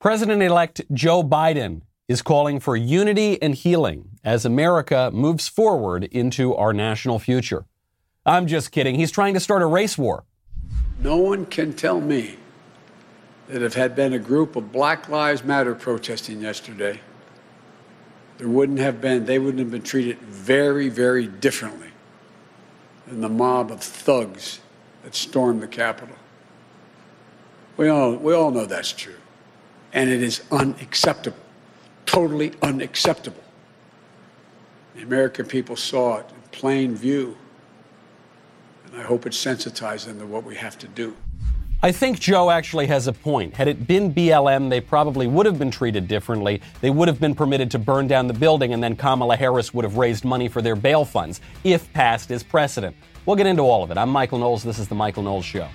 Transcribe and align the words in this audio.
President 0.00 0.40
elect 0.42 0.80
Joe 0.92 1.24
Biden 1.24 1.82
is 2.06 2.22
calling 2.22 2.60
for 2.60 2.76
unity 2.76 3.42
and 3.42 3.52
healing 3.52 4.10
as 4.22 4.44
America 4.44 5.10
moves 5.12 5.48
forward 5.48 6.04
into 6.04 6.54
our 6.54 6.72
national 6.72 7.18
future. 7.18 7.66
I'm 8.24 8.46
just 8.46 8.70
kidding. 8.70 8.94
He's 8.94 9.10
trying 9.10 9.34
to 9.34 9.40
start 9.40 9.60
a 9.60 9.66
race 9.66 9.98
war. 9.98 10.22
No 11.00 11.16
one 11.16 11.46
can 11.46 11.72
tell 11.72 12.00
me 12.00 12.36
that 13.48 13.60
if 13.60 13.74
had 13.74 13.96
been 13.96 14.12
a 14.12 14.20
group 14.20 14.54
of 14.54 14.70
Black 14.70 15.08
Lives 15.08 15.42
Matter 15.42 15.74
protesting 15.74 16.42
yesterday, 16.42 17.00
there 18.36 18.48
wouldn't 18.48 18.78
have 18.78 19.00
been, 19.00 19.24
they 19.24 19.40
wouldn't 19.40 19.58
have 19.58 19.72
been 19.72 19.82
treated 19.82 20.20
very, 20.20 20.88
very 20.88 21.26
differently 21.26 21.90
than 23.08 23.20
the 23.20 23.28
mob 23.28 23.72
of 23.72 23.82
thugs 23.82 24.60
that 25.02 25.16
stormed 25.16 25.60
the 25.60 25.66
Capitol. 25.66 26.14
We 27.76 27.88
all, 27.88 28.14
we 28.14 28.32
all 28.32 28.52
know 28.52 28.64
that's 28.64 28.92
true. 28.92 29.17
And 29.98 30.08
it 30.08 30.22
is 30.22 30.42
unacceptable, 30.52 31.36
totally 32.06 32.52
unacceptable. 32.62 33.42
The 34.94 35.02
American 35.02 35.44
people 35.44 35.74
saw 35.74 36.18
it 36.18 36.26
in 36.30 36.36
plain 36.52 36.94
view. 36.94 37.36
And 38.86 38.94
I 38.94 39.02
hope 39.02 39.26
it 39.26 39.34
sensitized 39.34 40.06
them 40.06 40.20
to 40.20 40.24
what 40.24 40.44
we 40.44 40.54
have 40.54 40.78
to 40.78 40.86
do. 40.86 41.16
I 41.82 41.90
think 41.90 42.20
Joe 42.20 42.48
actually 42.48 42.86
has 42.86 43.08
a 43.08 43.12
point. 43.12 43.54
Had 43.54 43.66
it 43.66 43.88
been 43.88 44.14
BLM, 44.14 44.70
they 44.70 44.80
probably 44.80 45.26
would 45.26 45.46
have 45.46 45.58
been 45.58 45.72
treated 45.72 46.06
differently. 46.06 46.62
They 46.80 46.90
would 46.90 47.08
have 47.08 47.18
been 47.18 47.34
permitted 47.34 47.68
to 47.72 47.80
burn 47.80 48.06
down 48.06 48.28
the 48.28 48.34
building, 48.34 48.72
and 48.72 48.80
then 48.80 48.94
Kamala 48.94 49.34
Harris 49.34 49.74
would 49.74 49.84
have 49.84 49.96
raised 49.96 50.24
money 50.24 50.46
for 50.46 50.62
their 50.62 50.76
bail 50.76 51.04
funds, 51.04 51.40
if 51.64 51.92
passed 51.92 52.30
as 52.30 52.44
precedent. 52.44 52.94
We'll 53.26 53.34
get 53.34 53.48
into 53.48 53.62
all 53.62 53.82
of 53.82 53.90
it. 53.90 53.98
I'm 53.98 54.10
Michael 54.10 54.38
Knowles. 54.38 54.62
This 54.62 54.78
is 54.78 54.86
The 54.86 54.94
Michael 54.94 55.24
Knowles 55.24 55.44
Show. 55.44 55.68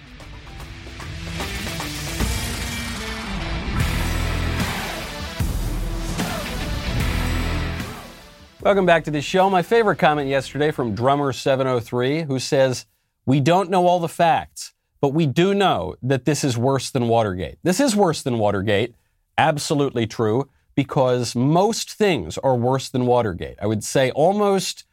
Welcome 8.64 8.86
back 8.86 9.03
to 9.03 9.11
the 9.11 9.22
show. 9.22 9.50
My 9.50 9.61
favorite 9.61 9.97
comment 9.97 10.30
yesterday 10.30 10.72
from 10.72 10.95
Drummer703, 10.95 12.28
who 12.28 12.39
says, 12.39 12.86
We 13.25 13.42
don't 13.42 13.69
know 13.69 13.88
all 13.88 14.00
the 14.00 14.08
facts, 14.08 14.72
but 15.02 15.09
we 15.09 15.25
do 15.25 15.53
know 15.53 15.97
that 16.02 16.23
this 16.23 16.45
is 16.45 16.58
worse 16.58 16.89
than 16.89 17.09
Watergate. 17.09 17.58
This 17.64 17.81
is 17.81 17.94
worse 17.94 18.22
than 18.22 18.38
Watergate. 18.39 18.95
Absolutely 19.38 20.08
true, 20.08 20.50
because 20.75 21.36
most 21.36 21.91
things 21.91 22.38
are 22.38 22.56
worse 22.56 22.88
than 22.88 23.06
Watergate. 23.06 23.58
I 23.61 23.67
would 23.67 23.84
say 23.84 24.11
almost, 24.11 24.86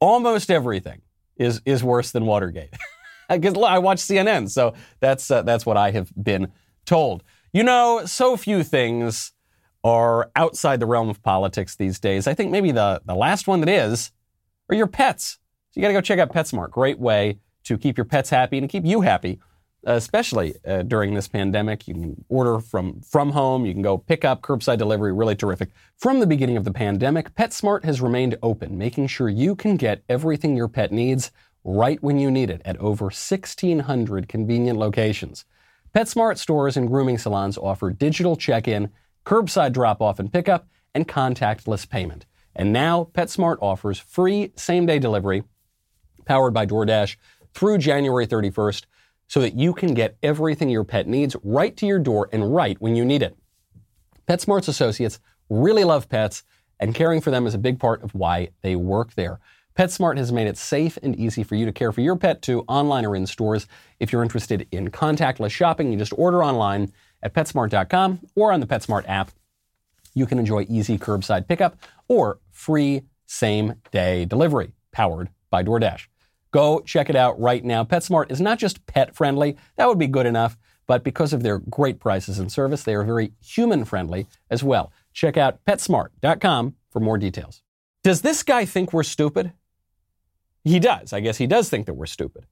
almost 0.00 0.50
everything 0.50 1.00
is, 1.38 1.62
is 1.64 1.82
worse 1.82 2.10
than 2.10 2.26
Watergate. 2.26 2.74
Because 3.30 3.54
I 3.56 3.78
watch 3.78 4.00
CNN, 4.00 4.50
so 4.50 4.74
that's, 5.00 5.30
uh, 5.30 5.40
that's 5.40 5.64
what 5.64 5.78
I 5.78 5.92
have 5.92 6.12
been 6.14 6.52
told. 6.84 7.22
You 7.54 7.64
know, 7.64 8.02
so 8.04 8.36
few 8.36 8.62
things 8.62 9.32
are 9.84 10.30
outside 10.34 10.80
the 10.80 10.86
realm 10.86 11.10
of 11.10 11.22
politics 11.22 11.76
these 11.76 12.00
days. 12.00 12.26
I 12.26 12.34
think 12.34 12.50
maybe 12.50 12.72
the, 12.72 13.02
the 13.04 13.14
last 13.14 13.46
one 13.46 13.60
that 13.60 13.68
is 13.68 14.10
are 14.70 14.74
your 14.74 14.86
pets. 14.86 15.38
So 15.70 15.80
you 15.80 15.82
got 15.82 15.88
to 15.88 15.94
go 15.94 16.00
check 16.00 16.18
out 16.18 16.32
PetSmart. 16.32 16.70
Great 16.70 16.98
way 16.98 17.38
to 17.64 17.76
keep 17.76 17.98
your 17.98 18.06
pets 18.06 18.30
happy 18.30 18.56
and 18.56 18.68
keep 18.68 18.86
you 18.86 19.02
happy, 19.02 19.40
especially 19.84 20.54
uh, 20.66 20.82
during 20.82 21.12
this 21.12 21.28
pandemic. 21.28 21.86
You 21.86 21.94
can 21.94 22.24
order 22.28 22.60
from 22.60 23.02
from 23.02 23.30
home. 23.30 23.66
You 23.66 23.74
can 23.74 23.82
go 23.82 23.98
pick 23.98 24.24
up 24.24 24.40
curbside 24.40 24.78
delivery. 24.78 25.12
Really 25.12 25.36
terrific. 25.36 25.70
From 25.98 26.18
the 26.18 26.26
beginning 26.26 26.56
of 26.56 26.64
the 26.64 26.72
pandemic, 26.72 27.34
PetSmart 27.34 27.84
has 27.84 28.00
remained 28.00 28.38
open, 28.42 28.78
making 28.78 29.08
sure 29.08 29.28
you 29.28 29.54
can 29.54 29.76
get 29.76 30.02
everything 30.08 30.56
your 30.56 30.68
pet 30.68 30.92
needs 30.92 31.30
right 31.62 32.02
when 32.02 32.18
you 32.18 32.30
need 32.30 32.50
it 32.50 32.62
at 32.64 32.78
over 32.78 33.06
1,600 33.06 34.28
convenient 34.28 34.78
locations. 34.78 35.44
PetSmart 35.94 36.38
stores 36.38 36.76
and 36.76 36.88
grooming 36.88 37.18
salons 37.18 37.56
offer 37.56 37.90
digital 37.90 38.36
check-in 38.36 38.90
curbside 39.24 39.72
drop 39.72 40.00
off 40.00 40.18
and 40.18 40.32
pickup, 40.32 40.68
and 40.94 41.08
contactless 41.08 41.88
payment. 41.88 42.26
And 42.54 42.72
now 42.72 43.08
PetSmart 43.12 43.56
offers 43.60 43.98
free 43.98 44.52
same 44.56 44.86
day 44.86 44.98
delivery 44.98 45.42
powered 46.24 46.54
by 46.54 46.66
DoorDash 46.66 47.16
through 47.52 47.78
January 47.78 48.26
31st 48.26 48.84
so 49.26 49.40
that 49.40 49.56
you 49.56 49.72
can 49.72 49.94
get 49.94 50.16
everything 50.22 50.68
your 50.68 50.84
pet 50.84 51.06
needs 51.06 51.36
right 51.42 51.76
to 51.76 51.86
your 51.86 51.98
door 51.98 52.28
and 52.32 52.54
right 52.54 52.80
when 52.80 52.94
you 52.94 53.04
need 53.04 53.22
it. 53.22 53.36
PetSmart's 54.28 54.68
associates 54.68 55.18
really 55.50 55.84
love 55.84 56.08
pets, 56.08 56.44
and 56.80 56.94
caring 56.94 57.20
for 57.20 57.30
them 57.30 57.46
is 57.46 57.54
a 57.54 57.58
big 57.58 57.78
part 57.78 58.02
of 58.02 58.14
why 58.14 58.50
they 58.62 58.76
work 58.76 59.14
there. 59.14 59.40
PetSmart 59.76 60.18
has 60.18 60.32
made 60.32 60.46
it 60.46 60.56
safe 60.56 60.98
and 61.02 61.16
easy 61.16 61.42
for 61.42 61.56
you 61.56 61.66
to 61.66 61.72
care 61.72 61.90
for 61.90 62.00
your 62.00 62.16
pet 62.16 62.42
too, 62.42 62.64
online 62.68 63.04
or 63.04 63.16
in 63.16 63.26
stores. 63.26 63.66
If 63.98 64.12
you're 64.12 64.22
interested 64.22 64.68
in 64.70 64.90
contactless 64.90 65.50
shopping, 65.50 65.90
you 65.90 65.98
just 65.98 66.12
order 66.16 66.44
online 66.44 66.92
at 67.24 67.34
PetSmart.com 67.34 68.20
or 68.36 68.52
on 68.52 68.60
the 68.60 68.66
PetSmart 68.66 69.04
app. 69.08 69.32
You 70.14 70.26
can 70.26 70.38
enjoy 70.38 70.66
easy 70.68 70.98
curbside 70.98 71.48
pickup 71.48 71.76
or 72.06 72.38
free 72.52 73.02
same 73.26 73.74
day 73.90 74.24
delivery 74.24 74.72
powered 74.92 75.30
by 75.50 75.64
DoorDash. 75.64 76.06
Go 76.52 76.80
check 76.80 77.10
it 77.10 77.16
out 77.16 77.40
right 77.40 77.64
now. 77.64 77.82
PetSmart 77.82 78.30
is 78.30 78.40
not 78.40 78.58
just 78.58 78.86
pet 78.86 79.16
friendly, 79.16 79.56
that 79.76 79.88
would 79.88 79.98
be 79.98 80.06
good 80.06 80.26
enough, 80.26 80.56
but 80.86 81.02
because 81.02 81.32
of 81.32 81.42
their 81.42 81.58
great 81.58 81.98
prices 81.98 82.38
and 82.38 82.52
service, 82.52 82.84
they 82.84 82.94
are 82.94 83.02
very 83.02 83.32
human 83.42 83.84
friendly 83.84 84.26
as 84.50 84.62
well. 84.62 84.92
Check 85.12 85.36
out 85.36 85.64
PetSmart.com 85.64 86.76
for 86.90 87.00
more 87.00 87.18
details. 87.18 87.62
Does 88.04 88.20
this 88.20 88.42
guy 88.42 88.66
think 88.66 88.92
we're 88.92 89.02
stupid? 89.02 89.52
He 90.62 90.78
does. 90.78 91.12
I 91.12 91.20
guess 91.20 91.38
he 91.38 91.46
does 91.46 91.68
think 91.68 91.86
that 91.86 91.94
we're 91.94 92.06
stupid. 92.06 92.46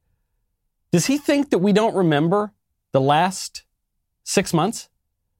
Does 0.91 1.07
he 1.07 1.17
think 1.17 1.51
that 1.51 1.59
we 1.59 1.73
don't 1.73 1.95
remember 1.95 2.53
the 2.93 3.01
last 3.01 3.63
six 4.33 4.55
months 4.55 4.89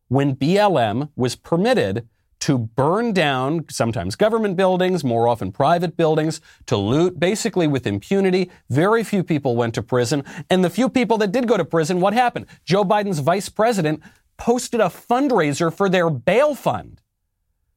when 0.09 0.37
BLM 0.37 1.11
was 1.17 1.35
permitted 1.35 2.07
to 2.41 2.59
burn 2.59 3.13
down 3.13 3.65
sometimes 3.71 4.17
government 4.17 4.57
buildings, 4.57 5.05
more 5.05 5.29
often 5.29 5.53
private 5.53 5.97
buildings, 5.97 6.41
to 6.67 6.77
loot 6.77 7.21
basically 7.21 7.69
with 7.69 7.87
impunity. 7.87 8.51
Very 8.69 9.05
few 9.05 9.23
people 9.23 9.55
went 9.55 9.75
to 9.75 9.83
prison. 9.83 10.25
And 10.51 10.65
the 10.65 10.69
few 10.69 10.89
people 10.89 11.19
that 11.19 11.31
did 11.31 11.47
go 11.47 11.57
to 11.57 11.65
prison, 11.65 12.01
what 12.01 12.15
happened? 12.15 12.47
Joe 12.65 12.85
Biden's 12.85 13.21
vice 13.21 13.49
president 13.49 14.03
posted 14.39 14.81
a 14.81 14.87
fundraiser 14.87 15.73
for 15.73 15.89
their 15.89 16.11
bail 16.11 16.57
fund. 16.57 17.01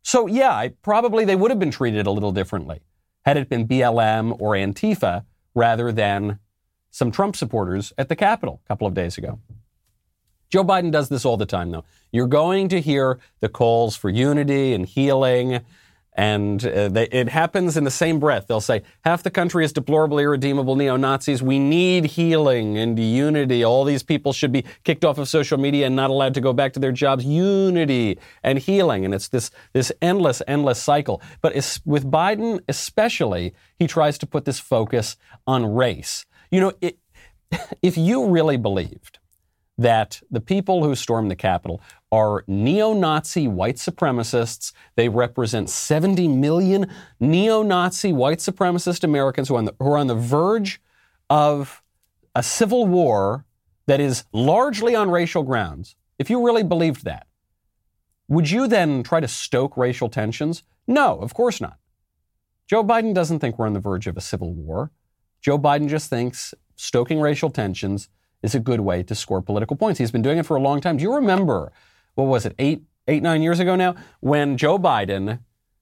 So, 0.01 0.25
yeah, 0.25 0.67
probably 0.81 1.25
they 1.25 1.35
would 1.35 1.51
have 1.51 1.59
been 1.59 1.71
treated 1.71 2.07
a 2.07 2.11
little 2.11 2.31
differently 2.31 2.81
had 3.23 3.37
it 3.37 3.49
been 3.49 3.67
BLM 3.67 4.35
or 4.39 4.53
Antifa 4.53 5.25
rather 5.53 5.91
than 5.91 6.39
some 6.89 7.11
Trump 7.11 7.35
supporters 7.35 7.93
at 7.97 8.09
the 8.09 8.15
Capitol 8.15 8.61
a 8.65 8.67
couple 8.67 8.87
of 8.87 8.93
days 8.93 9.17
ago. 9.17 9.39
Joe 10.55 10.63
Biden 10.63 10.89
does 10.89 11.09
this 11.09 11.25
all 11.25 11.35
the 11.35 11.45
time, 11.45 11.71
though. 11.71 11.83
You're 12.13 12.27
going 12.27 12.69
to 12.69 12.79
hear 12.79 13.19
the 13.41 13.49
calls 13.49 13.97
for 13.97 14.09
unity 14.09 14.71
and 14.71 14.85
healing, 14.85 15.59
and 16.13 16.65
uh, 16.65 16.87
they, 16.87 17.07
it 17.07 17.27
happens 17.27 17.75
in 17.75 17.83
the 17.83 17.91
same 17.91 18.21
breath. 18.21 18.47
They'll 18.47 18.61
say, 18.61 18.83
half 19.03 19.21
the 19.21 19.31
country 19.31 19.65
is 19.65 19.73
deplorable, 19.73 20.17
irredeemable 20.17 20.77
neo 20.77 20.95
Nazis. 20.95 21.43
We 21.43 21.59
need 21.59 22.05
healing 22.05 22.77
and 22.77 22.97
unity. 22.97 23.65
All 23.65 23.83
these 23.83 24.01
people 24.01 24.31
should 24.31 24.53
be 24.53 24.63
kicked 24.85 25.03
off 25.03 25.17
of 25.17 25.27
social 25.27 25.57
media 25.57 25.87
and 25.87 25.95
not 25.97 26.09
allowed 26.09 26.35
to 26.35 26.39
go 26.39 26.53
back 26.53 26.71
to 26.75 26.79
their 26.79 26.93
jobs. 26.93 27.25
Unity 27.25 28.17
and 28.41 28.57
healing. 28.57 29.03
And 29.03 29.13
it's 29.13 29.27
this, 29.27 29.51
this 29.73 29.91
endless, 30.01 30.41
endless 30.47 30.81
cycle. 30.81 31.21
But 31.41 31.55
with 31.83 32.09
Biden, 32.09 32.61
especially, 32.69 33.53
he 33.77 33.87
tries 33.87 34.17
to 34.19 34.25
put 34.25 34.45
this 34.45 34.61
focus 34.61 35.17
on 35.45 35.65
race. 35.65 36.25
You 36.49 36.61
know, 36.61 36.71
it, 36.79 36.97
if 37.81 37.97
you 37.97 38.29
really 38.29 38.55
believed 38.55 39.19
that 39.77 40.21
the 40.31 40.41
people 40.41 40.83
who 40.83 40.95
stormed 40.95 41.29
the 41.29 41.35
Capitol 41.35 41.81
are 42.11 42.43
neo 42.47 42.93
Nazi 42.93 43.47
white 43.47 43.75
supremacists. 43.75 44.71
They 44.95 45.09
represent 45.09 45.69
70 45.69 46.27
million 46.29 46.89
neo 47.19 47.61
Nazi 47.61 48.13
white 48.13 48.39
supremacist 48.39 49.03
Americans 49.03 49.49
who 49.49 49.55
are, 49.55 49.63
the, 49.63 49.75
who 49.79 49.91
are 49.91 49.97
on 49.97 50.07
the 50.07 50.15
verge 50.15 50.81
of 51.29 51.81
a 52.33 52.43
civil 52.43 52.85
war 52.85 53.45
that 53.87 53.99
is 53.99 54.25
largely 54.31 54.95
on 54.95 55.09
racial 55.09 55.43
grounds. 55.43 55.95
If 56.17 56.29
you 56.29 56.45
really 56.45 56.63
believed 56.63 57.03
that, 57.03 57.27
would 58.27 58.49
you 58.49 58.67
then 58.67 59.03
try 59.03 59.19
to 59.19 59.27
stoke 59.27 59.77
racial 59.77 60.09
tensions? 60.09 60.63
No, 60.87 61.19
of 61.19 61.33
course 61.33 61.59
not. 61.59 61.77
Joe 62.67 62.83
Biden 62.83 63.13
doesn't 63.13 63.39
think 63.39 63.59
we're 63.59 63.67
on 63.67 63.73
the 63.73 63.79
verge 63.79 64.07
of 64.07 64.17
a 64.17 64.21
civil 64.21 64.53
war. 64.53 64.91
Joe 65.41 65.59
Biden 65.59 65.87
just 65.87 66.09
thinks 66.09 66.53
stoking 66.75 67.19
racial 67.19 67.49
tensions 67.49 68.09
is 68.43 68.55
a 68.55 68.59
good 68.59 68.81
way 68.81 69.03
to 69.03 69.15
score 69.15 69.41
political 69.41 69.75
points. 69.75 69.99
He's 69.99 70.11
been 70.11 70.21
doing 70.21 70.37
it 70.37 70.45
for 70.45 70.55
a 70.55 70.61
long 70.61 70.81
time. 70.81 70.97
Do 70.97 71.03
you 71.03 71.13
remember, 71.13 71.71
what 72.15 72.25
was 72.25 72.45
it, 72.45 72.55
eight, 72.59 72.83
eight, 73.07 73.23
nine 73.23 73.41
years 73.41 73.59
ago 73.59 73.75
now, 73.75 73.95
when 74.19 74.57
Joe 74.57 74.77
Biden 74.77 75.39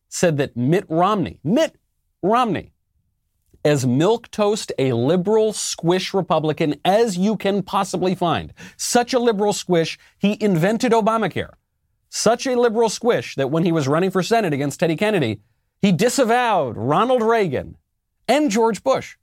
said 0.09 0.37
that 0.37 0.55
Mitt 0.55 0.85
Romney, 0.89 1.39
Mitt 1.43 1.75
Romney, 2.21 2.73
as 3.65 3.85
milk 3.87 4.29
toast 4.29 4.71
a 4.77 4.91
liberal 4.91 5.53
squish 5.53 6.13
Republican 6.13 6.75
as 6.83 7.17
you 7.17 7.37
can 7.37 7.63
possibly 7.63 8.13
find. 8.13 8.53
Such 8.77 9.13
a 9.13 9.19
liberal 9.19 9.53
squish, 9.53 9.97
he 10.17 10.37
invented 10.41 10.91
Obamacare. 10.91 11.53
Such 12.09 12.45
a 12.45 12.59
liberal 12.59 12.89
squish 12.89 13.35
that 13.35 13.49
when 13.49 13.63
he 13.63 13.71
was 13.71 13.87
running 13.87 14.11
for 14.11 14.21
Senate 14.21 14.53
against 14.53 14.79
Teddy 14.79 14.95
Kennedy, 14.95 15.41
he 15.81 15.91
disavowed 15.91 16.77
Ronald 16.77 17.23
Reagan 17.23 17.77
and 18.27 18.51
George 18.51 18.83
Bush. 18.83 19.15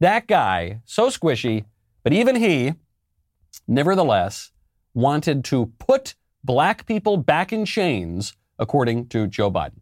That 0.00 0.26
guy, 0.26 0.80
so 0.84 1.08
squishy, 1.08 1.64
but 2.02 2.12
even 2.12 2.36
he, 2.36 2.74
nevertheless, 3.66 4.52
wanted 4.94 5.44
to 5.46 5.72
put 5.78 6.14
black 6.44 6.86
people 6.86 7.16
back 7.16 7.52
in 7.52 7.64
chains, 7.64 8.34
according 8.58 9.08
to 9.08 9.26
Joe 9.26 9.50
Biden. 9.50 9.80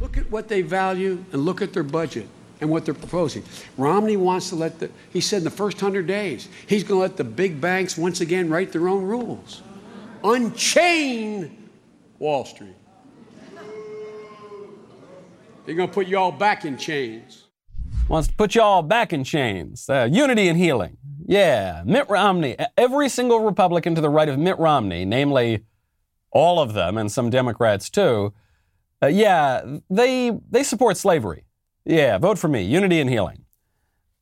Look 0.00 0.16
at 0.16 0.30
what 0.30 0.48
they 0.48 0.62
value 0.62 1.24
and 1.32 1.44
look 1.44 1.62
at 1.62 1.72
their 1.72 1.82
budget 1.82 2.26
and 2.60 2.70
what 2.70 2.84
they're 2.84 2.94
proposing. 2.94 3.42
Romney 3.76 4.16
wants 4.16 4.48
to 4.50 4.56
let 4.56 4.78
the, 4.78 4.90
he 5.12 5.20
said 5.20 5.38
in 5.38 5.44
the 5.44 5.50
first 5.50 5.82
100 5.82 6.06
days, 6.06 6.48
he's 6.66 6.84
going 6.84 6.98
to 6.98 7.02
let 7.02 7.16
the 7.16 7.24
big 7.24 7.60
banks 7.60 7.98
once 7.98 8.20
again 8.20 8.48
write 8.48 8.72
their 8.72 8.88
own 8.88 9.02
rules. 9.02 9.62
Unchain 10.24 11.68
Wall 12.18 12.44
Street. 12.44 12.76
They're 15.66 15.74
going 15.74 15.88
to 15.88 15.94
put 15.94 16.06
you 16.06 16.18
all 16.18 16.32
back 16.32 16.64
in 16.64 16.76
chains. 16.76 17.44
Wants 18.08 18.28
to 18.28 18.34
put 18.34 18.54
you 18.54 18.62
all 18.62 18.82
back 18.82 19.12
in 19.12 19.24
chains. 19.24 19.88
Uh, 19.88 20.08
unity 20.10 20.48
and 20.48 20.58
healing. 20.58 20.96
Yeah, 21.26 21.82
Mitt 21.84 22.08
Romney. 22.08 22.56
Every 22.76 23.08
single 23.08 23.40
Republican 23.40 23.94
to 23.94 24.00
the 24.00 24.08
right 24.08 24.28
of 24.28 24.38
Mitt 24.38 24.58
Romney, 24.58 25.04
namely 25.04 25.64
all 26.30 26.60
of 26.60 26.74
them 26.74 26.96
and 26.96 27.10
some 27.10 27.30
Democrats 27.30 27.90
too, 27.90 28.32
uh, 29.02 29.06
yeah, 29.06 29.78
they 29.90 30.38
they 30.50 30.62
support 30.62 30.96
slavery. 30.96 31.44
Yeah, 31.84 32.18
vote 32.18 32.38
for 32.38 32.48
me. 32.48 32.62
Unity 32.62 33.00
and 33.00 33.10
healing. 33.10 33.44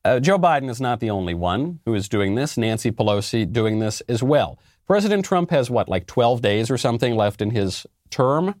Uh, 0.03 0.19
Joe 0.19 0.39
Biden 0.39 0.69
is 0.69 0.81
not 0.81 0.99
the 0.99 1.11
only 1.11 1.35
one 1.35 1.79
who 1.85 1.93
is 1.93 2.09
doing 2.09 2.33
this. 2.33 2.57
Nancy 2.57 2.91
Pelosi 2.91 3.51
doing 3.51 3.79
this 3.79 4.01
as 4.01 4.23
well. 4.23 4.57
President 4.87 5.23
Trump 5.23 5.51
has 5.51 5.69
what, 5.69 5.87
like 5.87 6.07
12 6.07 6.41
days 6.41 6.71
or 6.71 6.77
something 6.77 7.15
left 7.15 7.41
in 7.41 7.51
his 7.51 7.85
term? 8.09 8.55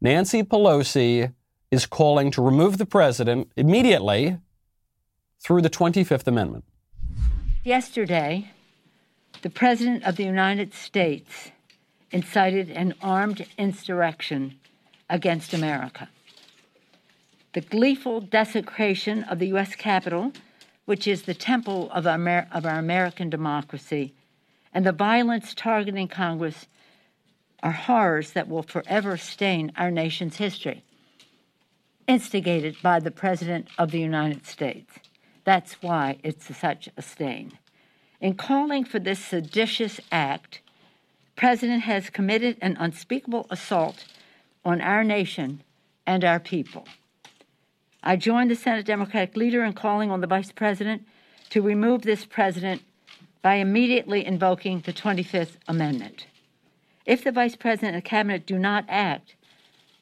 Nancy 0.00 0.42
Pelosi 0.42 1.34
is 1.70 1.84
calling 1.84 2.30
to 2.30 2.42
remove 2.42 2.78
the 2.78 2.86
president 2.86 3.52
immediately 3.56 4.38
through 5.38 5.60
the 5.60 5.70
25th 5.70 6.26
Amendment. 6.26 6.64
Yesterday, 7.64 8.52
the 9.42 9.50
President 9.50 10.04
of 10.04 10.16
the 10.16 10.24
United 10.24 10.72
States 10.72 11.50
incited 12.10 12.70
an 12.70 12.94
armed 13.02 13.46
insurrection 13.58 14.58
against 15.10 15.52
America. 15.52 16.08
The 17.52 17.60
gleeful 17.60 18.22
desecration 18.22 19.24
of 19.24 19.38
the 19.38 19.48
U.S. 19.48 19.74
Capitol, 19.74 20.32
which 20.86 21.06
is 21.06 21.22
the 21.22 21.34
temple 21.34 21.90
of 21.90 22.06
our, 22.06 22.48
of 22.50 22.64
our 22.64 22.78
American 22.78 23.28
democracy, 23.28 24.14
and 24.72 24.86
the 24.86 24.92
violence 24.92 25.52
targeting 25.52 26.08
Congress 26.08 26.66
are 27.62 27.72
horrors 27.72 28.30
that 28.30 28.48
will 28.48 28.62
forever 28.62 29.18
stain 29.18 29.70
our 29.76 29.90
nation's 29.90 30.36
history, 30.36 30.82
instigated 32.08 32.76
by 32.80 33.00
the 33.00 33.10
President 33.10 33.68
of 33.76 33.90
the 33.90 34.00
United 34.00 34.46
States. 34.46 34.98
That's 35.44 35.74
why 35.82 36.18
it's 36.22 36.56
such 36.56 36.88
a 36.96 37.02
stain. 37.02 37.58
In 38.20 38.34
calling 38.34 38.84
for 38.84 38.98
this 38.98 39.18
seditious 39.18 40.00
act, 40.12 40.60
President 41.36 41.82
has 41.84 42.10
committed 42.10 42.58
an 42.60 42.76
unspeakable 42.78 43.46
assault 43.50 44.04
on 44.64 44.80
our 44.80 45.02
nation 45.02 45.62
and 46.06 46.24
our 46.24 46.38
people. 46.38 46.86
I 48.02 48.16
join 48.16 48.48
the 48.48 48.54
Senate 48.54 48.84
Democratic 48.84 49.36
leader 49.36 49.64
in 49.64 49.72
calling 49.72 50.10
on 50.10 50.20
the 50.20 50.26
Vice 50.26 50.52
President 50.52 51.06
to 51.50 51.62
remove 51.62 52.02
this 52.02 52.24
president 52.24 52.82
by 53.42 53.54
immediately 53.54 54.24
invoking 54.24 54.80
the 54.80 54.92
25th 54.92 55.56
Amendment. 55.66 56.26
If 57.06 57.24
the 57.24 57.32
Vice 57.32 57.56
President 57.56 57.94
and 57.94 58.04
Cabinet 58.04 58.46
do 58.46 58.58
not 58.58 58.84
act, 58.88 59.34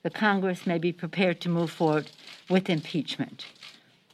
the 0.02 0.10
Congress 0.10 0.66
may 0.66 0.78
be 0.78 0.92
prepared 0.92 1.40
to 1.40 1.48
move 1.48 1.70
forward 1.70 2.10
with 2.48 2.68
impeachment. 2.68 3.46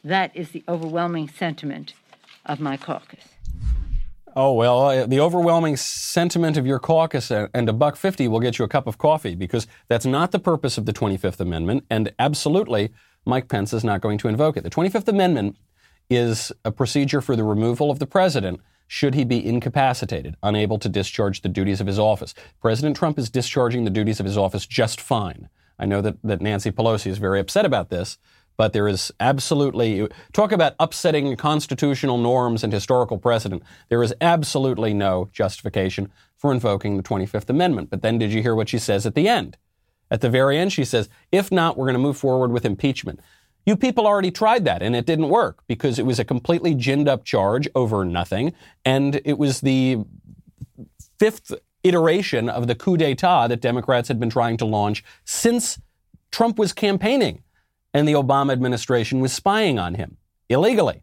That 0.05 0.29
is 0.35 0.51
the 0.51 0.63
overwhelming 0.69 1.27
sentiment 1.27 1.95
of 2.45 2.59
my 2.59 2.77
caucus. 2.77 3.23
Oh, 4.35 4.53
well, 4.53 4.81
uh, 4.81 5.07
the 5.07 5.19
overwhelming 5.19 5.77
sentiment 5.77 6.57
of 6.57 6.67
your 6.67 6.77
caucus 6.77 7.31
and 7.31 7.67
a 7.67 7.73
buck 7.73 7.95
50 7.95 8.27
will 8.27 8.39
get 8.39 8.59
you 8.59 8.65
a 8.65 8.67
cup 8.67 8.85
of 8.85 8.99
coffee 8.99 9.33
because 9.33 9.65
that's 9.87 10.05
not 10.05 10.31
the 10.31 10.37
purpose 10.37 10.77
of 10.77 10.85
the 10.85 10.93
25th 10.93 11.39
Amendment. 11.39 11.85
And 11.89 12.13
absolutely, 12.19 12.91
Mike 13.25 13.47
Pence 13.47 13.73
is 13.73 13.83
not 13.83 14.01
going 14.01 14.19
to 14.19 14.27
invoke 14.27 14.57
it. 14.57 14.63
The 14.63 14.69
25th 14.69 15.07
Amendment 15.07 15.57
is 16.07 16.51
a 16.63 16.71
procedure 16.71 17.19
for 17.19 17.35
the 17.35 17.43
removal 17.43 17.89
of 17.89 17.97
the 17.97 18.05
president 18.05 18.61
should 18.87 19.15
he 19.15 19.23
be 19.23 19.43
incapacitated, 19.43 20.35
unable 20.43 20.77
to 20.77 20.87
discharge 20.87 21.41
the 21.41 21.49
duties 21.49 21.81
of 21.81 21.87
his 21.87 21.97
office. 21.97 22.35
President 22.61 22.95
Trump 22.95 23.17
is 23.17 23.31
discharging 23.31 23.85
the 23.85 23.89
duties 23.89 24.19
of 24.19 24.27
his 24.27 24.37
office 24.37 24.67
just 24.67 25.01
fine. 25.01 25.49
I 25.79 25.87
know 25.87 26.01
that, 26.01 26.17
that 26.23 26.41
Nancy 26.41 26.71
Pelosi 26.71 27.07
is 27.07 27.17
very 27.17 27.39
upset 27.39 27.65
about 27.65 27.89
this, 27.89 28.19
but 28.57 28.73
there 28.73 28.87
is 28.87 29.11
absolutely, 29.19 30.07
talk 30.33 30.51
about 30.51 30.75
upsetting 30.79 31.35
constitutional 31.35 32.17
norms 32.17 32.63
and 32.63 32.71
historical 32.71 33.17
precedent. 33.17 33.63
There 33.89 34.03
is 34.03 34.13
absolutely 34.21 34.93
no 34.93 35.29
justification 35.31 36.11
for 36.37 36.51
invoking 36.51 36.97
the 36.97 37.03
25th 37.03 37.49
Amendment. 37.49 37.89
But 37.89 38.01
then 38.01 38.17
did 38.17 38.31
you 38.31 38.41
hear 38.41 38.55
what 38.55 38.69
she 38.69 38.77
says 38.77 39.05
at 39.05 39.15
the 39.15 39.27
end? 39.27 39.57
At 40.11 40.21
the 40.21 40.29
very 40.29 40.57
end, 40.57 40.71
she 40.71 40.85
says, 40.85 41.09
if 41.31 41.51
not, 41.51 41.77
we're 41.77 41.85
going 41.85 41.93
to 41.93 41.99
move 41.99 42.17
forward 42.17 42.51
with 42.51 42.65
impeachment. 42.65 43.19
You 43.65 43.75
people 43.75 44.05
already 44.05 44.29
tried 44.29 44.63
that 44.65 44.83
and 44.83 44.95
it 44.95 45.07
didn't 45.07 45.29
work 45.29 45.63
because 45.67 45.97
it 45.97 46.05
was 46.05 46.19
a 46.19 46.25
completely 46.25 46.75
ginned 46.75 47.07
up 47.07 47.23
charge 47.25 47.67
over 47.73 48.05
nothing. 48.05 48.53
And 48.83 49.19
it 49.25 49.39
was 49.39 49.61
the 49.61 50.05
fifth 51.17 51.51
iteration 51.83 52.49
of 52.49 52.67
the 52.67 52.75
coup 52.75 52.97
d'etat 52.97 53.47
that 53.47 53.61
Democrats 53.61 54.07
had 54.07 54.19
been 54.19 54.29
trying 54.29 54.57
to 54.57 54.65
launch 54.65 55.03
since 55.23 55.79
Trump 56.31 56.59
was 56.59 56.73
campaigning 56.73 57.41
and 57.95 58.05
the 58.05 58.13
Obama 58.13 58.51
administration 58.51 59.21
was 59.21 59.31
spying 59.31 59.79
on 59.79 59.95
him 59.95 60.17
illegally. 60.49 61.01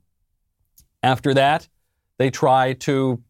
After 1.03 1.33
that, 1.33 1.67
they 2.19 2.31
tried 2.31 2.81
to, 2.81 3.23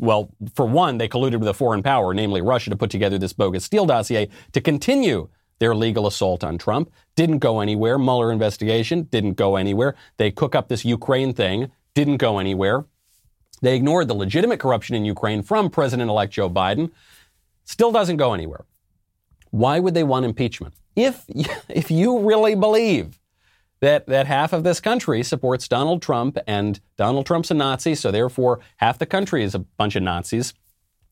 well, 0.00 0.30
for 0.56 0.66
one, 0.66 0.98
they 0.98 1.08
colluded 1.08 1.38
with 1.38 1.46
a 1.46 1.54
foreign 1.54 1.84
power, 1.84 2.12
namely 2.12 2.42
Russia, 2.42 2.70
to 2.70 2.76
put 2.76 2.90
together 2.90 3.18
this 3.18 3.32
bogus 3.32 3.64
Steele 3.64 3.86
dossier 3.86 4.28
to 4.50 4.60
continue 4.60 5.28
their 5.60 5.76
legal 5.76 6.08
assault 6.08 6.42
on 6.42 6.58
Trump. 6.58 6.90
Didn't 7.14 7.38
go 7.38 7.60
anywhere. 7.60 8.00
Mueller 8.00 8.32
investigation 8.32 9.04
didn't 9.04 9.34
go 9.34 9.54
anywhere. 9.54 9.94
They 10.16 10.32
cook 10.32 10.56
up 10.56 10.66
this 10.66 10.84
Ukraine 10.84 11.32
thing, 11.32 11.70
didn't 11.94 12.16
go 12.16 12.40
anywhere. 12.40 12.84
They 13.60 13.76
ignored 13.76 14.08
the 14.08 14.14
legitimate 14.14 14.58
corruption 14.58 14.96
in 14.96 15.04
Ukraine 15.04 15.44
from 15.44 15.70
President 15.70 16.10
elect 16.10 16.32
Joe 16.32 16.50
Biden. 16.50 16.90
Still 17.62 17.92
doesn't 17.92 18.16
go 18.16 18.34
anywhere. 18.34 18.64
Why 19.52 19.78
would 19.78 19.94
they 19.94 20.02
want 20.02 20.24
impeachment? 20.24 20.74
If, 20.96 21.24
if 21.68 21.90
you 21.90 22.18
really 22.18 22.56
believe 22.56 23.20
that, 23.80 24.06
that 24.06 24.26
half 24.26 24.52
of 24.52 24.64
this 24.64 24.80
country 24.80 25.22
supports 25.22 25.68
Donald 25.68 26.02
Trump 26.02 26.38
and 26.46 26.80
Donald 26.96 27.26
Trump's 27.26 27.50
a 27.50 27.54
Nazi, 27.54 27.94
so 27.94 28.10
therefore 28.10 28.60
half 28.78 28.98
the 28.98 29.06
country 29.06 29.44
is 29.44 29.54
a 29.54 29.60
bunch 29.60 29.94
of 29.94 30.02
Nazis, 30.02 30.54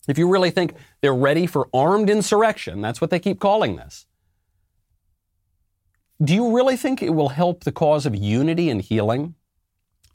if 0.09 0.17
you 0.17 0.29
really 0.29 0.51
think 0.51 0.75
they're 1.03 1.15
ready 1.15 1.47
for 1.47 1.69
armed 1.75 2.09
insurrection, 2.09 2.81
that's 2.81 3.01
what 3.01 3.11
they 3.11 3.19
keep 3.19 3.39
calling 3.39 3.77
this. 3.77 4.07
Do 6.23 6.35
you 6.35 6.55
really 6.55 6.77
think 6.77 7.03
it 7.03 7.11
will 7.11 7.31
help 7.31 7.65
the 7.65 7.73
cause 7.73 8.07
of 8.07 8.15
unity 8.15 8.71
and 8.71 8.81
healing 8.81 9.35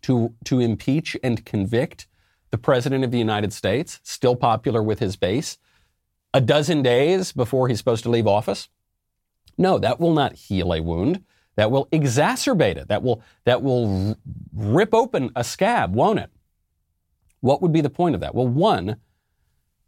to, 0.04 0.34
to 0.46 0.60
impeach 0.60 1.16
and 1.24 1.46
convict 1.46 2.08
the 2.52 2.58
President 2.58 3.04
of 3.04 3.12
the 3.12 3.18
United 3.18 3.54
States, 3.54 4.00
still 4.04 4.36
popular 4.36 4.82
with 4.82 5.00
his 5.00 5.16
base, 5.16 5.58
a 6.36 6.42
dozen 6.42 6.84
days 6.84 7.32
before 7.32 7.70
he's 7.70 7.78
supposed 7.78 8.04
to 8.04 8.10
leave 8.10 8.28
office? 8.28 8.68
No, 9.58 9.80
that 9.80 10.02
will 10.02 10.14
not 10.14 10.34
heal 10.34 10.74
a 10.74 10.82
wound. 10.82 11.24
That 11.56 11.72
will 11.72 11.86
exacerbate 11.94 12.76
it. 12.76 12.90
That 12.90 13.02
will, 13.04 13.24
that 13.46 13.64
will 13.64 14.18
rip 14.54 14.94
open 14.94 15.32
a 15.34 15.46
scab, 15.46 15.96
won't 15.96 16.20
it? 16.20 16.30
What 17.40 17.62
would 17.62 17.72
be 17.72 17.80
the 17.80 17.90
point 17.90 18.16
of 18.16 18.22
that? 18.22 18.36
Well, 18.36 18.50
one, 18.50 18.98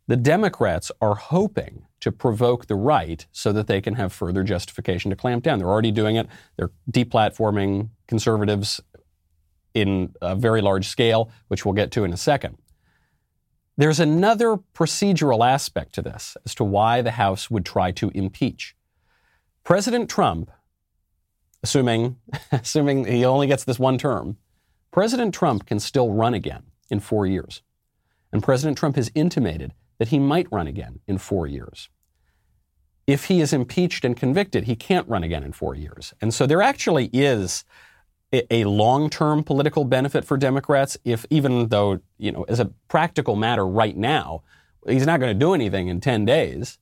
the 0.07 0.15
Democrats 0.15 0.89
are 1.01 1.15
hoping 1.15 1.85
to 1.99 2.13
provoke 2.13 2.67
the 2.67 2.75
right 2.75 3.27
so 3.33 3.51
that 3.51 3.67
they 3.67 3.81
can 3.81 3.95
have 3.95 4.13
further 4.13 4.43
justification 4.43 5.09
to 5.09 5.17
clamp 5.17 5.43
down. 5.43 5.59
They're 5.59 5.67
already 5.67 5.91
doing 5.91 6.15
it. 6.15 6.29
They're 6.55 6.71
deplatforming 6.89 7.89
conservatives 8.07 8.79
in 9.73 10.13
a 10.21 10.33
very 10.33 10.61
large 10.61 10.87
scale, 10.87 11.29
which 11.49 11.65
we'll 11.65 11.73
get 11.73 11.91
to 11.91 12.05
in 12.05 12.13
a 12.13 12.17
second. 12.17 12.57
There's 13.77 13.99
another 13.99 14.57
procedural 14.73 15.47
aspect 15.47 15.93
to 15.93 16.01
this 16.01 16.35
as 16.45 16.55
to 16.55 16.63
why 16.63 17.03
the 17.03 17.11
House 17.11 17.51
would 17.51 17.63
try 17.63 17.91
to 17.91 18.11
impeach. 18.15 18.75
President 19.63 20.09
Trump, 20.09 20.49
assuming, 21.61 22.17
assuming 22.51 23.05
he 23.05 23.23
only 23.23 23.45
gets 23.45 23.63
this 23.63 23.77
one 23.77 23.99
term, 23.99 24.37
President 24.91 25.33
Trump 25.33 25.67
can 25.67 25.79
still 25.79 26.11
run 26.11 26.33
again 26.33 26.63
in 26.89 26.99
four 26.99 27.27
years. 27.27 27.61
And 28.33 28.41
President 28.41 28.77
Trump 28.79 28.95
has 28.95 29.11
intimated 29.13 29.73
that 29.99 30.07
he 30.07 30.17
might 30.17 30.51
run 30.51 30.65
again 30.65 30.99
in 31.07 31.19
four 31.19 31.45
years. 31.45 31.89
If 33.05 33.25
he 33.25 33.41
is 33.41 33.53
impeached 33.53 34.03
and 34.03 34.17
convicted, 34.17 34.63
he 34.63 34.75
can't 34.75 35.07
run 35.07 35.23
again 35.23 35.43
in 35.43 35.53
four 35.53 35.75
years. 35.75 36.13
And 36.19 36.33
so 36.33 36.45
there 36.45 36.61
actually 36.61 37.09
is 37.13 37.63
a 38.33 38.65
long-term 38.65 39.43
political 39.43 39.85
benefit 39.85 40.25
for 40.25 40.37
Democrats 40.37 40.97
if 41.05 41.25
even 41.29 41.69
though, 41.69 41.99
you 42.17 42.31
know, 42.31 42.43
as 42.49 42.59
a 42.59 42.65
practical 42.89 43.35
matter 43.35 43.65
right 43.65 43.95
now, 43.95 44.43
he's 44.85 45.05
not 45.05 45.19
going 45.19 45.33
to 45.33 45.39
do 45.39 45.53
anything 45.53 45.87
in 45.87 46.01
10 46.01 46.25
days. 46.25 46.77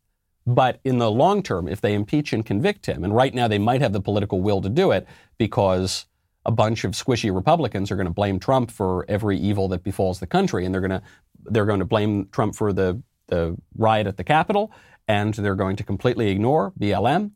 But 0.48 0.80
in 0.84 1.00
the 1.00 1.10
long 1.10 1.42
term, 1.42 1.68
if 1.68 1.82
they 1.82 1.94
impeach 1.94 2.32
and 2.32 2.46
convict 2.46 2.86
him, 2.86 3.04
and 3.04 3.16
right 3.16 3.34
now 3.34 3.48
they 3.48 3.58
might 3.58 3.82
have 3.82 3.94
the 3.94 4.02
political 4.02 4.42
will 4.42 4.62
to 4.62 4.70
do 4.70 4.92
it 4.92 5.08
because 5.40 6.06
a 6.46 6.52
bunch 6.52 6.84
of 6.84 6.92
squishy 6.92 7.34
Republicans 7.34 7.90
are 7.90 7.96
going 7.96 8.06
to 8.06 8.14
blame 8.14 8.40
Trump 8.40 8.70
for 8.70 9.06
every 9.10 9.40
evil 9.40 9.68
that 9.70 9.84
befalls 9.84 10.20
the 10.20 10.28
country, 10.28 10.64
and 10.64 10.74
they're 10.74 10.82
going 10.82 10.92
to 10.92 11.02
they're 11.46 11.66
going 11.66 11.80
to 11.80 11.86
blame 11.86 12.28
Trump 12.32 12.56
for 12.56 12.74
the 12.74 13.02
the 13.28 13.58
riot 13.75 14.06
at 14.06 14.18
the 14.18 14.24
Capitol, 14.24 14.72
and 15.08 15.34
they're 15.34 15.56
going 15.56 15.75
to 15.75 15.84
completely 15.84 16.30
ignore 16.30 16.74
BLM 16.80 17.32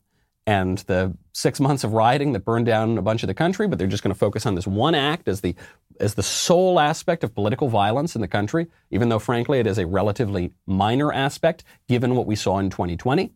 and 0.50 0.80
the 0.80 1.16
six 1.32 1.60
months 1.60 1.84
of 1.84 1.94
rioting 1.94 2.34
that 2.34 2.44
burned 2.44 2.66
down 2.66 2.98
a 2.98 3.04
bunch 3.04 3.22
of 3.22 3.28
the 3.28 3.36
country, 3.36 3.68
but 3.68 3.78
they're 3.78 3.88
just 3.88 4.02
going 4.02 4.14
to 4.14 4.18
focus 4.18 4.48
on 4.48 4.56
this 4.56 4.66
one 4.66 4.96
act 4.96 5.28
as 5.28 5.42
the 5.42 5.54
as 6.00 6.16
the 6.16 6.24
sole 6.24 6.80
aspect 6.80 7.24
of 7.24 7.36
political 7.36 7.70
violence 7.70 8.16
in 8.16 8.22
the 8.22 8.28
country, 8.28 8.66
even 8.90 9.10
though 9.10 9.20
frankly 9.20 9.60
it 9.60 9.68
is 9.68 9.78
a 9.78 9.86
relatively 9.86 10.52
minor 10.66 11.14
aspect 11.14 11.64
given 11.88 12.16
what 12.16 12.26
we 12.26 12.36
saw 12.36 12.58
in 12.58 12.72
2020. 12.72 13.32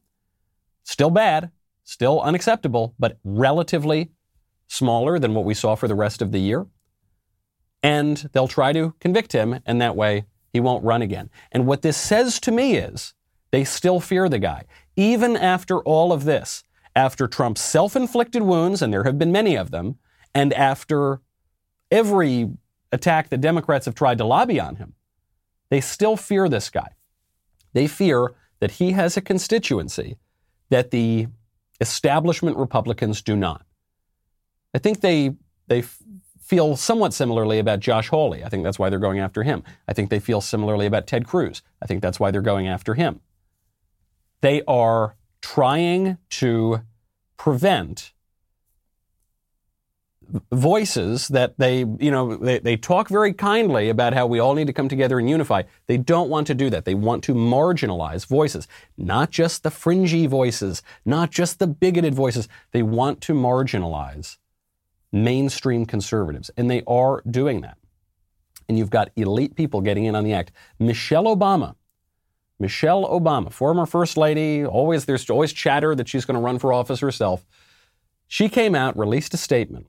Still 0.85 1.11
bad, 1.11 1.51
still 1.83 2.19
unacceptable, 2.19 2.95
but 2.97 3.19
relatively 3.23 4.09
smaller 4.67 5.19
than 5.19 5.35
what 5.35 5.45
we 5.45 5.53
saw 5.53 5.75
for 5.75 5.87
the 5.87 5.93
rest 5.93 6.19
of 6.19 6.31
the 6.31 6.39
year. 6.39 6.65
And 7.83 8.27
they'll 8.31 8.47
try 8.47 8.73
to 8.73 8.95
convict 8.99 9.33
him, 9.33 9.59
and 9.67 9.79
that 9.79 9.95
way 9.95 10.25
he 10.51 10.59
won't 10.59 10.83
run 10.83 11.03
again. 11.03 11.29
And 11.51 11.67
what 11.67 11.83
this 11.83 11.97
says 11.97 12.39
to 12.39 12.51
me 12.51 12.75
is 12.75 13.13
they 13.51 13.63
still 13.63 13.99
fear 13.99 14.29
the 14.29 14.39
guy. 14.39 14.63
Even 14.95 15.37
after 15.37 15.79
all 15.81 16.11
of 16.11 16.23
this, 16.23 16.63
after 16.95 17.27
Trump's 17.27 17.61
self 17.61 17.95
inflicted 17.95 18.43
wounds, 18.43 18.81
and 18.81 18.93
there 18.93 19.03
have 19.03 19.17
been 19.17 19.31
many 19.31 19.55
of 19.55 19.71
them, 19.71 19.97
and 20.33 20.53
after 20.53 21.21
every 21.91 22.49
attack 22.91 23.29
that 23.29 23.41
Democrats 23.41 23.85
have 23.85 23.95
tried 23.95 24.17
to 24.19 24.25
lobby 24.25 24.59
on 24.59 24.75
him, 24.75 24.93
they 25.69 25.81
still 25.81 26.15
fear 26.15 26.47
this 26.47 26.69
guy. 26.69 26.89
They 27.73 27.87
fear 27.87 28.33
that 28.59 28.71
he 28.71 28.91
has 28.91 29.17
a 29.17 29.21
constituency 29.21 30.17
that 30.69 30.91
the 30.91 31.27
establishment 31.81 32.57
Republicans 32.57 33.21
do 33.21 33.35
not. 33.35 33.65
I 34.73 34.79
think 34.79 35.01
they, 35.01 35.35
they 35.67 35.83
feel 36.39 36.75
somewhat 36.75 37.13
similarly 37.13 37.59
about 37.59 37.79
Josh 37.79 38.09
Hawley. 38.09 38.43
I 38.43 38.49
think 38.49 38.63
that's 38.63 38.79
why 38.79 38.89
they're 38.89 38.99
going 38.99 39.19
after 39.19 39.43
him. 39.43 39.63
I 39.87 39.93
think 39.93 40.09
they 40.09 40.19
feel 40.19 40.41
similarly 40.41 40.85
about 40.85 41.07
Ted 41.07 41.27
Cruz. 41.27 41.61
I 41.81 41.85
think 41.85 42.01
that's 42.01 42.19
why 42.19 42.31
they're 42.31 42.41
going 42.41 42.67
after 42.67 42.93
him. 42.93 43.21
They 44.41 44.61
are 44.67 45.15
trying 45.43 46.17
to 46.29 46.81
prevent 47.35 48.13
voices 50.51 51.27
that 51.27 51.59
they, 51.59 51.79
you 51.79 52.09
know, 52.09 52.37
they, 52.37 52.57
they 52.57 52.77
talk 52.77 53.09
very 53.09 53.33
kindly 53.33 53.89
about 53.89 54.13
how 54.13 54.25
we 54.25 54.39
all 54.39 54.55
need 54.55 54.67
to 54.67 54.73
come 54.73 54.87
together 54.87 55.19
and 55.19 55.29
unify. 55.29 55.61
They 55.87 55.97
don't 55.97 56.29
want 56.29 56.47
to 56.47 56.55
do 56.55 56.69
that. 56.69 56.85
They 56.85 56.95
want 56.95 57.25
to 57.25 57.33
marginalize 57.33 58.25
voices, 58.25 58.69
not 58.97 59.31
just 59.31 59.63
the 59.63 59.69
fringy 59.69 60.27
voices, 60.27 60.81
not 61.05 61.29
just 61.29 61.59
the 61.59 61.67
bigoted 61.67 62.15
voices. 62.15 62.47
They 62.71 62.81
want 62.81 63.19
to 63.21 63.33
marginalize 63.33 64.37
mainstream 65.11 65.85
conservatives, 65.85 66.49
and 66.55 66.71
they 66.71 66.83
are 66.87 67.21
doing 67.29 67.61
that. 67.61 67.77
And 68.69 68.77
you've 68.77 68.89
got 68.89 69.11
elite 69.17 69.55
people 69.55 69.81
getting 69.81 70.05
in 70.05 70.15
on 70.15 70.23
the 70.23 70.33
act. 70.33 70.53
Michelle 70.79 71.25
Obama, 71.25 71.75
Michelle 72.63 73.03
Obama, 73.03 73.51
former 73.51 73.85
first 73.85 74.15
lady, 74.15 74.65
always 74.65 75.03
there's 75.03 75.29
always 75.29 75.51
chatter 75.51 75.93
that 75.95 76.07
she's 76.07 76.23
going 76.23 76.35
to 76.35 76.39
run 76.39 76.59
for 76.59 76.71
office 76.71 77.01
herself. 77.01 77.45
She 78.25 78.47
came 78.47 78.73
out, 78.73 78.97
released 78.97 79.33
a 79.33 79.37
statement 79.37 79.87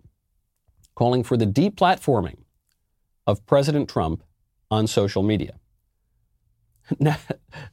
calling 0.97 1.23
for 1.23 1.37
the 1.37 1.47
deplatforming 1.47 2.38
of 3.28 3.47
President 3.47 3.88
Trump 3.88 4.25
on 4.73 4.88
social 4.88 5.23
media. 5.23 5.61
Now, 6.99 7.16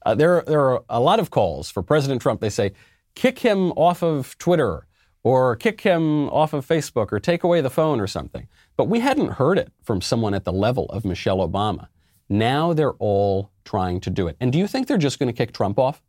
uh, 0.06 0.14
there, 0.14 0.44
there 0.46 0.62
are 0.62 0.84
a 0.88 1.00
lot 1.00 1.20
of 1.20 1.32
calls 1.32 1.72
for 1.72 1.82
President 1.82 2.22
Trump. 2.22 2.40
They 2.40 2.52
say, 2.52 2.72
kick 3.16 3.40
him 3.40 3.72
off 3.72 4.04
of 4.04 4.38
Twitter 4.38 4.86
or 5.24 5.56
kick 5.56 5.82
him 5.82 6.30
off 6.30 6.54
of 6.54 6.66
Facebook 6.66 7.12
or 7.12 7.20
take 7.20 7.44
away 7.44 7.60
the 7.62 7.72
phone 7.72 8.00
or 8.00 8.08
something. 8.08 8.48
But 8.78 8.86
we 8.86 9.00
hadn't 9.00 9.32
heard 9.32 9.58
it 9.58 9.74
from 9.82 10.00
someone 10.00 10.36
at 10.36 10.46
the 10.46 10.54
level 10.54 10.86
of 10.86 11.06
Michelle 11.06 11.40
Obama. 11.40 11.88
Now 12.32 12.72
they're 12.72 12.94
all 12.94 13.52
trying 13.66 14.00
to 14.00 14.10
do 14.10 14.30
it. 14.30 14.38
And 14.40 14.54
do 14.54 14.58
you 14.58 14.66
think 14.66 14.88
they're 14.88 14.98
just 14.98 15.20
going 15.20 15.28
to 15.28 15.34
kick 15.34 15.52
Trump 15.52 15.78
off? 15.78 16.02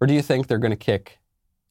Or 0.00 0.06
do 0.06 0.14
you 0.14 0.22
think 0.22 0.46
they're 0.46 0.58
going 0.58 0.70
to 0.70 0.76
kick 0.76 1.18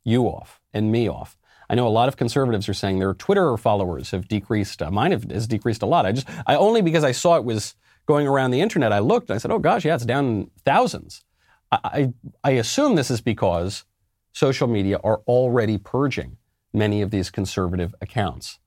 you 0.03 0.25
off 0.25 0.59
and 0.73 0.91
me 0.91 1.07
off? 1.09 1.37
I 1.69 1.75
know 1.75 1.87
a 1.87 1.89
lot 1.89 2.09
of 2.09 2.17
conservatives 2.17 2.67
are 2.67 2.73
saying 2.73 2.99
their 2.99 3.13
Twitter 3.13 3.55
followers 3.55 4.11
have 4.11 4.27
decreased. 4.27 4.81
Uh, 4.81 4.91
mine 4.91 5.11
have, 5.11 5.31
has 5.31 5.47
decreased 5.47 5.81
a 5.83 5.85
lot. 5.85 6.05
I 6.05 6.11
just, 6.11 6.27
I 6.45 6.57
only 6.57 6.81
because 6.81 7.05
I 7.05 7.13
saw 7.13 7.37
it 7.37 7.45
was 7.45 7.75
going 8.05 8.27
around 8.27 8.51
the 8.51 8.59
internet, 8.59 8.91
I 8.91 8.99
looked 8.99 9.29
and 9.29 9.35
I 9.35 9.37
said, 9.37 9.51
oh 9.51 9.59
gosh, 9.59 9.85
yeah, 9.85 9.95
it's 9.95 10.05
down 10.05 10.51
thousands. 10.65 11.23
I, 11.71 11.79
I, 11.83 12.13
I 12.43 12.51
assume 12.51 12.95
this 12.95 13.09
is 13.09 13.21
because 13.21 13.85
social 14.33 14.67
media 14.67 14.99
are 15.01 15.21
already 15.27 15.77
purging 15.77 16.35
many 16.73 17.01
of 17.01 17.09
these 17.09 17.31
conservative 17.31 17.95
accounts. 18.01 18.59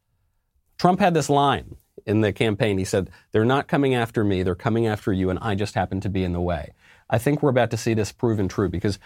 Trump 0.78 0.98
had 0.98 1.12
this 1.12 1.28
line 1.28 1.76
in 2.08 2.22
the 2.22 2.32
campaign. 2.32 2.78
He 2.78 2.84
said, 2.84 3.10
They're 3.30 3.44
not 3.44 3.68
coming 3.68 3.94
after 3.94 4.24
me, 4.24 4.42
they're 4.42 4.54
coming 4.54 4.86
after 4.86 5.12
you, 5.12 5.30
and 5.30 5.38
I 5.40 5.54
just 5.54 5.74
happen 5.74 6.00
to 6.00 6.08
be 6.08 6.24
in 6.24 6.32
the 6.32 6.40
way. 6.40 6.72
I 7.10 7.18
think 7.18 7.42
we're 7.42 7.50
about 7.50 7.70
to 7.70 7.76
see 7.76 7.94
this 7.94 8.10
proven 8.10 8.48
true 8.48 8.68
because 8.68 8.98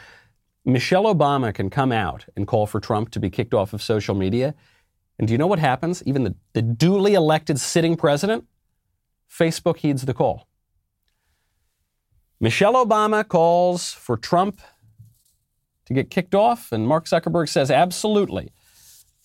Michelle 0.64 1.04
Obama 1.04 1.52
can 1.52 1.68
come 1.68 1.92
out 1.92 2.24
and 2.36 2.46
call 2.46 2.66
for 2.66 2.80
Trump 2.80 3.10
to 3.10 3.20
be 3.20 3.28
kicked 3.28 3.52
off 3.52 3.72
of 3.72 3.82
social 3.82 4.14
media. 4.14 4.54
And 5.18 5.28
do 5.28 5.32
you 5.32 5.38
know 5.38 5.46
what 5.46 5.58
happens? 5.58 6.02
Even 6.06 6.24
the, 6.24 6.34
the 6.52 6.62
duly 6.62 7.14
elected 7.14 7.60
sitting 7.60 7.96
president, 7.96 8.46
Facebook 9.30 9.78
heeds 9.78 10.04
the 10.04 10.14
call. 10.14 10.46
Michelle 12.40 12.74
Obama 12.74 13.26
calls 13.26 13.92
for 13.92 14.16
Trump 14.16 14.60
to 15.86 15.94
get 15.94 16.10
kicked 16.10 16.34
off, 16.34 16.72
and 16.72 16.86
Mark 16.86 17.06
Zuckerberg 17.06 17.48
says, 17.48 17.70
absolutely. 17.70 18.52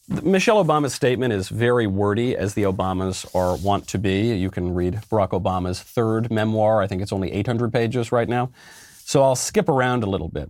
Michelle 0.07 0.63
Obama's 0.63 0.93
statement 0.93 1.33
is 1.33 1.49
very 1.49 1.85
wordy, 1.85 2.35
as 2.35 2.53
the 2.53 2.63
Obamas 2.63 3.25
are 3.35 3.57
want 3.57 3.87
to 3.89 3.99
be. 3.99 4.33
You 4.37 4.49
can 4.49 4.73
read 4.73 5.01
Barack 5.11 5.29
Obama's 5.29 5.81
third 5.81 6.31
memoir. 6.31 6.81
I 6.81 6.87
think 6.87 7.01
it's 7.01 7.11
only 7.11 7.31
800 7.33 7.73
pages 7.73 8.11
right 8.11 8.29
now. 8.29 8.51
So 9.03 9.21
I'll 9.21 9.35
skip 9.35 9.67
around 9.67 10.03
a 10.03 10.09
little 10.09 10.29
bit. 10.29 10.49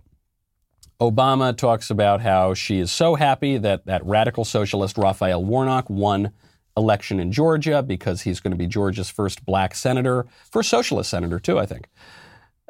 Obama 1.00 1.56
talks 1.56 1.90
about 1.90 2.20
how 2.20 2.54
she 2.54 2.78
is 2.78 2.92
so 2.92 3.16
happy 3.16 3.58
that 3.58 3.86
that 3.86 4.04
radical 4.04 4.44
socialist 4.44 4.96
Raphael 4.96 5.44
Warnock 5.44 5.90
won 5.90 6.32
election 6.76 7.18
in 7.18 7.32
Georgia 7.32 7.82
because 7.82 8.22
he's 8.22 8.40
going 8.40 8.52
to 8.52 8.56
be 8.56 8.66
Georgia's 8.66 9.10
first 9.10 9.44
black 9.44 9.74
senator, 9.74 10.26
first 10.50 10.70
socialist 10.70 11.10
senator 11.10 11.40
too, 11.40 11.58
I 11.58 11.66
think. 11.66 11.88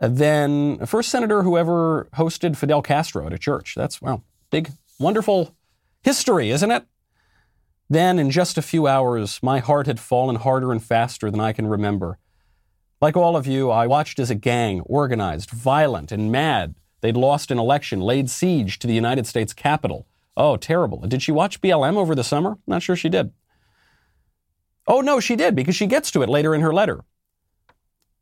then 0.01 0.85
first 0.87 1.11
senator 1.11 1.43
who 1.43 1.59
ever 1.59 2.09
hosted 2.15 2.57
Fidel 2.57 2.81
Castro 2.83 3.27
at 3.27 3.33
a 3.33 3.39
church. 3.39 3.75
That's 3.75 4.01
wow, 4.01 4.23
big, 4.51 4.71
wonderful 4.99 5.55
history, 6.03 6.51
isn't 6.51 6.71
it? 6.71 6.87
Then, 7.91 8.19
in 8.19 8.31
just 8.31 8.59
a 8.59 8.63
few 8.63 8.87
hours, 8.87 9.41
my 9.43 9.61
heart 9.61 9.87
had 9.87 9.99
fallen 9.99 10.37
harder 10.37 10.73
and 10.73 10.83
faster 10.83 11.31
than 11.31 11.41
I 11.41 11.53
can 11.53 11.67
remember. 11.67 12.19
Like 13.01 13.17
all 13.17 13.37
of 13.37 13.47
you, 13.47 13.71
I 13.71 13.87
watched 13.87 14.19
as 14.19 14.31
a 14.31 14.35
gang, 14.35 14.81
organized, 14.81 15.51
violent, 15.51 16.13
and 16.13 16.31
mad, 16.33 16.75
they'd 17.01 17.17
lost 17.17 17.51
an 17.51 17.59
election, 17.59 18.01
laid 18.01 18.29
siege 18.29 18.79
to 18.81 18.87
the 18.87 18.95
United 18.95 19.27
States 19.27 19.53
Capitol. 19.53 20.07
Oh, 20.37 20.57
terrible. 20.57 20.99
Did 21.01 21.23
she 21.23 21.33
watch 21.33 21.61
BLM 21.61 21.97
over 21.97 22.15
the 22.15 22.25
summer? 22.25 22.59
Not 22.67 22.83
sure 22.83 22.97
she 22.97 23.09
did. 23.09 23.33
Oh, 24.87 25.01
no, 25.01 25.21
she 25.21 25.37
did, 25.37 25.55
because 25.55 25.77
she 25.77 25.87
gets 25.87 26.11
to 26.11 26.23
it 26.23 26.29
later 26.29 26.55
in 26.55 26.61
her 26.61 26.73
letter. 26.73 27.05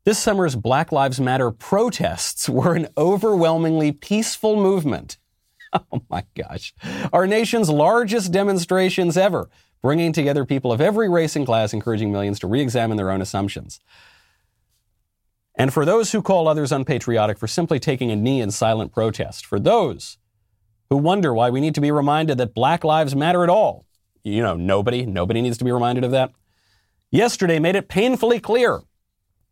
This 0.03 0.19
summer's 0.19 0.55
Black 0.55 0.91
Lives 0.91 1.19
Matter 1.19 1.51
protests 1.51 2.47
were 2.49 2.75
an 2.75 2.87
overwhelmingly 2.97 3.91
peaceful 3.91 4.55
movement. 4.55 5.17
Oh 5.91 6.01
my 6.09 6.23
gosh. 6.35 6.73
Our 7.11 7.27
nation's 7.27 7.69
largest 7.69 8.31
demonstrations 8.31 9.17
ever, 9.17 9.49
bringing 9.81 10.13
together 10.13 10.45
people 10.45 10.71
of 10.71 10.81
every 10.81 11.09
race 11.09 11.35
and 11.35 11.45
class, 11.45 11.73
encouraging 11.73 12.11
millions 12.11 12.39
to 12.39 12.47
re 12.47 12.61
examine 12.61 12.97
their 12.97 13.11
own 13.11 13.21
assumptions. 13.21 13.79
And 15.55 15.73
for 15.73 15.85
those 15.85 16.11
who 16.11 16.21
call 16.21 16.47
others 16.47 16.71
unpatriotic 16.71 17.37
for 17.37 17.47
simply 17.47 17.79
taking 17.79 18.11
a 18.11 18.15
knee 18.15 18.41
in 18.41 18.51
silent 18.51 18.93
protest, 18.93 19.45
for 19.45 19.59
those 19.59 20.17
who 20.89 20.97
wonder 20.97 21.33
why 21.33 21.49
we 21.49 21.59
need 21.59 21.75
to 21.75 21.81
be 21.81 21.91
reminded 21.91 22.37
that 22.37 22.53
black 22.53 22.83
lives 22.83 23.15
matter 23.15 23.43
at 23.43 23.49
all, 23.49 23.85
you 24.23 24.41
know, 24.41 24.55
nobody, 24.55 25.05
nobody 25.05 25.41
needs 25.41 25.57
to 25.57 25.65
be 25.65 25.71
reminded 25.71 26.03
of 26.03 26.11
that. 26.11 26.31
Yesterday 27.09 27.59
made 27.59 27.75
it 27.75 27.89
painfully 27.89 28.39
clear 28.39 28.81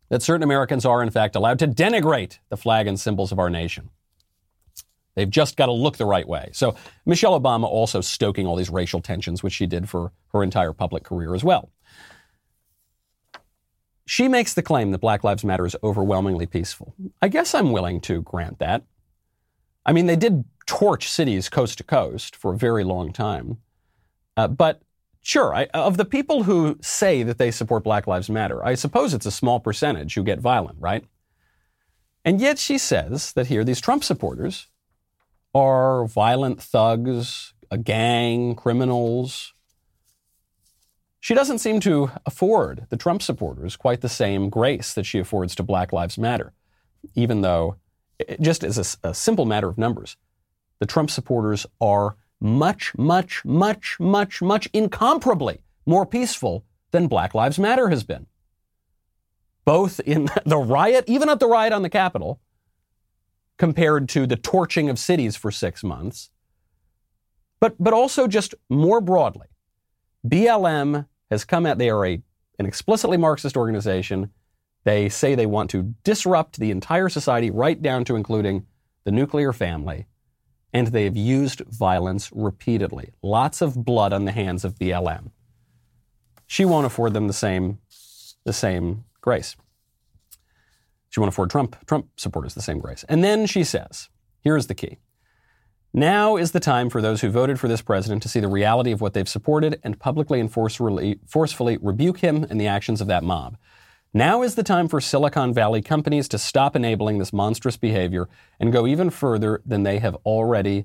that 0.08 0.22
certain 0.22 0.44
Americans 0.44 0.84
are, 0.84 1.02
in 1.02 1.10
fact, 1.10 1.34
allowed 1.34 1.58
to 1.58 1.66
denigrate 1.66 2.38
the 2.48 2.56
flag 2.56 2.86
and 2.86 3.00
symbols 3.00 3.32
of 3.32 3.38
our 3.38 3.50
nation. 3.50 3.90
They've 5.16 5.28
just 5.28 5.56
got 5.56 5.66
to 5.66 5.72
look 5.72 5.96
the 5.96 6.04
right 6.04 6.28
way. 6.28 6.50
So 6.52 6.76
Michelle 7.06 7.38
Obama 7.40 7.64
also 7.64 8.02
stoking 8.02 8.46
all 8.46 8.54
these 8.54 8.70
racial 8.70 9.00
tensions, 9.00 9.42
which 9.42 9.54
she 9.54 9.66
did 9.66 9.88
for 9.88 10.12
her 10.32 10.42
entire 10.42 10.72
public 10.72 11.02
career 11.04 11.34
as 11.34 11.42
well. 11.42 11.70
She 14.04 14.28
makes 14.28 14.54
the 14.54 14.62
claim 14.62 14.92
that 14.92 14.98
Black 14.98 15.24
Lives 15.24 15.42
Matter 15.42 15.66
is 15.66 15.74
overwhelmingly 15.82 16.46
peaceful. 16.46 16.94
I 17.20 17.28
guess 17.28 17.54
I'm 17.54 17.72
willing 17.72 18.00
to 18.02 18.22
grant 18.22 18.60
that. 18.60 18.84
I 19.84 19.92
mean, 19.92 20.06
they 20.06 20.16
did 20.16 20.44
torch 20.66 21.08
cities 21.08 21.48
coast 21.48 21.78
to 21.78 21.84
coast 21.84 22.36
for 22.36 22.52
a 22.52 22.58
very 22.58 22.84
long 22.84 23.12
time. 23.12 23.58
Uh, 24.36 24.48
but 24.48 24.82
sure, 25.22 25.54
I, 25.54 25.64
of 25.72 25.96
the 25.96 26.04
people 26.04 26.42
who 26.42 26.78
say 26.82 27.22
that 27.22 27.38
they 27.38 27.50
support 27.50 27.84
Black 27.84 28.06
Lives 28.06 28.28
Matter, 28.28 28.64
I 28.64 28.74
suppose 28.74 29.14
it's 29.14 29.26
a 29.26 29.30
small 29.30 29.60
percentage 29.60 30.14
who 30.14 30.22
get 30.22 30.40
violent, 30.40 30.76
right? 30.78 31.04
And 32.24 32.40
yet 32.40 32.58
she 32.58 32.76
says 32.76 33.32
that 33.32 33.46
here, 33.46 33.64
these 33.64 33.80
Trump 33.80 34.04
supporters 34.04 34.68
are 35.56 36.06
violent 36.06 36.62
thugs, 36.62 37.54
a 37.70 37.78
gang, 37.78 38.54
criminals, 38.54 39.54
she 41.18 41.34
doesn't 41.34 41.58
seem 41.60 41.80
to 41.80 42.10
afford 42.26 42.86
the 42.90 42.96
Trump 42.96 43.22
supporters 43.22 43.74
quite 43.74 44.02
the 44.02 44.08
same 44.08 44.50
grace 44.50 44.92
that 44.92 45.06
she 45.06 45.18
affords 45.18 45.54
to 45.54 45.62
Black 45.62 45.94
Lives 45.94 46.18
Matter, 46.18 46.52
even 47.14 47.40
though 47.40 47.76
just 48.38 48.62
as 48.62 48.98
a, 49.02 49.08
a 49.08 49.14
simple 49.14 49.46
matter 49.46 49.68
of 49.68 49.78
numbers, 49.78 50.18
the 50.78 50.86
Trump 50.86 51.10
supporters 51.10 51.66
are 51.80 52.16
much, 52.38 52.96
much, 52.98 53.42
much, 53.46 53.98
much, 53.98 54.42
much 54.42 54.68
incomparably 54.74 55.62
more 55.86 56.04
peaceful 56.04 56.66
than 56.90 57.08
Black 57.08 57.34
Lives 57.34 57.58
Matter 57.58 57.88
has 57.88 58.04
been. 58.04 58.26
Both 59.64 60.00
in 60.00 60.28
the 60.44 60.58
riot, 60.58 61.06
even 61.06 61.30
at 61.30 61.40
the 61.40 61.48
riot 61.48 61.72
on 61.72 61.80
the 61.80 61.88
Capitol, 61.88 62.40
compared 63.58 64.08
to 64.10 64.26
the 64.26 64.36
torching 64.36 64.88
of 64.88 64.98
cities 64.98 65.36
for 65.36 65.50
six 65.50 65.82
months, 65.82 66.30
but, 67.60 67.74
but 67.78 67.94
also 67.94 68.26
just 68.26 68.54
more 68.68 69.00
broadly. 69.00 69.46
BLM 70.26 71.06
has 71.30 71.44
come 71.44 71.66
out, 71.66 71.78
they 71.78 71.90
are 71.90 72.04
a, 72.04 72.22
an 72.58 72.66
explicitly 72.66 73.16
Marxist 73.16 73.56
organization. 73.56 74.30
They 74.84 75.08
say 75.08 75.34
they 75.34 75.46
want 75.46 75.70
to 75.70 75.94
disrupt 76.04 76.58
the 76.58 76.70
entire 76.70 77.08
society, 77.08 77.50
right 77.50 77.80
down 77.80 78.04
to 78.04 78.16
including 78.16 78.66
the 79.04 79.10
nuclear 79.10 79.52
family. 79.52 80.06
And 80.72 80.88
they 80.88 81.04
have 81.04 81.16
used 81.16 81.60
violence 81.60 82.30
repeatedly. 82.32 83.12
Lots 83.22 83.62
of 83.62 83.84
blood 83.84 84.12
on 84.12 84.26
the 84.26 84.32
hands 84.32 84.64
of 84.64 84.74
BLM. 84.74 85.30
She 86.46 86.64
won't 86.64 86.86
afford 86.86 87.14
them 87.14 87.26
the 87.26 87.32
same, 87.32 87.78
the 88.44 88.52
same 88.52 89.04
grace. 89.20 89.56
She 91.16 91.20
won't 91.20 91.32
afford 91.32 91.48
Trump, 91.48 91.76
Trump 91.86 92.08
supporters 92.18 92.52
the 92.52 92.60
same 92.60 92.78
grace. 92.78 93.02
And 93.08 93.24
then 93.24 93.46
she 93.46 93.64
says, 93.64 94.10
here's 94.42 94.66
the 94.66 94.74
key. 94.74 94.98
Now 95.94 96.36
is 96.36 96.52
the 96.52 96.60
time 96.60 96.90
for 96.90 97.00
those 97.00 97.22
who 97.22 97.30
voted 97.30 97.58
for 97.58 97.68
this 97.68 97.80
president 97.80 98.22
to 98.24 98.28
see 98.28 98.38
the 98.38 98.48
reality 98.48 98.92
of 98.92 99.00
what 99.00 99.14
they've 99.14 99.26
supported 99.26 99.80
and 99.82 99.98
publicly 99.98 100.40
and 100.40 100.52
forcefully 100.52 101.78
rebuke 101.80 102.18
him 102.18 102.44
and 102.50 102.60
the 102.60 102.66
actions 102.66 103.00
of 103.00 103.06
that 103.06 103.24
mob. 103.24 103.56
Now 104.12 104.42
is 104.42 104.56
the 104.56 104.62
time 104.62 104.88
for 104.88 105.00
Silicon 105.00 105.54
Valley 105.54 105.80
companies 105.80 106.28
to 106.28 106.38
stop 106.38 106.76
enabling 106.76 107.16
this 107.16 107.32
monstrous 107.32 107.78
behavior 107.78 108.28
and 108.60 108.70
go 108.70 108.86
even 108.86 109.08
further 109.08 109.62
than 109.64 109.84
they 109.84 110.00
have 110.00 110.18
already 110.26 110.84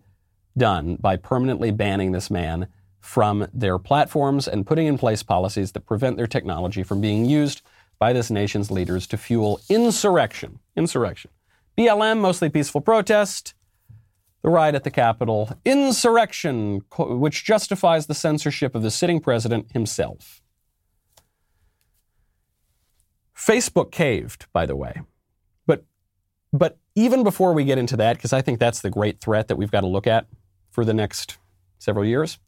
done 0.57 0.95
by 0.95 1.17
permanently 1.17 1.71
banning 1.71 2.13
this 2.13 2.31
man 2.31 2.69
from 3.01 3.49
their 3.53 3.77
platforms 3.77 4.47
and 4.47 4.65
putting 4.65 4.87
in 4.87 4.97
place 4.97 5.23
policies 5.23 5.73
that 5.73 5.85
prevent 5.85 6.15
their 6.15 6.25
technology 6.25 6.83
from 6.83 7.01
being 7.01 7.25
used 7.25 7.61
by 8.01 8.11
this 8.13 8.31
nation's 8.31 8.71
leaders 8.71 9.05
to 9.05 9.15
fuel 9.15 9.61
insurrection. 9.69 10.57
Insurrection. 10.75 11.29
BLM, 11.77 12.19
mostly 12.19 12.49
peaceful 12.49 12.81
protest 12.81 13.53
the 14.41 14.49
riot 14.49 14.73
at 14.73 14.83
the 14.83 14.89
Capitol, 14.89 15.51
insurrection, 15.65 16.81
which 16.97 17.45
justifies 17.45 18.07
the 18.07 18.15
censorship 18.15 18.73
of 18.73 18.81
the 18.81 18.89
sitting 18.89 19.19
president 19.19 19.71
himself. 19.71 20.41
Facebook 23.37 23.91
caved, 23.91 24.47
by 24.51 24.65
the 24.65 24.75
way. 24.75 25.01
But, 25.67 25.85
but 26.51 26.79
even 26.95 27.23
before 27.23 27.53
we 27.53 27.63
get 27.63 27.77
into 27.77 27.95
that, 27.97 28.17
because 28.17 28.33
I 28.33 28.41
think 28.41 28.59
that's 28.59 28.81
the 28.81 28.89
great 28.89 29.21
threat 29.21 29.47
that 29.47 29.57
we've 29.57 29.69
got 29.69 29.81
to 29.81 29.87
look 29.87 30.07
at 30.07 30.25
for 30.71 30.83
the 30.83 30.93
next 30.93 31.37
several 31.77 32.05
years, 32.05 32.39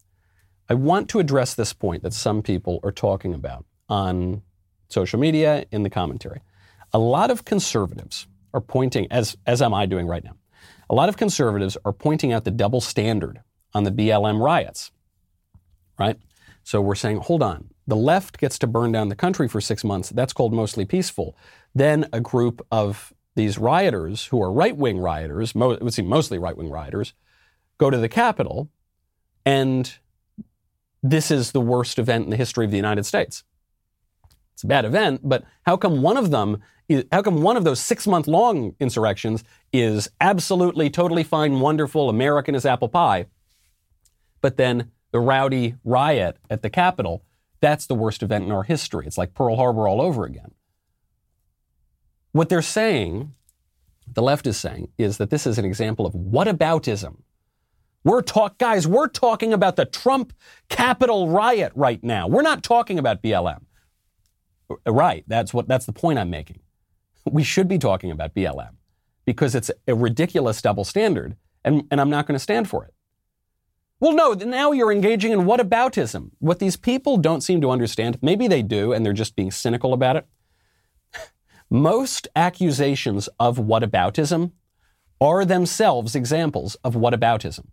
I 0.67 0.73
want 0.73 1.09
to 1.09 1.19
address 1.19 1.53
this 1.53 1.73
point 1.73 2.01
that 2.01 2.13
some 2.13 2.41
people 2.41 2.79
are 2.83 2.91
talking 2.91 3.35
about 3.35 3.65
on 3.87 4.41
social 4.93 5.19
media 5.19 5.65
in 5.71 5.83
the 5.83 5.89
commentary. 5.89 6.41
A 6.93 6.99
lot 6.99 7.31
of 7.31 7.43
conservatives 7.43 8.27
are 8.53 8.61
pointing, 8.61 9.11
as, 9.11 9.35
as 9.45 9.61
am 9.61 9.73
I 9.73 9.85
doing 9.85 10.07
right 10.07 10.23
now, 10.23 10.35
a 10.89 10.95
lot 10.95 11.09
of 11.09 11.17
conservatives 11.17 11.77
are 11.83 11.93
pointing 11.93 12.31
out 12.31 12.45
the 12.45 12.51
double 12.51 12.81
standard 12.81 13.41
on 13.73 13.83
the 13.83 13.91
BLM 13.91 14.39
riots, 14.39 14.91
right? 15.97 16.17
So 16.63 16.79
we're 16.81 16.95
saying, 16.95 17.17
hold 17.17 17.41
on, 17.41 17.69
the 17.87 17.95
left 17.95 18.37
gets 18.37 18.57
to 18.59 18.67
burn 18.67 18.91
down 18.91 19.09
the 19.09 19.15
country 19.15 19.47
for 19.47 19.59
six 19.59 19.83
months. 19.83 20.09
That's 20.09 20.33
called 20.33 20.53
mostly 20.53 20.85
peaceful. 20.85 21.35
Then 21.75 22.07
a 22.13 22.21
group 22.21 22.65
of 22.71 23.13
these 23.35 23.57
rioters, 23.57 24.25
who 24.25 24.41
are 24.41 24.51
right 24.51 24.77
wing 24.77 24.99
rioters, 24.99 25.55
mo- 25.55 25.71
it 25.71 25.81
would 25.81 25.93
seem 25.93 26.07
mostly 26.07 26.37
right 26.37 26.55
wing 26.55 26.69
rioters, 26.69 27.13
go 27.79 27.89
to 27.89 27.97
the 27.97 28.07
Capitol, 28.07 28.69
and 29.45 29.95
this 31.01 31.31
is 31.31 31.51
the 31.51 31.59
worst 31.59 31.99
event 31.99 32.25
in 32.25 32.29
the 32.29 32.37
history 32.37 32.63
of 32.63 32.71
the 32.71 32.77
United 32.77 33.05
States. 33.05 33.43
It's 34.53 34.63
a 34.63 34.67
bad 34.67 34.85
event, 34.85 35.21
but 35.23 35.43
how 35.65 35.77
come 35.77 36.01
one 36.01 36.17
of 36.17 36.31
them 36.31 36.61
how 37.11 37.21
come 37.21 37.41
one 37.41 37.57
of 37.57 37.63
those 37.63 37.79
six 37.79 38.05
month 38.05 38.27
long 38.27 38.75
insurrections 38.79 39.43
is 39.71 40.09
absolutely, 40.19 40.89
totally 40.89 41.23
fine, 41.23 41.59
wonderful, 41.59 42.09
American 42.09 42.55
as 42.55 42.65
apple 42.65 42.89
pie, 42.89 43.25
but 44.41 44.57
then 44.57 44.91
the 45.11 45.19
rowdy 45.19 45.75
riot 45.83 46.37
at 46.49 46.61
the 46.61 46.69
Capitol, 46.69 47.23
that's 47.61 47.85
the 47.85 47.95
worst 47.95 48.21
event 48.21 48.43
in 48.43 48.51
our 48.51 48.63
history. 48.63 49.05
It's 49.07 49.17
like 49.17 49.33
Pearl 49.33 49.55
Harbor 49.55 49.87
all 49.87 50.01
over 50.01 50.25
again. 50.25 50.51
What 52.33 52.49
they're 52.49 52.61
saying, 52.61 53.33
the 54.11 54.23
left 54.23 54.47
is 54.47 54.57
saying, 54.57 54.89
is 54.97 55.17
that 55.17 55.29
this 55.29 55.47
is 55.47 55.57
an 55.57 55.65
example 55.65 56.05
of 56.05 56.13
whataboutism. 56.13 57.17
We're 58.03 58.21
talk, 58.21 58.57
guys, 58.57 58.85
we're 58.85 59.07
talking 59.07 59.53
about 59.53 59.77
the 59.77 59.85
Trump 59.85 60.33
Capitol 60.67 61.29
riot 61.29 61.71
right 61.75 62.03
now. 62.03 62.27
We're 62.27 62.41
not 62.41 62.63
talking 62.63 62.99
about 62.99 63.23
BLM. 63.23 63.61
Right. 64.85 65.23
That's 65.27 65.53
what, 65.53 65.67
that's 65.67 65.85
the 65.85 65.93
point 65.93 66.19
I'm 66.19 66.29
making 66.29 66.59
we 67.31 67.43
should 67.43 67.67
be 67.67 67.77
talking 67.77 68.11
about 68.11 68.33
BLM 68.33 68.75
because 69.25 69.55
it's 69.55 69.71
a 69.87 69.95
ridiculous 69.95 70.61
double 70.61 70.83
standard, 70.83 71.35
and, 71.63 71.83
and 71.89 72.01
I'm 72.01 72.09
not 72.09 72.27
going 72.27 72.35
to 72.35 72.43
stand 72.43 72.69
for 72.69 72.83
it. 72.85 72.93
Well, 73.99 74.13
no, 74.13 74.33
now 74.33 74.73
you're 74.73 74.91
engaging 74.91 75.31
in 75.31 75.41
whataboutism. 75.41 76.31
What 76.39 76.59
these 76.59 76.75
people 76.75 77.15
don't 77.15 77.41
seem 77.41 77.61
to 77.61 77.71
understand, 77.71 78.19
maybe 78.21 78.49
they 78.49 78.61
do, 78.61 78.91
and 78.91 79.05
they're 79.05 79.13
just 79.13 79.35
being 79.35 79.51
cynical 79.51 79.93
about 79.93 80.17
it. 80.17 80.27
Most 81.69 82.27
accusations 82.35 83.29
of 83.39 83.57
whataboutism 83.57 84.51
are 85.21 85.45
themselves 85.45 86.15
examples 86.15 86.75
of 86.83 86.95
whataboutism. 86.95 87.67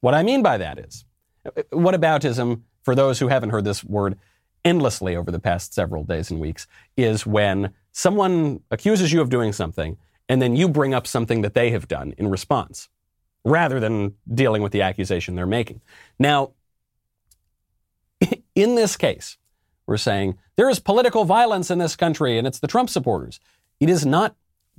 What 0.00 0.14
I 0.14 0.22
mean 0.22 0.42
by 0.42 0.56
that 0.56 0.78
is, 0.78 1.04
uh, 1.44 1.50
uh, 1.54 1.62
whataboutism, 1.72 2.62
for 2.82 2.94
those 2.94 3.18
who 3.18 3.28
haven't 3.28 3.50
heard 3.50 3.64
this 3.64 3.84
word 3.84 4.16
endlessly 4.66 5.16
over 5.16 5.30
the 5.30 5.38
past 5.38 5.72
several 5.72 6.04
days 6.04 6.30
and 6.30 6.40
weeks, 6.40 6.66
is 6.96 7.24
when 7.24 7.72
someone 7.92 8.60
accuses 8.70 9.12
you 9.12 9.20
of 9.20 9.30
doing 9.30 9.52
something, 9.52 9.96
and 10.28 10.42
then 10.42 10.56
you 10.56 10.68
bring 10.68 10.92
up 10.92 11.06
something 11.06 11.42
that 11.42 11.54
they 11.54 11.70
have 11.70 11.88
done 11.88 12.12
in 12.18 12.28
response, 12.28 12.88
rather 13.44 13.78
than 13.78 14.14
dealing 14.34 14.60
with 14.60 14.72
the 14.72 14.82
accusation 14.82 15.36
they're 15.36 15.46
making. 15.46 15.80
Now, 16.18 16.50
in 18.54 18.74
this 18.74 18.96
case, 18.96 19.38
we're 19.86 19.96
saying 19.96 20.36
there 20.56 20.68
is 20.68 20.80
political 20.80 21.24
violence 21.24 21.70
in 21.70 21.78
this 21.78 21.94
country 21.94 22.38
and 22.38 22.46
it's 22.46 22.58
the 22.58 22.66
Trump 22.66 22.90
supporters. 22.90 23.38
It 23.78 23.88
is 23.88 24.04
not 24.04 24.34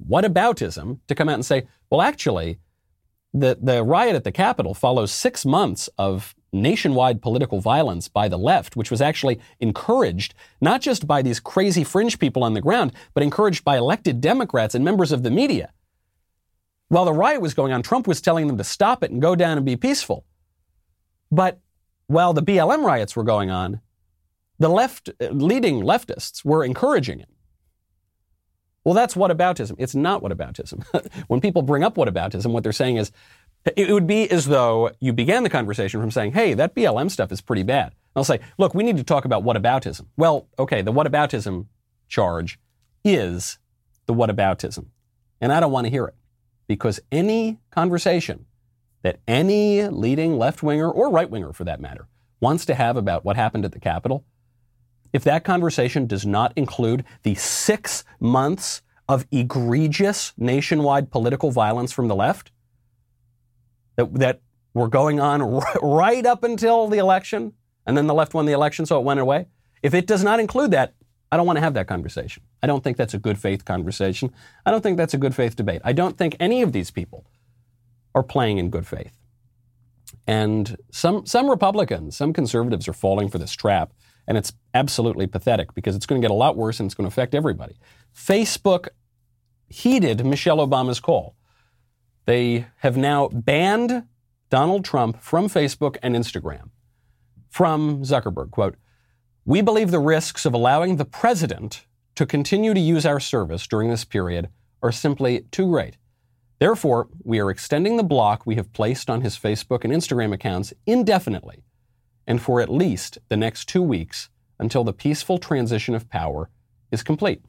whataboutism 0.06 1.00
to 1.08 1.16
come 1.16 1.30
out 1.30 1.36
and 1.36 1.46
say, 1.46 1.68
well, 1.90 2.02
actually, 2.02 2.60
the, 3.34 3.58
the 3.62 3.84
riot 3.84 4.16
at 4.16 4.24
the 4.24 4.32
Capitol 4.32 4.74
follows 4.74 5.12
six 5.12 5.46
months 5.46 5.90
of 5.98 6.36
nationwide 6.62 7.22
political 7.22 7.60
violence 7.62 8.08
by 8.08 8.28
the 8.28 8.38
left, 8.38 8.76
which 8.76 8.92
was 8.92 9.02
actually 9.02 9.40
encouraged 9.60 10.34
not 10.62 10.82
just 10.82 11.08
by 11.08 11.22
these 11.22 11.40
crazy 11.40 11.84
fringe 11.84 12.20
people 12.20 12.44
on 12.44 12.54
the 12.54 12.62
ground, 12.62 12.92
but 13.14 13.24
encouraged 13.24 13.64
by 13.64 13.78
elected 13.78 14.22
Democrats 14.22 14.76
and 14.76 14.84
members 14.84 15.12
of 15.12 15.24
the 15.24 15.32
media. 15.32 15.72
While 16.90 17.06
the 17.06 17.14
riot 17.14 17.42
was 17.42 17.54
going 17.54 17.74
on, 17.74 17.84
Trump 17.84 18.08
was 18.08 18.22
telling 18.22 18.48
them 18.48 18.58
to 18.58 18.64
stop 18.64 19.04
it 19.04 19.12
and 19.12 19.22
go 19.22 19.36
down 19.36 19.58
and 19.58 19.66
be 19.66 19.76
peaceful. 19.76 20.26
But 21.32 21.60
while 22.08 22.34
the 22.34 22.44
BLM 22.44 22.84
riots 22.84 23.16
were 23.16 23.24
going 23.24 23.52
on, 23.52 23.82
the 24.60 24.70
left, 24.70 25.10
uh, 25.22 25.28
leading 25.28 25.82
leftists 25.82 26.44
were 26.44 26.64
encouraging 26.64 27.20
it. 27.20 27.30
Well, 28.84 28.94
that's 28.94 29.16
whataboutism. 29.16 29.76
It's 29.78 29.96
not 29.96 30.24
whataboutism. 30.24 30.86
when 31.28 31.42
people 31.42 31.62
bring 31.62 31.84
up 31.84 31.96
whataboutism, 31.96 32.52
what 32.52 32.64
they're 32.64 32.72
saying 32.72 32.96
is, 32.96 33.12
it 33.76 33.92
would 33.92 34.08
be 34.08 34.30
as 34.30 34.46
though 34.46 34.92
you 35.00 35.14
began 35.14 35.44
the 35.44 35.50
conversation 35.50 36.00
from 36.00 36.12
saying, 36.12 36.34
hey, 36.34 36.54
that 36.54 36.76
BLM 36.76 37.10
stuff 37.10 37.32
is 37.32 37.42
pretty 37.42 37.64
bad. 37.64 37.94
I'll 38.16 38.24
say, 38.24 38.40
look, 38.58 38.74
we 38.74 38.84
need 38.84 38.98
to 38.98 39.04
talk 39.04 39.26
about 39.26 39.44
whataboutism. 39.44 40.06
Well, 40.16 40.48
okay, 40.58 40.82
the 40.82 40.94
whataboutism 40.94 41.66
charge 42.08 42.60
is 43.04 43.60
the 44.06 44.14
whataboutism. 44.14 44.86
And 45.42 45.52
I 45.52 45.60
don't 45.60 45.72
want 45.72 45.86
to 45.86 45.92
hear 45.92 46.06
it 46.06 46.16
because 46.68 47.00
any 47.12 47.60
conversation 47.72 48.46
that 49.04 49.20
any 49.28 49.84
leading 49.84 50.38
left 50.38 50.64
winger 50.64 50.90
or 50.90 51.10
right 51.10 51.30
winger 51.30 51.54
for 51.54 51.64
that 51.64 51.80
matter 51.80 52.08
wants 52.40 52.66
to 52.66 52.76
have 52.76 52.98
about 52.98 53.24
what 53.24 53.36
happened 53.36 53.66
at 53.66 53.72
the 53.72 53.80
Capitol, 53.80 54.26
if 55.14 55.24
that 55.24 55.44
conversation 55.44 56.08
does 56.08 56.26
not 56.26 56.54
include 56.56 57.04
the 57.24 57.36
six 57.36 58.04
months 58.20 58.82
of 59.08 59.26
egregious 59.32 60.34
nationwide 60.38 61.10
political 61.12 61.52
violence 61.52 61.92
from 61.92 62.08
the 62.08 62.16
left, 62.16 62.52
that, 63.98 64.14
that 64.16 64.42
were 64.74 64.88
going 64.88 65.20
on 65.20 65.42
right 65.82 66.26
up 66.26 66.44
until 66.44 66.88
the 66.88 66.98
election, 66.98 67.54
and 67.86 67.98
then 67.98 68.08
the 68.08 68.14
left 68.14 68.34
won 68.34 68.46
the 68.46 68.54
election, 68.54 68.86
so 68.86 68.98
it 69.00 69.04
went 69.04 69.20
away. 69.20 69.48
If 69.84 69.94
it 69.94 70.08
does 70.08 70.24
not 70.24 70.40
include 70.40 70.72
that, 70.72 70.94
I 71.32 71.38
don't 71.38 71.46
want 71.46 71.58
to 71.58 71.62
have 71.62 71.74
that 71.74 71.88
conversation. 71.88 72.44
I 72.64 72.68
don't 72.68 72.84
think 72.84 72.98
that's 72.98 73.14
a 73.14 73.20
good 73.20 73.38
faith 73.38 73.66
conversation. 73.66 74.32
I 74.66 74.72
don't 74.72 74.82
think 74.82 74.98
that's 74.98 75.14
a 75.14 75.18
good 75.18 75.36
faith 75.36 75.56
debate. 75.56 75.82
I 75.84 75.94
don't 75.94 76.18
think 76.18 76.36
any 76.40 76.62
of 76.62 76.72
these 76.72 76.90
people 76.90 77.26
are 78.16 78.24
playing 78.24 78.58
in 78.58 78.70
good 78.70 78.88
faith. 78.88 79.18
And 80.26 80.78
some, 80.92 81.26
some 81.26 81.50
Republicans, 81.50 82.16
some 82.16 82.34
conservatives 82.34 82.88
are 82.88 82.94
falling 82.94 83.30
for 83.30 83.38
this 83.38 83.52
trap, 83.52 83.92
and 84.28 84.38
it's 84.38 84.54
absolutely 84.74 85.28
pathetic 85.28 85.74
because 85.74 85.96
it's 85.96 86.06
going 86.06 86.22
to 86.22 86.26
get 86.26 86.32
a 86.32 86.38
lot 86.38 86.56
worse 86.58 86.80
and 86.80 86.88
it's 86.88 86.96
going 86.96 87.06
to 87.06 87.14
affect 87.14 87.36
everybody. 87.36 87.78
Facebook 88.16 88.90
heeded 89.70 90.26
Michelle 90.26 90.58
Obama's 90.58 91.00
call. 91.00 91.36
They 92.28 92.68
have 92.80 92.98
now 92.98 93.30
banned 93.30 94.04
Donald 94.50 94.84
Trump 94.84 95.24
from 95.24 95.48
Facebook 95.48 95.96
and 96.04 96.14
Instagram. 96.14 96.72
From 97.50 98.04
Zuckerberg, 98.04 98.52
quote, 98.52 98.76
We 99.46 99.62
believe 99.62 99.92
the 99.92 100.00
risks 100.00 100.46
of 100.46 100.54
allowing 100.54 100.98
the 100.98 101.06
president 101.06 101.86
to 102.16 102.26
continue 102.26 102.74
to 102.74 102.80
use 102.82 103.06
our 103.06 103.22
service 103.22 103.66
during 103.66 103.90
this 103.90 104.04
period 104.04 104.50
are 104.84 104.92
simply 104.92 105.46
too 105.52 105.68
great. 105.68 105.96
Therefore, 106.60 107.08
we 107.24 107.40
are 107.40 107.50
extending 107.50 107.96
the 107.96 108.04
block 108.04 108.46
we 108.46 108.56
have 108.56 108.74
placed 108.74 109.10
on 109.10 109.22
his 109.22 109.38
Facebook 109.38 109.86
and 109.86 109.94
Instagram 109.94 110.34
accounts 110.34 110.74
indefinitely 110.86 111.64
and 112.28 112.42
for 112.42 112.60
at 112.60 112.70
least 112.70 113.20
the 113.30 113.38
next 113.38 113.70
two 113.70 113.82
weeks 113.82 114.28
until 114.60 114.84
the 114.84 114.92
peaceful 114.92 115.38
transition 115.38 115.96
of 115.96 116.10
power 116.10 116.50
is 116.92 117.04
complete. 117.04 117.42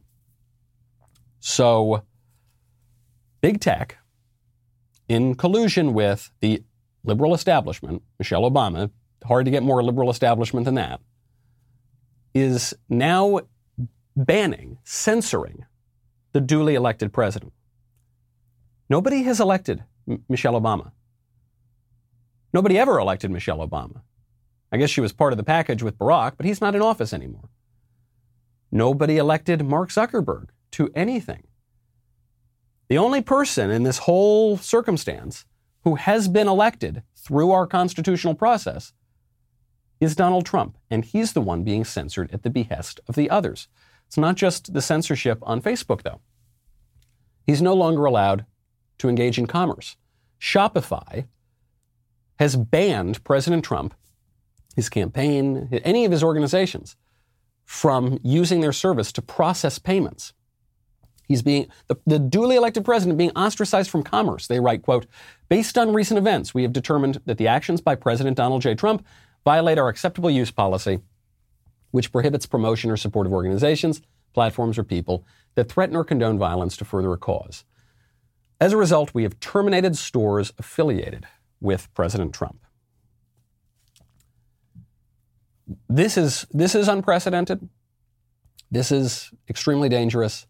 So, 1.41 2.05
big 3.41 3.61
tech, 3.61 3.99
in 5.09 5.35
collusion 5.35 5.95
with 5.95 6.31
the 6.41 6.63
liberal 7.05 7.35
establishment, 7.35 8.03
Michelle 8.19 8.43
Obama, 8.49 8.91
hard 9.25 9.47
to 9.47 9.51
get 9.51 9.63
more 9.63 9.83
liberal 9.83 10.11
establishment 10.11 10.65
than 10.65 10.75
that, 10.75 11.01
is 12.35 12.75
now 12.89 13.41
banning, 14.17 14.79
censoring 14.85 15.65
the 16.33 16.41
duly 16.41 16.75
elected 16.75 17.13
president. 17.13 17.53
Nobody 18.91 19.23
has 19.23 19.41
elected 19.41 19.85
M- 20.09 20.25
Michelle 20.29 20.61
Obama. 20.61 20.93
Nobody 22.53 22.79
ever 22.79 22.99
elected 22.99 23.31
Michelle 23.31 23.67
Obama. 23.67 24.03
I 24.71 24.77
guess 24.77 24.91
she 24.91 25.01
was 25.01 25.13
part 25.13 25.33
of 25.33 25.37
the 25.37 25.45
package 25.45 25.83
with 25.83 25.99
Barack, 25.99 26.33
but 26.37 26.47
he's 26.47 26.61
not 26.61 26.75
in 26.75 26.83
office 26.83 27.13
anymore. 27.13 27.49
Nobody 28.71 29.17
elected 29.17 29.65
Mark 29.65 29.91
Zuckerberg 29.91 30.49
to 30.73 30.91
anything. 30.95 31.48
The 32.89 32.99
only 32.99 33.21
person 33.21 33.71
in 33.71 33.83
this 33.83 33.99
whole 33.99 34.57
circumstance 34.57 35.45
who 35.85 35.97
has 35.97 36.27
been 36.27 36.49
elected 36.49 37.03
through 37.17 37.51
our 37.51 37.67
constitutional 37.67 38.35
process 38.35 38.93
is 40.01 40.17
Donald 40.17 40.47
Trump, 40.47 40.79
and 40.91 41.05
he's 41.05 41.33
the 41.33 41.41
one 41.41 41.65
being 41.65 41.85
censored 41.85 42.31
at 42.33 42.43
the 42.43 42.51
behest 42.51 43.01
of 43.07 43.15
the 43.15 43.29
others. 43.29 43.69
It's 44.07 44.17
not 44.17 44.37
just 44.37 44.73
the 44.73 44.81
censorship 44.81 45.39
on 45.43 45.61
Facebook, 45.61 46.03
though. 46.03 46.21
He's 47.47 47.61
no 47.61 47.75
longer 47.75 48.05
allowed 48.05 48.47
to 48.99 49.09
engage 49.09 49.39
in 49.39 49.47
commerce. 49.47 49.97
Shopify 50.41 51.27
has 52.39 52.57
banned 52.57 53.23
President 53.25 53.65
Trump, 53.65 53.95
his 54.77 54.89
campaign, 54.89 55.69
any 55.85 56.05
of 56.05 56.13
his 56.13 56.23
organizations 56.23 56.97
from 57.65 58.19
using 58.23 58.61
their 58.61 58.73
service 58.73 59.13
to 59.13 59.21
process 59.21 59.79
payments. 59.79 60.33
He's 61.29 61.43
being 61.43 61.69
the, 61.89 61.97
the, 62.07 62.19
duly 62.19 62.57
elected 62.57 62.87
president 62.87 63.19
being 63.19 63.33
ostracized 63.37 63.91
from 63.91 64.03
commerce. 64.03 64.47
They 64.47 64.61
write, 64.61 64.83
quote, 64.83 65.07
based 65.51 65.77
on 65.77 65.93
recent 65.93 66.17
events, 66.17 66.55
we 66.55 66.63
have 66.63 66.73
determined 66.73 67.21
that 67.27 67.37
the 67.37 67.47
actions 67.47 67.83
by 67.83 67.95
President 67.95 68.39
Donald 68.39 68.63
J. 68.63 68.75
Trump 68.75 69.07
violate 69.45 69.79
our 69.79 69.89
acceptable 69.89 70.31
use 70.31 70.51
policy, 70.51 71.01
which 71.91 72.11
prohibits 72.11 72.47
promotion 72.47 72.91
or 72.91 72.97
support 72.97 73.27
of 73.27 73.35
organizations, 73.35 74.01
platforms, 74.33 74.79
or 74.79 74.85
people 74.85 75.25
that 75.55 75.71
threaten 75.71 75.97
or 75.97 76.05
condone 76.05 76.39
violence 76.39 76.77
to 76.79 76.85
further 76.85 77.13
a 77.13 77.19
cause. 77.19 77.65
As 78.61 78.73
a 78.73 78.79
result, 78.79 79.13
we 79.13 79.23
have 79.23 79.39
terminated 79.39 79.97
stores 79.97 80.53
affiliated 80.59 81.27
with 81.61 81.93
President 81.95 82.33
Trump. 82.33 82.65
This 85.89 86.17
is, 86.17 86.47
this 86.51 86.75
is 86.75 86.89
unprecedented. 86.89 87.69
This 88.71 88.91
is 88.91 89.31
extremely 89.49 89.89
dangerous, 89.89 90.47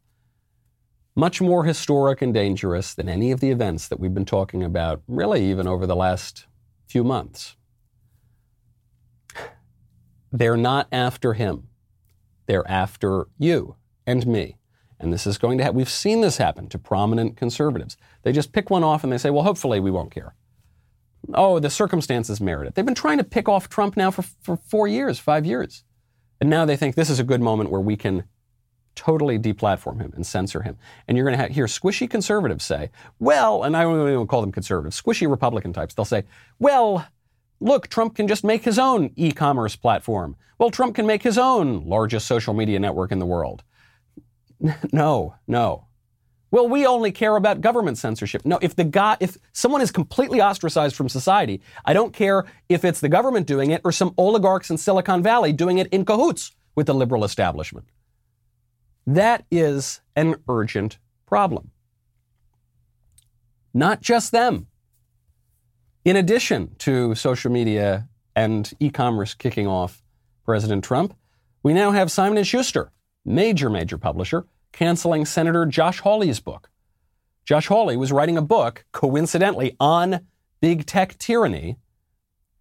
much 1.18 1.40
more 1.40 1.64
historic 1.64 2.22
and 2.22 2.32
dangerous 2.32 2.94
than 2.94 3.08
any 3.08 3.32
of 3.32 3.40
the 3.40 3.50
events 3.50 3.88
that 3.88 3.98
we've 3.98 4.14
been 4.14 4.24
talking 4.24 4.62
about, 4.62 5.02
really, 5.08 5.50
even 5.50 5.66
over 5.66 5.84
the 5.84 5.96
last 5.96 6.46
few 6.86 7.02
months. 7.02 7.56
They're 10.30 10.56
not 10.56 10.86
after 10.92 11.32
him, 11.34 11.66
they're 12.46 12.68
after 12.70 13.26
you 13.36 13.74
and 14.06 14.28
me. 14.28 14.58
And 15.00 15.12
this 15.12 15.26
is 15.26 15.38
going 15.38 15.58
to 15.58 15.64
happen. 15.64 15.76
We've 15.76 15.88
seen 15.88 16.20
this 16.20 16.36
happen 16.36 16.68
to 16.68 16.78
prominent 16.78 17.36
conservatives. 17.36 17.96
They 18.22 18.30
just 18.30 18.52
pick 18.52 18.70
one 18.70 18.84
off 18.84 19.02
and 19.02 19.12
they 19.12 19.18
say, 19.18 19.30
well, 19.30 19.44
hopefully 19.44 19.80
we 19.80 19.90
won't 19.90 20.12
care. 20.12 20.34
Oh, 21.34 21.58
the 21.58 21.70
circumstances 21.70 22.40
merit 22.40 22.68
it. 22.68 22.74
They've 22.76 22.84
been 22.84 22.94
trying 22.94 23.18
to 23.18 23.24
pick 23.24 23.48
off 23.48 23.68
Trump 23.68 23.96
now 23.96 24.12
for, 24.12 24.22
for 24.22 24.56
four 24.56 24.86
years, 24.86 25.18
five 25.18 25.44
years. 25.44 25.82
And 26.40 26.48
now 26.48 26.64
they 26.64 26.76
think 26.76 26.94
this 26.94 27.10
is 27.10 27.18
a 27.18 27.24
good 27.24 27.40
moment 27.40 27.70
where 27.70 27.80
we 27.80 27.96
can 27.96 28.24
totally 28.94 29.38
deplatform 29.38 30.00
him 30.00 30.12
and 30.14 30.26
censor 30.26 30.62
him. 30.62 30.76
And 31.06 31.16
you're 31.16 31.26
going 31.26 31.38
to 31.38 31.52
hear 31.52 31.66
squishy 31.66 32.08
conservatives 32.08 32.64
say, 32.64 32.90
well, 33.18 33.62
and 33.62 33.76
I 33.76 33.82
don't 33.82 34.08
even 34.08 34.26
call 34.26 34.40
them 34.40 34.52
conservatives, 34.52 35.00
squishy 35.00 35.30
Republican 35.30 35.72
types. 35.72 35.94
They'll 35.94 36.04
say, 36.04 36.24
well, 36.58 37.06
look, 37.60 37.88
Trump 37.88 38.16
can 38.16 38.28
just 38.28 38.44
make 38.44 38.64
his 38.64 38.78
own 38.78 39.10
e 39.16 39.32
commerce 39.32 39.76
platform. 39.76 40.36
Well, 40.58 40.70
Trump 40.70 40.96
can 40.96 41.06
make 41.06 41.22
his 41.22 41.38
own 41.38 41.86
largest 41.86 42.26
social 42.26 42.54
media 42.54 42.80
network 42.80 43.12
in 43.12 43.18
the 43.18 43.26
world. 43.26 43.62
No, 44.92 45.36
no. 45.46 45.86
Well, 46.50 46.66
we 46.68 46.86
only 46.86 47.12
care 47.12 47.36
about 47.36 47.60
government 47.60 47.98
censorship. 47.98 48.42
No, 48.44 48.58
if 48.62 48.74
the 48.74 48.84
guy, 48.84 49.16
if 49.20 49.36
someone 49.52 49.82
is 49.82 49.90
completely 49.90 50.40
ostracized 50.40 50.96
from 50.96 51.08
society, 51.08 51.60
I 51.84 51.92
don't 51.92 52.12
care 52.12 52.44
if 52.68 52.84
it's 52.84 53.00
the 53.00 53.08
government 53.08 53.46
doing 53.46 53.70
it 53.70 53.82
or 53.84 53.92
some 53.92 54.14
oligarchs 54.16 54.70
in 54.70 54.78
Silicon 54.78 55.22
Valley 55.22 55.52
doing 55.52 55.78
it 55.78 55.88
in 55.88 56.04
cahoots 56.04 56.52
with 56.74 56.86
the 56.86 56.94
liberal 56.94 57.22
establishment. 57.22 57.86
That 59.08 59.46
is 59.50 60.02
an 60.14 60.34
urgent 60.50 60.98
problem. 61.24 61.70
Not 63.72 64.02
just 64.02 64.32
them. 64.32 64.66
In 66.04 66.14
addition 66.14 66.74
to 66.80 67.14
social 67.14 67.50
media 67.50 68.06
and 68.36 68.70
e-commerce 68.78 69.32
kicking 69.32 69.66
off 69.66 70.02
President 70.44 70.84
Trump, 70.84 71.16
we 71.62 71.72
now 71.72 71.92
have 71.92 72.12
Simon 72.12 72.42
& 72.42 72.44
Schuster 72.44 72.92
major, 73.24 73.70
major 73.70 73.96
publisher, 73.96 74.44
canceling 74.72 75.24
Senator 75.24 75.64
Josh 75.64 76.00
Hawley's 76.00 76.40
book. 76.40 76.68
Josh 77.46 77.68
Hawley 77.68 77.96
was 77.96 78.12
writing 78.12 78.36
a 78.36 78.42
book, 78.42 78.84
coincidentally, 78.92 79.74
on 79.80 80.26
big 80.60 80.84
tech 80.84 81.16
tyranny. 81.16 81.78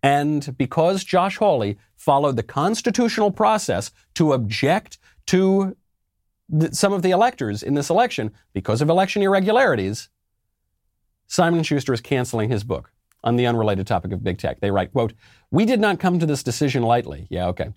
And 0.02 0.56
because 0.58 1.04
Josh 1.04 1.36
Hawley 1.40 1.78
followed 1.98 2.38
the 2.38 2.44
constitutional 2.44 3.32
process 3.32 3.92
to 4.16 4.32
object 4.32 4.98
to 5.26 5.76
the, 6.50 6.74
some 6.74 6.94
of 6.94 7.02
the 7.02 7.12
electors 7.12 7.64
in 7.64 7.74
this 7.74 7.90
election 7.90 8.32
because 8.54 8.82
of 8.82 8.90
election 8.90 9.22
irregularities, 9.22 10.10
Simon 11.28 11.64
Schuster 11.64 11.94
is 11.94 12.02
canceling 12.02 12.50
his 12.50 12.64
book 12.64 12.92
on 13.24 13.36
the 13.36 13.48
unrelated 13.48 13.88
topic 13.88 14.12
of 14.12 14.24
big 14.24 14.38
tech. 14.38 14.60
They 14.60 14.72
write, 14.72 14.94
quote, 14.94 15.14
"We 15.52 15.66
did 15.66 15.80
not 15.80 16.00
come 16.00 16.20
to 16.20 16.26
this 16.26 16.44
decision 16.44 16.84
lightly." 16.84 17.28
Yeah, 17.30 17.48
okay. 17.48 17.74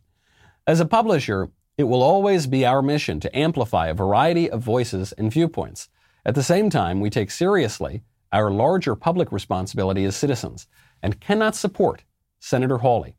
As 0.67 0.81
a 0.81 0.87
publisher, 0.87 1.51
it 1.77 1.85
will 1.85 2.03
always 2.03 2.47
be 2.47 2.65
our 2.67 2.83
mission 2.83 3.21
to 3.21 3.37
amplify 3.37 3.89
a 3.89 3.95
variety 3.95 4.51
of 4.51 4.61
voices 4.61 5.13
and 5.13 5.33
viewpoints. 5.33 5.89
At 6.25 6.35
the 6.35 6.43
same 6.43 6.69
time, 6.71 7.01
we 7.01 7.11
take 7.11 7.31
seriously 7.31 8.03
our 8.33 8.51
larger 8.51 8.95
public 8.95 9.33
responsibility 9.33 10.05
as 10.05 10.15
citizens 10.15 10.69
and 11.03 11.21
cannot 11.21 11.57
support 11.57 12.05
Senator 12.39 12.79
Hawley 12.79 13.17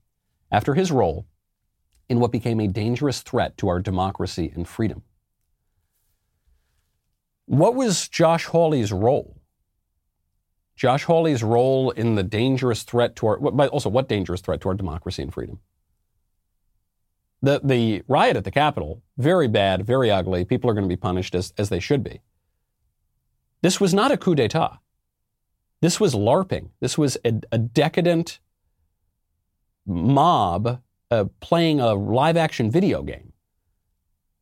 after 0.51 0.75
his 0.75 0.91
role 0.91 1.25
in 2.07 2.19
what 2.19 2.31
became 2.31 2.59
a 2.59 2.67
dangerous 2.67 3.21
threat 3.21 3.57
to 3.57 3.67
our 3.67 3.79
democracy 3.79 4.51
and 4.55 4.67
freedom. 4.67 5.03
What 7.45 7.75
was 7.75 8.07
Josh 8.07 8.45
Hawley's 8.45 8.91
role? 8.91 9.41
Josh 10.75 11.03
Hawley's 11.03 11.43
role 11.43 11.91
in 11.91 12.15
the 12.15 12.23
dangerous 12.23 12.83
threat 12.83 13.15
to 13.17 13.27
our, 13.27 13.39
but 13.39 13.69
also 13.69 13.89
what 13.89 14.07
dangerous 14.07 14.41
threat 14.41 14.61
to 14.61 14.69
our 14.69 14.75
democracy 14.75 15.21
and 15.21 15.33
freedom? 15.33 15.59
The, 17.43 17.61
the 17.63 18.03
riot 18.07 18.37
at 18.37 18.43
the 18.43 18.51
Capitol, 18.51 19.01
very 19.17 19.47
bad, 19.47 19.85
very 19.85 20.09
ugly. 20.09 20.45
People 20.45 20.69
are 20.69 20.73
going 20.73 20.85
to 20.85 20.89
be 20.89 20.95
punished 20.95 21.35
as, 21.35 21.53
as 21.57 21.69
they 21.69 21.79
should 21.79 22.03
be. 22.03 22.21
This 23.61 23.79
was 23.79 23.93
not 23.93 24.11
a 24.11 24.17
coup 24.17 24.35
d'etat. 24.35 24.79
This 25.81 25.99
was 25.99 26.13
LARPing. 26.13 26.69
This 26.79 26.97
was 26.97 27.17
a, 27.25 27.33
a 27.51 27.57
decadent 27.57 28.39
mob 29.85 30.81
uh, 31.09 31.25
playing 31.39 31.79
a 31.79 31.93
live 31.93 32.37
action 32.37 32.71
video 32.71 33.03
game. 33.03 33.30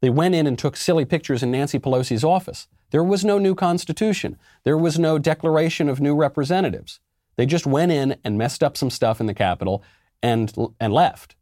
They 0.02 0.10
went 0.10 0.36
in 0.36 0.48
and 0.48 0.58
took 0.58 0.78
silly 0.78 1.06
pictures 1.06 1.44
in 1.44 1.52
Nancy 1.52 1.80
Pelosi's 1.80 2.24
office. 2.24 2.68
There 2.92 3.04
was 3.04 3.26
no 3.26 3.38
new 3.38 3.54
constitution. 3.54 4.38
There 4.64 4.78
was 4.78 4.98
no 4.98 5.20
declaration 5.20 5.90
of 5.90 6.00
new 6.00 6.16
representatives. 6.16 7.00
They 7.36 7.46
just 7.46 7.66
went 7.66 7.92
in 7.92 8.18
and 8.24 8.38
messed 8.38 8.64
up 8.64 8.78
some 8.78 8.90
stuff 8.90 9.20
in 9.20 9.28
the 9.28 9.34
Capitol 9.34 9.84
and, 10.22 10.54
and 10.80 10.94
left 10.94 11.36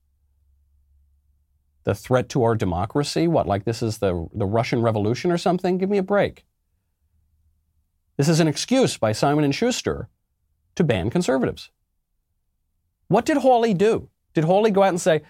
the 1.87 1.95
threat 1.95 2.27
to 2.27 2.43
our 2.43 2.53
democracy? 2.53 3.29
What, 3.29 3.47
like 3.47 3.63
this 3.63 3.81
is 3.81 3.99
the, 3.99 4.27
the 4.33 4.45
Russian 4.45 4.81
Revolution 4.81 5.31
or 5.31 5.37
something? 5.37 5.77
Give 5.77 5.89
me 5.89 5.97
a 5.97 6.03
break. 6.03 6.45
This 8.17 8.27
is 8.27 8.41
an 8.41 8.47
excuse 8.49 8.97
by 8.97 9.13
Simon 9.13 9.49
& 9.51 9.53
Schuster 9.53 10.09
to 10.75 10.83
ban 10.83 11.09
conservatives. 11.09 11.69
What 13.07 13.25
did 13.25 13.37
Hawley 13.37 13.73
do? 13.73 14.09
Did 14.33 14.43
Hawley 14.43 14.69
go 14.69 14.83
out 14.83 14.89
and 14.89 14.99
say, 14.99 15.21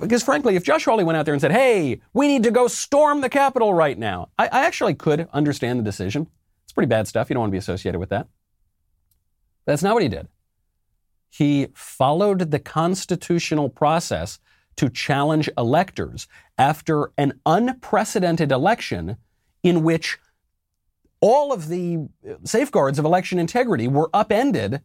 Because 0.00 0.22
frankly, 0.22 0.56
if 0.56 0.64
Josh 0.64 0.84
Hawley 0.84 1.04
went 1.04 1.16
out 1.16 1.24
there 1.24 1.34
and 1.34 1.40
said, 1.40 1.52
hey, 1.52 2.00
we 2.12 2.28
need 2.28 2.42
to 2.44 2.50
go 2.50 2.68
storm 2.68 3.20
the 3.20 3.28
Capitol 3.28 3.74
right 3.74 3.98
now, 3.98 4.28
I, 4.38 4.46
I 4.46 4.66
actually 4.66 4.94
could 4.94 5.28
understand 5.32 5.78
the 5.78 5.84
decision. 5.84 6.28
It's 6.64 6.72
pretty 6.72 6.88
bad 6.88 7.08
stuff. 7.08 7.28
You 7.28 7.34
don't 7.34 7.42
want 7.42 7.50
to 7.50 7.54
be 7.54 7.58
associated 7.58 7.98
with 7.98 8.10
that. 8.10 8.28
But 9.64 9.72
that's 9.72 9.82
not 9.82 9.94
what 9.94 10.02
he 10.02 10.08
did. 10.08 10.28
He 11.30 11.68
followed 11.74 12.52
the 12.52 12.60
constitutional 12.60 13.68
process 13.68 14.38
to 14.76 14.88
challenge 14.88 15.48
electors 15.58 16.28
after 16.58 17.10
an 17.18 17.40
unprecedented 17.46 18.52
election 18.52 19.16
in 19.62 19.82
which 19.82 20.18
all 21.20 21.52
of 21.52 21.68
the 21.68 22.06
safeguards 22.44 22.98
of 22.98 23.04
election 23.04 23.38
integrity 23.38 23.88
were 23.88 24.10
upended 24.12 24.82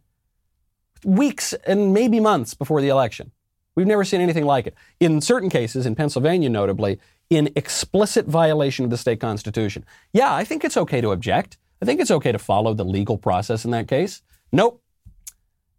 weeks 1.04 1.52
and 1.52 1.92
maybe 1.92 2.18
months 2.18 2.54
before 2.54 2.80
the 2.80 2.88
election. 2.88 3.30
We've 3.76 3.86
never 3.86 4.04
seen 4.04 4.20
anything 4.20 4.44
like 4.44 4.66
it. 4.66 4.74
In 4.98 5.20
certain 5.20 5.48
cases, 5.48 5.86
in 5.86 5.94
Pennsylvania 5.94 6.50
notably, 6.50 6.98
in 7.30 7.50
explicit 7.54 8.26
violation 8.26 8.84
of 8.84 8.90
the 8.90 8.96
state 8.96 9.20
constitution. 9.20 9.84
Yeah, 10.12 10.34
I 10.34 10.44
think 10.44 10.64
it's 10.64 10.76
okay 10.76 11.00
to 11.00 11.12
object. 11.12 11.56
I 11.80 11.84
think 11.84 12.00
it's 12.00 12.10
okay 12.10 12.32
to 12.32 12.38
follow 12.38 12.74
the 12.74 12.84
legal 12.84 13.16
process 13.16 13.64
in 13.64 13.70
that 13.70 13.88
case. 13.88 14.22
Nope. 14.52 14.82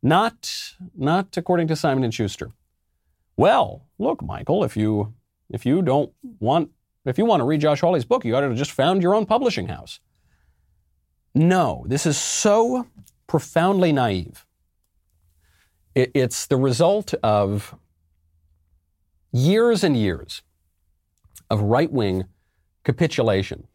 Not, 0.01 0.51
not 0.95 1.35
according 1.37 1.67
to 1.67 1.75
Simon 1.75 2.03
and 2.03 2.13
Schuster. 2.13 2.51
Well, 3.37 3.85
look, 3.99 4.23
Michael, 4.23 4.63
if 4.63 4.75
you 4.75 5.13
if 5.51 5.65
you 5.65 5.81
don't 5.81 6.11
want 6.39 6.71
if 7.05 7.17
you 7.17 7.25
want 7.25 7.41
to 7.41 7.45
read 7.45 7.61
Josh 7.61 7.81
Hawley's 7.81 8.05
book, 8.05 8.23
you 8.23 8.35
ought 8.35 8.41
to 8.41 8.55
just 8.55 8.71
found 8.71 9.01
your 9.01 9.15
own 9.15 9.25
publishing 9.25 9.67
house. 9.67 9.99
No, 11.33 11.83
this 11.87 12.05
is 12.05 12.17
so 12.17 12.87
profoundly 13.27 13.91
naive. 13.91 14.45
It, 15.95 16.11
it's 16.13 16.45
the 16.45 16.57
result 16.57 17.13
of 17.23 17.75
years 19.31 19.83
and 19.83 19.95
years 19.95 20.41
of 21.49 21.61
right 21.61 21.91
wing 21.91 22.25
capitulation 22.83 23.67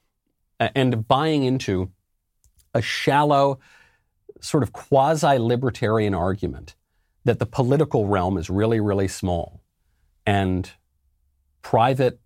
and 0.58 1.06
buying 1.06 1.44
into 1.44 1.90
a 2.74 2.82
shallow, 2.82 3.58
sort 4.40 4.62
of 4.62 4.72
quasi 4.72 5.38
libertarian 5.38 6.14
argument 6.14 6.74
that 7.24 7.38
the 7.38 7.46
political 7.46 8.06
realm 8.06 8.38
is 8.38 8.48
really, 8.48 8.80
really 8.80 9.08
small 9.08 9.62
and 10.26 10.72
private 11.62 12.20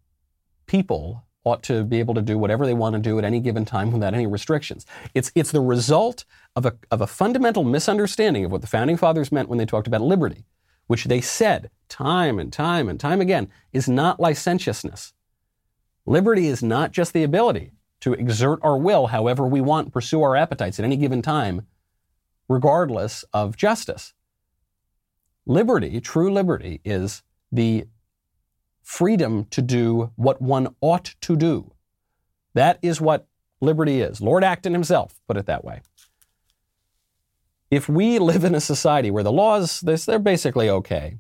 people 0.67 1.25
ought 1.45 1.63
to 1.63 1.85
be 1.85 1.99
able 1.99 2.15
to 2.15 2.23
do 2.23 2.37
whatever 2.37 2.67
they 2.67 2.75
want 2.75 2.95
to 2.95 3.01
do 3.01 3.19
at 3.19 3.25
any 3.25 3.41
given 3.41 3.65
time 3.65 3.91
without 3.91 4.13
any 4.13 4.27
restrictions. 4.27 4.85
It's, 5.15 5.33
it's 5.35 5.53
the 5.53 5.61
result 5.61 6.25
of 6.55 6.67
a, 6.67 6.77
of 6.91 7.01
a 7.01 7.07
fundamental 7.07 7.65
misunderstanding 7.65 8.45
of 8.45 8.53
what 8.53 8.61
the 8.61 8.67
founding 8.67 8.97
fathers 8.97 9.33
meant 9.33 9.49
when 9.49 9.59
they 9.59 9.65
talked 9.65 9.87
about 9.87 10.03
liberty, 10.03 10.45
which 10.91 11.05
they 11.05 11.21
said 11.21 11.71
time 11.89 12.41
and 12.41 12.53
time 12.53 12.89
and 12.89 12.99
time 12.99 13.21
again 13.21 13.49
is 13.73 13.89
not 13.89 14.19
licentiousness. 14.19 15.13
Liberty 16.05 16.49
is 16.49 16.65
not 16.65 16.91
just 16.91 17.13
the 17.13 17.23
ability 17.23 17.71
to 18.01 18.13
exert 18.15 18.59
our 18.65 18.77
will 18.77 19.07
however 19.07 19.47
we 19.47 19.61
want, 19.61 19.93
pursue 19.93 20.21
our 20.21 20.35
appetites 20.35 20.81
at 20.81 20.85
any 20.85 20.97
given 20.97 21.23
time, 21.23 21.65
regardless 22.49 23.25
of 23.33 23.57
justice. 23.57 24.15
Liberty, 25.47 26.01
true 26.01 26.33
liberty, 26.33 26.81
is 26.85 27.23
the 27.53 27.87
freedom 28.83 29.45
to 29.51 29.63
do 29.63 30.11
what 30.17 30.43
one 30.43 30.75
ought 30.81 31.15
to 31.21 31.37
do. 31.37 31.71
That 32.55 32.81
is 32.83 33.01
what 33.01 33.29
liberty 33.61 34.01
is. 34.01 34.21
Lord 34.21 34.43
Acton 34.43 34.73
himself 34.73 35.21
put 35.29 35.37
it 35.37 35.47
that 35.47 35.65
way. 35.65 35.83
If 37.71 37.89
we 37.89 38.19
live 38.19 38.45
in 38.45 38.55
a 38.55 38.61
society 38.61 39.11
where 39.11 39.23
the 39.23 39.33
laws, 39.33 39.81
they're 39.81 40.19
basically 40.19 40.69
okay, 40.69 41.19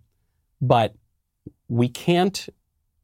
but 0.60 0.94
we 1.68 1.88
can't 1.88 2.48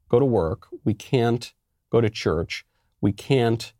go 0.09 0.19
to 0.19 0.25
work, 0.25 0.67
we 0.83 0.93
can't 0.93 1.53
go 1.89 2.01
to 2.01 2.09
church, 2.09 2.65
we 2.99 3.13
can't 3.13 3.73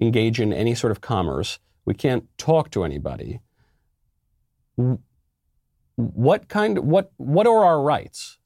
engage 0.00 0.40
in 0.40 0.52
any 0.52 0.74
sort 0.74 0.90
of 0.90 1.00
commerce, 1.00 1.58
we 1.84 1.94
can't 1.94 2.26
talk 2.38 2.70
to 2.70 2.84
anybody. 2.84 3.40
What 5.96 6.48
kind 6.48 6.78
what 6.78 7.12
what 7.18 7.46
are 7.46 7.64
our 7.64 7.82
rights? 7.82 8.38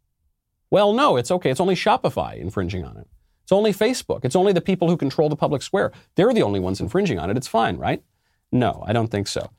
Well, 0.71 0.93
no, 0.93 1.17
it's 1.17 1.31
okay. 1.31 1.51
It's 1.51 1.61
only 1.61 1.77
Shopify 1.77 2.37
infringing 2.37 2.85
on 2.85 2.97
it. 2.97 3.07
It's 3.45 3.53
only 3.53 3.73
Facebook. 3.73 4.25
It's 4.25 4.35
only 4.35 4.53
the 4.53 4.61
people 4.61 4.89
who 4.89 4.97
control 4.97 5.29
the 5.29 5.37
public 5.37 5.63
square. 5.63 5.93
They're 6.17 6.35
the 6.35 6.43
only 6.43 6.59
ones 6.59 6.81
infringing 6.81 7.21
on 7.21 7.31
it. 7.31 7.37
It's 7.37 7.47
fine, 7.47 7.77
right? 7.77 8.03
No, 8.51 8.83
I 8.87 8.93
don't 8.93 9.09
think 9.09 9.29
so. 9.29 9.51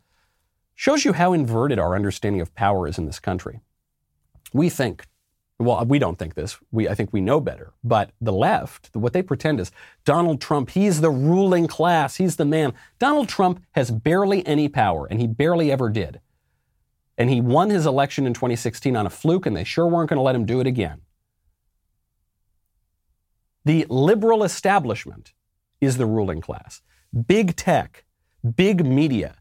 Shows 0.75 1.05
you 1.05 1.13
how 1.13 1.31
inverted 1.31 1.79
our 1.79 1.95
understanding 1.95 2.41
of 2.41 2.53
power 2.53 2.87
is 2.87 2.97
in 2.97 3.05
this 3.05 3.19
country. 3.19 3.61
We 4.53 4.69
think, 4.69 5.05
well, 5.57 5.85
we 5.85 5.99
don't 5.99 6.19
think 6.19 6.35
this. 6.35 6.57
We, 6.71 6.89
I 6.89 6.95
think 6.95 7.13
we 7.13 7.21
know 7.21 7.39
better. 7.39 7.71
But 7.81 8.11
the 8.19 8.33
left, 8.33 8.89
what 8.93 9.13
they 9.13 9.23
pretend 9.23 9.61
is 9.61 9.71
Donald 10.03 10.41
Trump, 10.41 10.71
he's 10.71 10.99
the 10.99 11.09
ruling 11.09 11.67
class, 11.67 12.17
he's 12.17 12.35
the 12.35 12.45
man. 12.45 12.73
Donald 12.99 13.29
Trump 13.29 13.63
has 13.71 13.89
barely 13.89 14.45
any 14.45 14.67
power, 14.67 15.07
and 15.09 15.19
he 15.19 15.27
barely 15.27 15.71
ever 15.71 15.89
did. 15.89 16.19
And 17.17 17.29
he 17.29 17.39
won 17.39 17.69
his 17.69 17.85
election 17.85 18.27
in 18.27 18.33
2016 18.33 18.97
on 18.97 19.05
a 19.05 19.09
fluke, 19.09 19.45
and 19.45 19.55
they 19.55 19.63
sure 19.63 19.87
weren't 19.87 20.09
going 20.09 20.17
to 20.17 20.23
let 20.23 20.35
him 20.35 20.45
do 20.45 20.59
it 20.59 20.67
again. 20.67 21.01
The 23.63 23.85
liberal 23.89 24.43
establishment 24.43 25.33
is 25.79 25.95
the 25.95 26.05
ruling 26.05 26.41
class. 26.41 26.81
Big 27.27 27.55
tech, 27.55 28.03
big 28.55 28.85
media, 28.85 29.37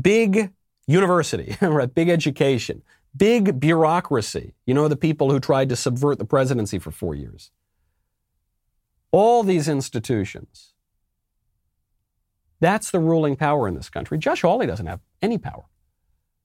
big 0.00 0.52
university, 0.90 1.56
right? 1.60 1.94
big 1.94 2.08
education, 2.08 2.82
big 3.16 3.60
bureaucracy. 3.60 4.54
You 4.66 4.74
know, 4.74 4.88
the 4.88 4.96
people 4.96 5.30
who 5.30 5.40
tried 5.40 5.68
to 5.68 5.76
subvert 5.76 6.18
the 6.18 6.24
presidency 6.24 6.78
for 6.78 6.90
four 6.90 7.14
years. 7.14 7.50
All 9.12 9.42
these 9.42 9.68
institutions. 9.68 10.74
That's 12.60 12.90
the 12.90 13.00
ruling 13.00 13.36
power 13.36 13.66
in 13.66 13.74
this 13.74 13.88
country. 13.88 14.18
Josh 14.18 14.42
Hawley 14.42 14.66
doesn't 14.66 14.86
have 14.86 15.00
any 15.22 15.38
power. 15.38 15.64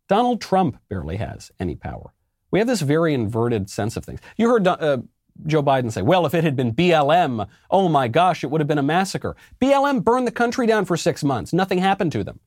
Donald 0.07 0.39
Trump 0.39 0.77
barely 0.87 1.17
has 1.17 1.51
any 1.59 1.75
power. 1.75 2.13
We 2.51 2.59
have 2.59 2.67
this 2.67 2.81
very 2.81 3.13
inverted 3.13 3.69
sense 3.69 3.97
of 3.97 4.05
things. 4.05 4.21
You 4.37 4.49
heard 4.49 4.65
uh, 4.67 4.99
Joe 5.45 5.61
Biden 5.61 5.91
say, 5.91 6.01
well, 6.01 6.25
if 6.25 6.33
it 6.33 6.43
had 6.43 6.55
been 6.55 6.73
BLM, 6.73 7.47
oh 7.69 7.89
my 7.89 8.07
gosh, 8.07 8.43
it 8.43 8.47
would 8.47 8.61
have 8.61 8.67
been 8.67 8.77
a 8.77 8.83
massacre. 8.83 9.35
BLM 9.59 10.03
burned 10.03 10.25
the 10.25 10.31
country 10.31 10.65
down 10.65 10.85
for 10.85 10.95
six 10.95 11.23
months. 11.23 11.51
Nothing 11.51 11.79
happened 11.79 12.11
to 12.13 12.23
them. 12.23 12.39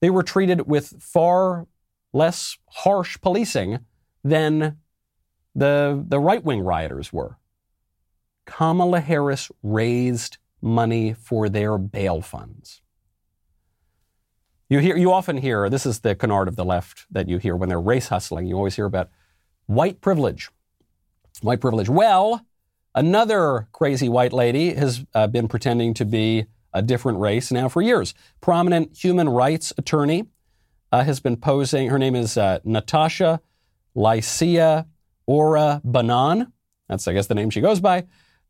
They 0.00 0.10
were 0.10 0.22
treated 0.22 0.66
with 0.66 1.02
far 1.02 1.66
less 2.12 2.58
harsh 2.70 3.18
policing 3.20 3.80
than 4.22 4.78
the, 5.54 6.04
the 6.06 6.20
right 6.20 6.44
wing 6.44 6.60
rioters 6.60 7.12
were. 7.12 7.38
Kamala 8.44 9.00
Harris 9.00 9.50
raised 9.62 10.38
money 10.62 11.12
for 11.12 11.48
their 11.48 11.78
bail 11.78 12.20
funds. 12.20 12.80
You 14.68 14.80
hear, 14.80 14.96
you 14.96 15.12
often 15.12 15.38
hear, 15.38 15.68
this 15.70 15.86
is 15.86 16.00
the 16.00 16.14
canard 16.14 16.48
of 16.48 16.56
the 16.56 16.64
left 16.64 17.06
that 17.10 17.28
you 17.28 17.38
hear 17.38 17.54
when 17.54 17.68
they're 17.68 17.80
race 17.80 18.08
hustling. 18.08 18.46
You 18.46 18.56
always 18.56 18.76
hear 18.76 18.86
about 18.86 19.10
white 19.66 20.00
privilege. 20.00 20.50
White 21.40 21.60
privilege. 21.60 21.88
Well, 21.88 22.44
another 22.94 23.68
crazy 23.72 24.08
white 24.08 24.32
lady 24.32 24.74
has 24.74 25.04
uh, 25.14 25.26
been 25.28 25.46
pretending 25.46 25.94
to 25.94 26.04
be 26.04 26.46
a 26.76 26.82
different 26.82 27.18
race 27.18 27.50
now 27.50 27.68
for 27.68 27.80
years. 27.80 28.14
Prominent 28.40 28.96
human 28.96 29.28
rights 29.28 29.72
attorney 29.78 30.26
uh, 30.92 31.02
has 31.04 31.20
been 31.20 31.36
posing. 31.36 31.88
Her 31.88 31.98
name 31.98 32.14
is 32.14 32.36
uh, 32.36 32.58
Natasha 32.64 33.40
Lycia 33.94 34.86
Ora 35.26 35.80
Bannan. 35.84 36.52
That's, 36.88 37.08
I 37.08 37.14
guess, 37.14 37.26
the 37.26 37.34
name 37.34 37.50
she 37.50 37.60
goes 37.60 37.80
by. 37.80 38.04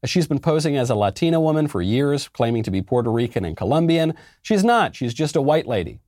She's 0.04 0.26
been 0.26 0.40
posing 0.40 0.76
as 0.76 0.90
a 0.90 0.94
Latina 0.94 1.40
woman 1.40 1.68
for 1.68 1.80
years, 1.80 2.28
claiming 2.28 2.62
to 2.64 2.70
be 2.70 2.82
Puerto 2.82 3.10
Rican 3.10 3.44
and 3.44 3.56
Colombian. 3.56 4.14
She's 4.42 4.62
not. 4.62 4.94
She's 4.94 5.14
just 5.14 5.36
a 5.36 5.42
white 5.42 5.66
lady. 5.66 6.00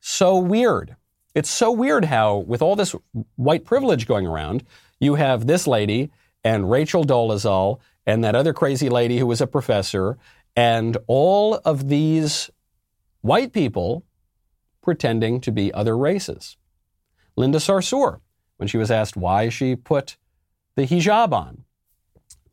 So 0.00 0.38
weird. 0.38 0.96
It's 1.34 1.50
so 1.50 1.70
weird 1.70 2.06
how, 2.06 2.38
with 2.38 2.62
all 2.62 2.76
this 2.76 2.94
white 3.36 3.64
privilege 3.64 4.06
going 4.06 4.26
around, 4.26 4.64
you 4.98 5.16
have 5.16 5.46
this 5.46 5.66
lady 5.66 6.10
and 6.42 6.70
Rachel 6.70 7.04
Dolezal 7.04 7.80
and 8.06 8.24
that 8.24 8.34
other 8.34 8.52
crazy 8.52 8.88
lady 8.88 9.18
who 9.18 9.26
was 9.26 9.40
a 9.40 9.46
professor 9.46 10.18
and 10.56 10.96
all 11.06 11.56
of 11.64 11.88
these 11.88 12.50
white 13.20 13.52
people 13.52 14.04
pretending 14.82 15.40
to 15.40 15.52
be 15.52 15.72
other 15.72 15.96
races. 15.96 16.56
Linda 17.36 17.58
Sarsour, 17.58 18.20
when 18.56 18.68
she 18.68 18.78
was 18.78 18.90
asked 18.90 19.16
why 19.16 19.48
she 19.48 19.76
put 19.76 20.16
the 20.74 20.86
hijab 20.86 21.32
on, 21.32 21.64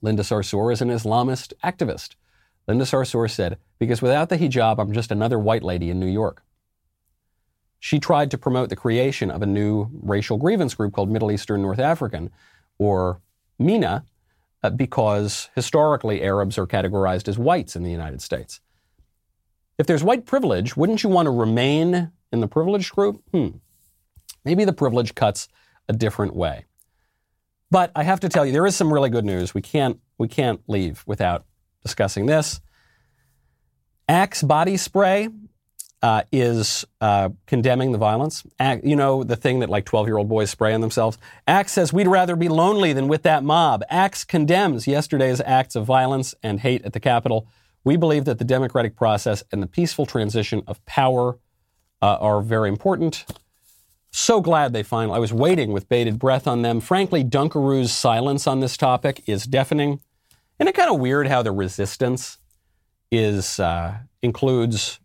Linda 0.01 0.23
Sarsour 0.23 0.71
is 0.71 0.81
an 0.81 0.89
Islamist 0.89 1.53
activist. 1.63 2.15
Linda 2.67 2.85
Sarsour 2.85 3.29
said, 3.29 3.57
because 3.79 4.01
without 4.01 4.29
the 4.29 4.37
hijab, 4.37 4.77
I'm 4.79 4.91
just 4.91 5.11
another 5.11 5.39
white 5.39 5.63
lady 5.63 5.89
in 5.89 5.99
New 5.99 6.07
York. 6.07 6.43
She 7.79 7.99
tried 7.99 8.31
to 8.31 8.37
promote 8.37 8.69
the 8.69 8.75
creation 8.75 9.31
of 9.31 9.41
a 9.41 9.45
new 9.45 9.89
racial 10.01 10.37
grievance 10.37 10.73
group 10.73 10.93
called 10.93 11.09
Middle 11.09 11.31
Eastern 11.31 11.61
North 11.61 11.79
African, 11.79 12.31
or 12.77 13.21
MENA, 13.59 14.03
because 14.75 15.49
historically 15.55 16.21
Arabs 16.21 16.57
are 16.57 16.67
categorized 16.67 17.27
as 17.27 17.37
whites 17.37 17.75
in 17.75 17.83
the 17.83 17.91
United 17.91 18.21
States. 18.21 18.59
If 19.77 19.85
there's 19.85 20.03
white 20.03 20.25
privilege, 20.25 20.75
wouldn't 20.75 21.03
you 21.03 21.09
want 21.09 21.27
to 21.27 21.31
remain 21.31 22.11
in 22.31 22.39
the 22.39 22.47
privileged 22.47 22.93
group? 22.93 23.21
Hmm. 23.31 23.49
Maybe 24.43 24.65
the 24.65 24.73
privilege 24.73 25.13
cuts 25.13 25.47
a 25.87 25.93
different 25.93 26.35
way. 26.35 26.65
But 27.69 27.91
I 27.95 28.03
have 28.03 28.21
to 28.21 28.29
tell 28.29 28.45
you, 28.45 28.51
there 28.51 28.65
is 28.65 28.75
some 28.75 28.93
really 28.93 29.09
good 29.09 29.25
news. 29.25 29.53
We 29.53 29.61
can't 29.61 29.99
we 30.17 30.27
can't 30.27 30.61
leave 30.67 31.03
without 31.05 31.45
discussing 31.83 32.25
this. 32.25 32.59
Axe 34.09 34.41
body 34.41 34.77
spray 34.77 35.29
uh, 36.01 36.23
is 36.31 36.85
uh, 37.01 37.29
condemning 37.45 37.91
the 37.91 37.97
violence. 37.97 38.43
you 38.83 38.95
know, 38.95 39.23
the 39.23 39.35
thing 39.35 39.59
that 39.59 39.69
like 39.69 39.85
12 39.85 40.07
year 40.07 40.17
old 40.17 40.29
boys 40.29 40.49
spray 40.49 40.73
on 40.73 40.81
themselves. 40.81 41.17
Axe 41.47 41.71
says 41.71 41.91
we'd 41.91 42.07
rather 42.07 42.35
be 42.35 42.49
lonely 42.49 42.93
than 42.93 43.07
with 43.07 43.23
that 43.23 43.43
mob. 43.43 43.83
Axe 43.89 44.23
condemns 44.23 44.87
yesterday's 44.87 45.41
acts 45.41 45.75
of 45.75 45.85
violence 45.85 46.35
and 46.43 46.59
hate 46.59 46.85
at 46.85 46.93
the 46.93 46.99
Capitol. 46.99 47.47
We 47.83 47.97
believe 47.97 48.25
that 48.25 48.37
the 48.37 48.45
democratic 48.45 48.95
process 48.95 49.43
and 49.51 49.63
the 49.63 49.67
peaceful 49.67 50.05
transition 50.05 50.61
of 50.67 50.83
power 50.85 51.39
uh, 52.01 52.17
are 52.19 52.41
very 52.41 52.69
important. 52.69 53.25
So 54.11 54.41
glad 54.41 54.73
they 54.73 54.83
finally, 54.83 55.15
I 55.15 55.19
was 55.19 55.33
waiting 55.33 55.71
with 55.71 55.89
bated 55.89 56.19
breath 56.19 56.47
on 56.47 56.61
them. 56.61 56.79
Frankly, 56.79 57.23
Dunkaroo's 57.23 57.91
silence 57.91 58.47
on 58.47 58.59
this 58.59 58.77
topic 58.77 59.23
is 59.25 59.45
deafening. 59.45 59.99
Isn't 60.59 60.69
it 60.69 60.75
kind 60.75 60.89
of 60.89 60.99
weird 60.99 61.27
how 61.27 61.43
the 61.43 61.51
resistance 61.51 62.37
is, 63.11 63.59
uh, 63.59 63.97
includes 64.21 64.99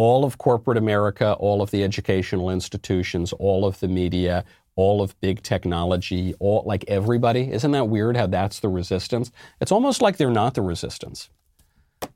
all 0.00 0.24
of 0.24 0.38
corporate 0.38 0.78
America, 0.78 1.34
all 1.34 1.60
of 1.60 1.70
the 1.72 1.84
educational 1.84 2.48
institutions, 2.48 3.34
all 3.34 3.66
of 3.66 3.80
the 3.80 3.86
media, 3.86 4.46
all 4.74 5.02
of 5.02 5.20
big 5.20 5.42
technology, 5.42 6.32
all 6.40 6.62
like 6.64 6.86
everybody. 6.88 7.52
Isn't 7.52 7.72
that 7.72 7.84
weird 7.84 8.16
how 8.16 8.26
that's 8.26 8.60
the 8.60 8.70
resistance? 8.70 9.30
It's 9.60 9.70
almost 9.70 10.00
like 10.00 10.16
they're 10.16 10.30
not 10.30 10.54
the 10.54 10.62
resistance. 10.62 11.28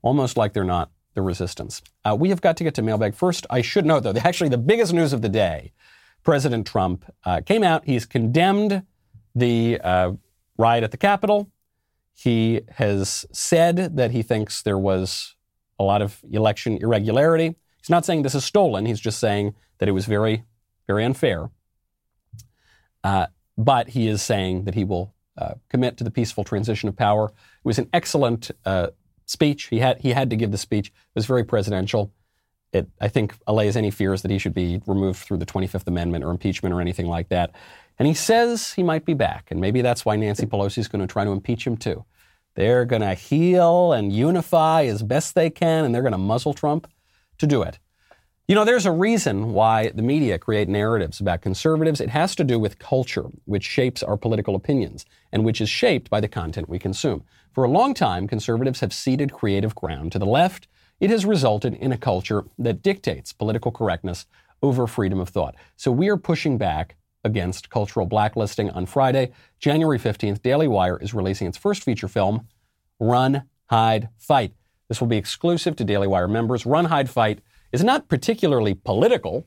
Almost 0.01 0.39
like 0.39 0.55
they're 0.55 0.65
not 0.65 0.93
the 1.13 1.21
resistance. 1.21 1.83
Uh, 2.07 2.17
we 2.19 2.31
have 2.31 2.41
got 2.41 2.57
to 2.57 2.65
get 2.65 2.73
to 2.77 2.81
mailbag. 2.81 3.15
First, 3.15 3.45
I 3.51 3.61
should 3.61 3.85
note, 3.85 4.03
though, 4.03 4.15
that 4.15 4.25
actually 4.31 4.49
the 4.49 4.57
biggest 4.57 4.95
news 4.95 5.13
of 5.13 5.21
the 5.21 5.29
day 5.29 5.75
President 6.23 6.67
Trump 6.67 7.05
uh, 7.25 7.43
came 7.45 7.63
out. 7.63 7.85
He's 7.85 8.07
condemned 8.07 8.83
the 9.35 9.79
uh, 9.85 10.13
riot 10.57 10.85
at 10.85 10.91
the 10.91 10.97
Capitol. 10.97 11.51
He 12.15 12.63
has 12.77 13.27
said 13.31 13.99
that 13.99 14.13
he 14.13 14.23
thinks 14.23 14.63
there 14.63 14.79
was 14.79 15.35
a 15.79 15.85
lot 15.85 16.01
of 16.01 16.25
election 16.31 16.79
irregularity. 16.81 17.57
He's 17.85 17.91
not 17.91 18.07
saying 18.07 18.23
this 18.23 18.35
is 18.35 18.47
stolen. 18.47 18.87
He's 18.87 18.99
just 18.99 19.19
saying 19.19 19.55
that 19.77 19.91
it 19.91 19.93
was 19.93 20.07
very, 20.07 20.45
very 20.87 21.05
unfair. 21.05 21.51
Uh, 23.03 23.27
but 23.59 23.91
he 23.91 24.09
is 24.09 24.23
saying 24.23 24.65
that 24.65 24.75
he 24.75 24.85
will 24.85 25.13
uh, 25.37 25.57
commit 25.69 25.99
to 25.99 26.05
the 26.05 26.11
peaceful 26.11 26.45
transition 26.45 26.89
of 26.89 26.97
power. 26.97 27.27
It 27.27 27.65
was 27.65 27.79
an 27.79 27.91
excellent 27.93 28.51
uh, 28.65 28.89
speech. 29.27 29.65
He 29.65 29.81
had 29.81 30.01
he 30.01 30.13
had 30.13 30.31
to 30.31 30.37
give 30.37 30.51
the 30.51 30.57
speech. 30.57 30.87
It 30.87 31.15
was 31.15 31.27
very 31.27 31.45
presidential. 31.45 32.11
It, 32.73 32.89
I 33.03 33.09
think, 33.09 33.35
allays 33.47 33.77
any 33.77 33.91
fears 33.91 34.23
that 34.23 34.31
he 34.31 34.39
should 34.39 34.55
be 34.55 34.81
removed 34.87 35.19
through 35.19 35.37
the 35.37 35.47
25th 35.47 35.87
Amendment 35.87 36.25
or 36.25 36.31
impeachment 36.31 36.75
or 36.75 36.81
anything 36.81 37.07
like 37.07 37.29
that. 37.29 37.51
And 37.99 38.09
he 38.09 38.15
says 38.15 38.73
he 38.73 38.83
might 38.83 39.05
be 39.05 39.13
back, 39.13 39.51
and 39.51 39.61
maybe 39.61 39.83
that's 39.83 40.07
why 40.07 40.17
Nancy 40.17 40.47
Pelosi 40.47 40.79
is 40.79 40.89
going 40.89 41.07
to 41.07 41.13
try 41.13 41.25
to 41.25 41.33
impeach 41.33 41.67
him 41.67 41.77
too. 41.77 42.07
They're 42.55 42.87
going 42.87 43.03
to 43.03 43.13
heal 43.13 43.93
and 43.93 44.11
unify 44.11 44.85
as 44.85 45.03
best 45.03 45.35
they 45.35 45.51
can, 45.51 45.85
and 45.85 45.95
they're 45.95 46.03
going 46.03 46.13
to 46.13 46.19
muzzle 46.19 46.55
Trump 46.55 46.89
to 47.39 47.47
do 47.47 47.63
it. 47.63 47.79
You 48.47 48.55
know, 48.55 48.67
there's 48.67 48.85
a 48.85 48.93
reason 48.93 49.55
why 49.55 49.89
the 49.89 50.03
media 50.03 50.39
create 50.39 50.69
narratives 50.69 51.19
about 51.19 51.41
conservatives. 51.41 51.99
It 51.99 52.11
has 52.11 52.37
to 52.37 52.45
do 52.45 52.59
with 52.59 52.79
culture, 52.79 53.25
which 53.47 53.65
shapes 53.65 54.03
our 54.03 54.19
political 54.19 54.55
opinions 54.55 55.07
and 55.33 55.47
which 55.47 55.63
is 55.63 55.71
shaped 55.71 56.11
by 56.11 56.21
the 56.21 56.29
content 56.29 56.69
we 56.69 56.79
consume. 56.79 57.25
For 57.53 57.65
a 57.65 57.71
long 57.71 57.95
time, 57.95 58.29
conservatives 58.29 58.81
have 58.81 58.93
ceded 58.93 59.33
creative 59.33 59.75
ground 59.75 60.13
to 60.13 60.19
the 60.19 60.27
left. 60.27 60.69
It 61.01 61.09
has 61.09 61.25
resulted 61.25 61.73
in 61.73 61.91
a 61.91 61.97
culture 61.97 62.45
that 62.59 62.83
dictates 62.83 63.33
political 63.33 63.73
correctness 63.73 64.27
over 64.63 64.87
freedom 64.87 65.21
of 65.21 65.31
thought. 65.31 65.55
So 65.77 65.91
we 65.91 66.09
are 66.09 66.19
pushing 66.19 66.59
back 66.59 66.97
against 67.25 67.71
cultural 67.71 68.05
blacklisting. 68.05 68.69
On 68.71 68.85
Friday, 68.85 69.33
January 69.59 69.99
15th, 69.99 70.43
Daily 70.43 70.69
Wire 70.69 70.99
is 70.99 71.15
releasing 71.15 71.47
its 71.47 71.57
first 71.57 71.83
feature 71.83 72.09
film, 72.09 72.47
Run, 73.01 73.45
Hide, 73.67 74.11
Fight. 74.19 74.53
This 74.89 75.01
will 75.01 75.09
be 75.09 75.17
exclusive 75.17 75.77
to 75.77 75.85
Daily 75.85 76.07
Wire 76.07 76.29
members. 76.29 76.67
Run, 76.67 76.87
Hide, 76.87 77.11
Fight 77.11 77.41
is 77.73 77.83
not 77.83 78.09
particularly 78.09 78.75
political, 78.75 79.47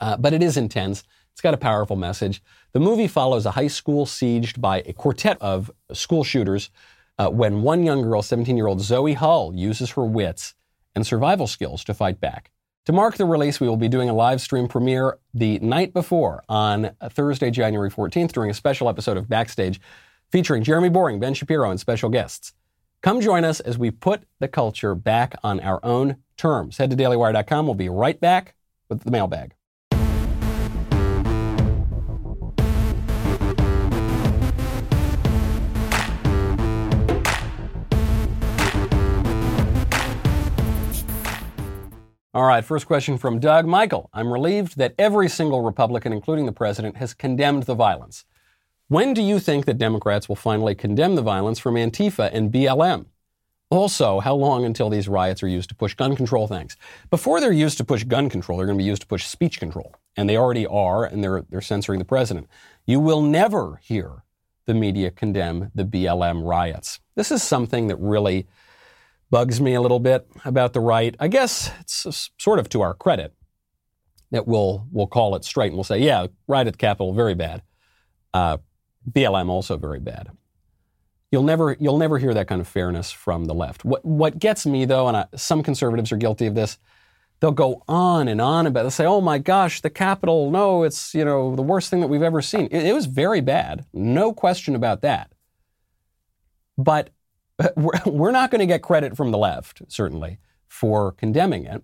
uh, 0.00 0.16
but 0.16 0.32
it 0.32 0.42
is 0.42 0.56
intense. 0.56 1.04
It's 1.32 1.40
got 1.40 1.54
a 1.54 1.58
powerful 1.58 1.96
message. 1.96 2.42
The 2.72 2.80
movie 2.80 3.06
follows 3.06 3.46
a 3.46 3.52
high 3.52 3.68
school 3.68 4.06
sieged 4.06 4.60
by 4.60 4.82
a 4.86 4.92
quartet 4.92 5.38
of 5.40 5.70
school 5.92 6.24
shooters 6.24 6.70
uh, 7.18 7.28
when 7.30 7.62
one 7.62 7.84
young 7.84 8.02
girl, 8.02 8.22
17 8.22 8.56
year 8.56 8.66
old 8.66 8.80
Zoe 8.80 9.14
Hull, 9.14 9.54
uses 9.54 9.90
her 9.90 10.04
wits 10.04 10.54
and 10.94 11.06
survival 11.06 11.46
skills 11.46 11.84
to 11.84 11.94
fight 11.94 12.20
back. 12.20 12.50
To 12.86 12.92
mark 12.92 13.18
the 13.18 13.26
release, 13.26 13.60
we 13.60 13.68
will 13.68 13.76
be 13.76 13.88
doing 13.88 14.08
a 14.08 14.14
live 14.14 14.40
stream 14.40 14.66
premiere 14.66 15.18
the 15.34 15.58
night 15.58 15.92
before 15.92 16.42
on 16.48 16.92
Thursday, 17.10 17.50
January 17.50 17.90
14th, 17.90 18.32
during 18.32 18.50
a 18.50 18.54
special 18.54 18.88
episode 18.88 19.16
of 19.16 19.28
Backstage 19.28 19.80
featuring 20.32 20.62
Jeremy 20.62 20.88
Boring, 20.88 21.20
Ben 21.20 21.34
Shapiro, 21.34 21.70
and 21.70 21.78
special 21.78 22.08
guests. 22.08 22.54
Come 23.00 23.20
join 23.20 23.44
us 23.44 23.60
as 23.60 23.78
we 23.78 23.92
put 23.92 24.24
the 24.40 24.48
culture 24.48 24.94
back 24.94 25.36
on 25.44 25.60
our 25.60 25.78
own 25.84 26.16
terms. 26.36 26.78
Head 26.78 26.90
to 26.90 26.96
dailywire.com. 26.96 27.66
We'll 27.66 27.74
be 27.74 27.88
right 27.88 28.20
back 28.20 28.54
with 28.88 29.04
the 29.04 29.10
mailbag. 29.10 29.54
All 42.34 42.44
right, 42.44 42.64
first 42.64 42.86
question 42.86 43.16
from 43.16 43.40
Doug. 43.40 43.66
Michael, 43.66 44.10
I'm 44.12 44.32
relieved 44.32 44.76
that 44.76 44.94
every 44.98 45.28
single 45.28 45.62
Republican, 45.62 46.12
including 46.12 46.46
the 46.46 46.52
president, 46.52 46.96
has 46.96 47.14
condemned 47.14 47.64
the 47.64 47.74
violence. 47.74 48.24
When 48.90 49.12
do 49.12 49.20
you 49.20 49.38
think 49.38 49.66
that 49.66 49.76
Democrats 49.76 50.30
will 50.30 50.36
finally 50.36 50.74
condemn 50.74 51.14
the 51.14 51.20
violence 51.20 51.58
from 51.58 51.74
Antifa 51.74 52.30
and 52.32 52.50
BLM? 52.50 53.04
Also, 53.68 54.18
how 54.20 54.34
long 54.34 54.64
until 54.64 54.88
these 54.88 55.08
riots 55.08 55.42
are 55.42 55.48
used 55.48 55.68
to 55.68 55.74
push 55.74 55.92
gun 55.92 56.16
control 56.16 56.48
things? 56.48 56.74
Before 57.10 57.38
they're 57.38 57.52
used 57.52 57.76
to 57.76 57.84
push 57.84 58.04
gun 58.04 58.30
control, 58.30 58.56
they're 58.56 58.66
going 58.66 58.78
to 58.78 58.82
be 58.82 58.88
used 58.88 59.02
to 59.02 59.06
push 59.06 59.26
speech 59.26 59.60
control. 59.60 59.94
And 60.16 60.26
they 60.26 60.38
already 60.38 60.66
are, 60.66 61.04
and 61.04 61.22
they're, 61.22 61.44
they're 61.50 61.60
censoring 61.60 61.98
the 61.98 62.06
president. 62.06 62.48
You 62.86 62.98
will 62.98 63.20
never 63.20 63.78
hear 63.82 64.24
the 64.64 64.72
media 64.72 65.10
condemn 65.10 65.70
the 65.74 65.84
BLM 65.84 66.48
riots. 66.48 66.98
This 67.14 67.30
is 67.30 67.42
something 67.42 67.88
that 67.88 67.96
really 67.96 68.46
bugs 69.28 69.60
me 69.60 69.74
a 69.74 69.82
little 69.82 70.00
bit 70.00 70.26
about 70.46 70.72
the 70.72 70.80
right. 70.80 71.14
I 71.20 71.28
guess 71.28 71.70
it's 71.80 72.30
sort 72.38 72.58
of 72.58 72.70
to 72.70 72.80
our 72.80 72.94
credit 72.94 73.34
that 74.30 74.48
we'll, 74.48 74.86
we'll 74.90 75.06
call 75.06 75.36
it 75.36 75.44
straight 75.44 75.68
and 75.68 75.74
we'll 75.74 75.84
say, 75.84 75.98
yeah, 75.98 76.28
riot 76.46 76.68
at 76.68 76.72
the 76.72 76.78
Capitol, 76.78 77.12
very 77.12 77.34
bad. 77.34 77.60
Uh, 78.32 78.56
BLM 79.10 79.48
also 79.48 79.76
very 79.76 80.00
bad. 80.00 80.30
You'll 81.30 81.42
never, 81.42 81.76
you'll 81.78 81.98
never 81.98 82.18
hear 82.18 82.32
that 82.34 82.48
kind 82.48 82.60
of 82.60 82.68
fairness 82.68 83.10
from 83.10 83.44
the 83.44 83.54
left. 83.54 83.84
What, 83.84 84.04
what 84.04 84.38
gets 84.38 84.64
me, 84.64 84.86
though, 84.86 85.08
and 85.08 85.16
I, 85.16 85.26
some 85.36 85.62
conservatives 85.62 86.10
are 86.10 86.16
guilty 86.16 86.46
of 86.46 86.54
this, 86.54 86.78
they'll 87.40 87.50
go 87.52 87.82
on 87.86 88.28
and 88.28 88.40
on 88.40 88.66
about. 88.66 88.82
They'll 88.82 88.90
say, 88.90 89.04
oh 89.04 89.20
my 89.20 89.38
gosh, 89.38 89.80
the 89.80 89.90
Capitol, 89.90 90.50
no, 90.50 90.84
it's, 90.84 91.14
you 91.14 91.24
know, 91.24 91.54
the 91.54 91.62
worst 91.62 91.90
thing 91.90 92.00
that 92.00 92.08
we've 92.08 92.22
ever 92.22 92.40
seen. 92.40 92.68
It, 92.70 92.86
it 92.86 92.94
was 92.94 93.06
very 93.06 93.40
bad. 93.40 93.84
No 93.92 94.32
question 94.32 94.74
about 94.74 95.02
that. 95.02 95.32
But 96.78 97.10
we're, 97.76 97.92
we're 98.06 98.32
not 98.32 98.50
going 98.50 98.60
to 98.60 98.66
get 98.66 98.82
credit 98.82 99.16
from 99.16 99.30
the 99.30 99.38
left, 99.38 99.82
certainly, 99.88 100.38
for 100.66 101.12
condemning 101.12 101.64
it. 101.64 101.82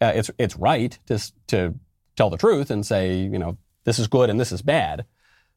Uh, 0.00 0.12
it's, 0.14 0.30
it's 0.38 0.56
right 0.56 0.98
to, 1.06 1.32
to 1.46 1.74
tell 2.16 2.28
the 2.28 2.36
truth 2.36 2.70
and 2.70 2.84
say, 2.84 3.16
you 3.16 3.38
know, 3.38 3.56
this 3.84 3.98
is 3.98 4.06
good 4.06 4.30
and 4.30 4.38
this 4.38 4.52
is 4.52 4.62
bad. 4.62 5.04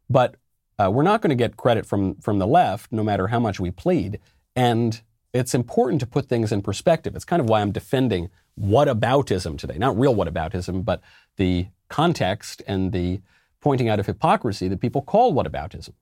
But 0.09 0.35
uh, 0.77 0.91
we're 0.91 1.03
not 1.03 1.21
going 1.21 1.29
to 1.29 1.35
get 1.35 1.57
credit 1.57 1.85
from, 1.85 2.15
from 2.15 2.39
the 2.39 2.47
left, 2.47 2.91
no 2.91 3.03
matter 3.03 3.27
how 3.27 3.39
much 3.39 3.59
we 3.59 3.71
plead. 3.71 4.19
And 4.55 5.01
it's 5.33 5.53
important 5.53 5.99
to 6.01 6.07
put 6.07 6.27
things 6.27 6.51
in 6.51 6.61
perspective. 6.61 7.15
It's 7.15 7.25
kind 7.25 7.41
of 7.41 7.49
why 7.49 7.61
I'm 7.61 7.71
defending 7.71 8.29
whataboutism 8.59 9.57
today. 9.57 9.77
Not 9.77 9.97
real 9.99 10.15
whataboutism, 10.15 10.85
but 10.85 11.01
the 11.37 11.67
context 11.89 12.61
and 12.67 12.91
the 12.91 13.21
pointing 13.61 13.89
out 13.89 13.99
of 13.99 14.05
hypocrisy 14.05 14.67
that 14.67 14.79
people 14.79 15.01
call 15.01 15.33
whataboutism. 15.33 15.93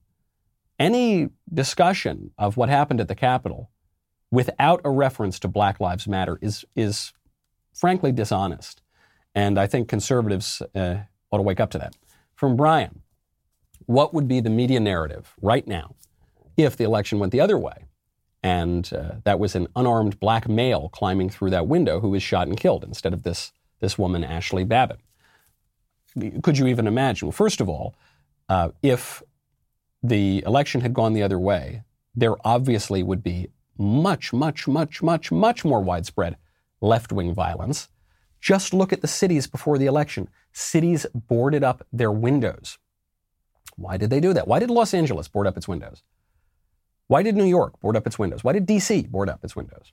Any 0.78 1.30
discussion 1.52 2.32
of 2.36 2.56
what 2.56 2.68
happened 2.68 3.00
at 3.00 3.08
the 3.08 3.14
Capitol 3.14 3.70
without 4.30 4.80
a 4.84 4.90
reference 4.90 5.38
to 5.40 5.48
Black 5.48 5.78
Lives 5.78 6.08
Matter 6.08 6.38
is, 6.40 6.64
is 6.74 7.12
frankly 7.72 8.12
dishonest. 8.12 8.82
And 9.34 9.58
I 9.58 9.66
think 9.66 9.88
conservatives 9.88 10.62
uh, 10.74 10.96
ought 11.30 11.38
to 11.38 11.42
wake 11.42 11.60
up 11.60 11.70
to 11.70 11.78
that. 11.78 11.94
From 12.34 12.56
Brian, 12.56 13.02
what 13.86 14.14
would 14.14 14.28
be 14.28 14.40
the 14.40 14.50
media 14.50 14.80
narrative 14.80 15.34
right 15.40 15.66
now 15.66 15.94
if 16.56 16.76
the 16.76 16.84
election 16.84 17.18
went 17.18 17.32
the 17.32 17.40
other 17.40 17.58
way? 17.58 17.84
And 18.42 18.92
uh, 18.92 19.16
that 19.24 19.38
was 19.38 19.54
an 19.54 19.68
unarmed 19.74 20.20
black 20.20 20.48
male 20.48 20.90
climbing 20.90 21.30
through 21.30 21.50
that 21.50 21.66
window 21.66 22.00
who 22.00 22.10
was 22.10 22.22
shot 22.22 22.46
and 22.46 22.58
killed 22.58 22.84
instead 22.84 23.14
of 23.14 23.22
this, 23.22 23.52
this 23.80 23.98
woman, 23.98 24.22
Ashli 24.22 24.68
Babbitt. 24.68 25.00
Could 26.42 26.58
you 26.58 26.66
even 26.66 26.86
imagine? 26.86 27.28
Well, 27.28 27.32
first 27.32 27.60
of 27.60 27.68
all, 27.68 27.94
uh, 28.48 28.70
if 28.82 29.22
the 30.02 30.42
election 30.46 30.82
had 30.82 30.92
gone 30.92 31.14
the 31.14 31.22
other 31.22 31.38
way, 31.38 31.82
there 32.14 32.36
obviously 32.46 33.02
would 33.02 33.22
be 33.22 33.48
much, 33.78 34.32
much, 34.32 34.68
much, 34.68 35.02
much, 35.02 35.32
much 35.32 35.64
more 35.64 35.80
widespread 35.80 36.36
left 36.80 37.12
wing 37.12 37.34
violence. 37.34 37.88
Just 38.40 38.74
look 38.74 38.92
at 38.92 39.00
the 39.00 39.08
cities 39.08 39.46
before 39.46 39.78
the 39.78 39.86
election. 39.86 40.28
Cities 40.52 41.06
boarded 41.14 41.64
up 41.64 41.86
their 41.92 42.12
windows 42.12 42.78
Why 43.76 43.96
did 43.96 44.10
they 44.10 44.20
do 44.20 44.32
that? 44.32 44.46
Why 44.46 44.58
did 44.58 44.70
Los 44.70 44.94
Angeles 44.94 45.28
board 45.28 45.46
up 45.46 45.56
its 45.56 45.68
windows? 45.68 46.02
Why 47.06 47.22
did 47.22 47.36
New 47.36 47.44
York 47.44 47.78
board 47.80 47.96
up 47.96 48.06
its 48.06 48.18
windows? 48.18 48.42
Why 48.44 48.52
did 48.52 48.66
DC 48.66 49.08
board 49.10 49.28
up 49.28 49.44
its 49.44 49.54
windows? 49.54 49.92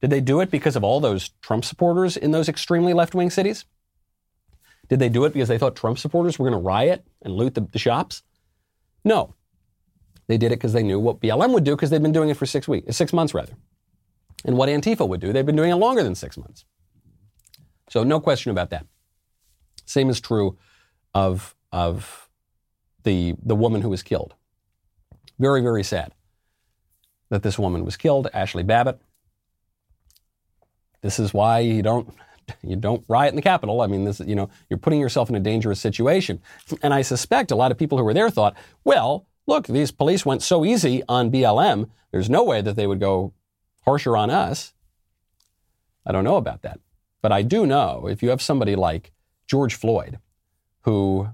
Did 0.00 0.10
they 0.10 0.20
do 0.20 0.40
it 0.40 0.50
because 0.50 0.76
of 0.76 0.84
all 0.84 1.00
those 1.00 1.30
Trump 1.40 1.64
supporters 1.64 2.16
in 2.16 2.30
those 2.30 2.48
extremely 2.48 2.92
left 2.92 3.14
wing 3.14 3.30
cities? 3.30 3.64
Did 4.88 5.00
they 5.00 5.08
do 5.08 5.24
it 5.24 5.32
because 5.32 5.48
they 5.48 5.58
thought 5.58 5.74
Trump 5.74 5.98
supporters 5.98 6.38
were 6.38 6.48
going 6.48 6.60
to 6.60 6.64
riot 6.64 7.04
and 7.22 7.34
loot 7.34 7.54
the, 7.54 7.62
the 7.62 7.78
shops? 7.78 8.22
No. 9.04 9.34
They 10.28 10.38
did 10.38 10.52
it 10.52 10.56
because 10.56 10.72
they 10.72 10.82
knew 10.82 10.98
what 10.98 11.20
BLM 11.20 11.52
would 11.52 11.64
do 11.64 11.74
because 11.74 11.90
they'd 11.90 12.02
been 12.02 12.12
doing 12.12 12.30
it 12.30 12.36
for 12.36 12.46
six 12.46 12.68
weeks, 12.68 12.96
six 12.96 13.12
months 13.12 13.34
rather. 13.34 13.54
And 14.44 14.56
what 14.56 14.68
Antifa 14.68 15.08
would 15.08 15.20
do. 15.20 15.32
They've 15.32 15.46
been 15.46 15.56
doing 15.56 15.70
it 15.70 15.76
longer 15.76 16.02
than 16.02 16.14
six 16.14 16.36
months. 16.36 16.64
So 17.90 18.04
no 18.04 18.20
question 18.20 18.50
about 18.50 18.70
that. 18.70 18.86
Same 19.86 20.08
is 20.08 20.20
true 20.20 20.58
of, 21.14 21.54
of 21.72 22.25
the, 23.06 23.34
the 23.42 23.56
woman 23.56 23.80
who 23.80 23.88
was 23.88 24.02
killed. 24.02 24.34
Very, 25.38 25.62
very 25.62 25.84
sad 25.84 26.12
that 27.30 27.42
this 27.42 27.58
woman 27.58 27.84
was 27.84 27.96
killed, 27.96 28.28
Ashli 28.34 28.66
Babbitt. 28.66 29.00
This 31.02 31.18
is 31.18 31.32
why 31.32 31.60
you 31.60 31.82
don't 31.82 32.12
you 32.62 32.76
don't 32.76 33.04
riot 33.08 33.30
in 33.30 33.36
the 33.36 33.42
Capitol. 33.42 33.80
I 33.80 33.86
mean, 33.86 34.04
this 34.04 34.20
you 34.20 34.34
know 34.34 34.50
you're 34.68 34.78
putting 34.78 35.00
yourself 35.00 35.28
in 35.30 35.36
a 35.36 35.40
dangerous 35.40 35.80
situation. 35.80 36.40
And 36.82 36.92
I 36.92 37.02
suspect 37.02 37.50
a 37.50 37.56
lot 37.56 37.70
of 37.70 37.78
people 37.78 37.96
who 37.96 38.04
were 38.04 38.14
there 38.14 38.30
thought, 38.30 38.56
well, 38.84 39.26
look, 39.46 39.66
these 39.66 39.90
police 39.90 40.26
went 40.26 40.42
so 40.42 40.64
easy 40.64 41.02
on 41.08 41.30
BLM. 41.30 41.88
There's 42.10 42.30
no 42.30 42.42
way 42.42 42.60
that 42.60 42.76
they 42.76 42.86
would 42.86 43.00
go 43.00 43.32
harsher 43.84 44.16
on 44.16 44.30
us. 44.30 44.72
I 46.04 46.12
don't 46.12 46.24
know 46.24 46.36
about 46.36 46.62
that, 46.62 46.80
but 47.22 47.32
I 47.32 47.42
do 47.42 47.66
know 47.66 48.06
if 48.08 48.22
you 48.22 48.30
have 48.30 48.42
somebody 48.42 48.76
like 48.76 49.12
George 49.46 49.74
Floyd, 49.74 50.18
who, 50.82 51.28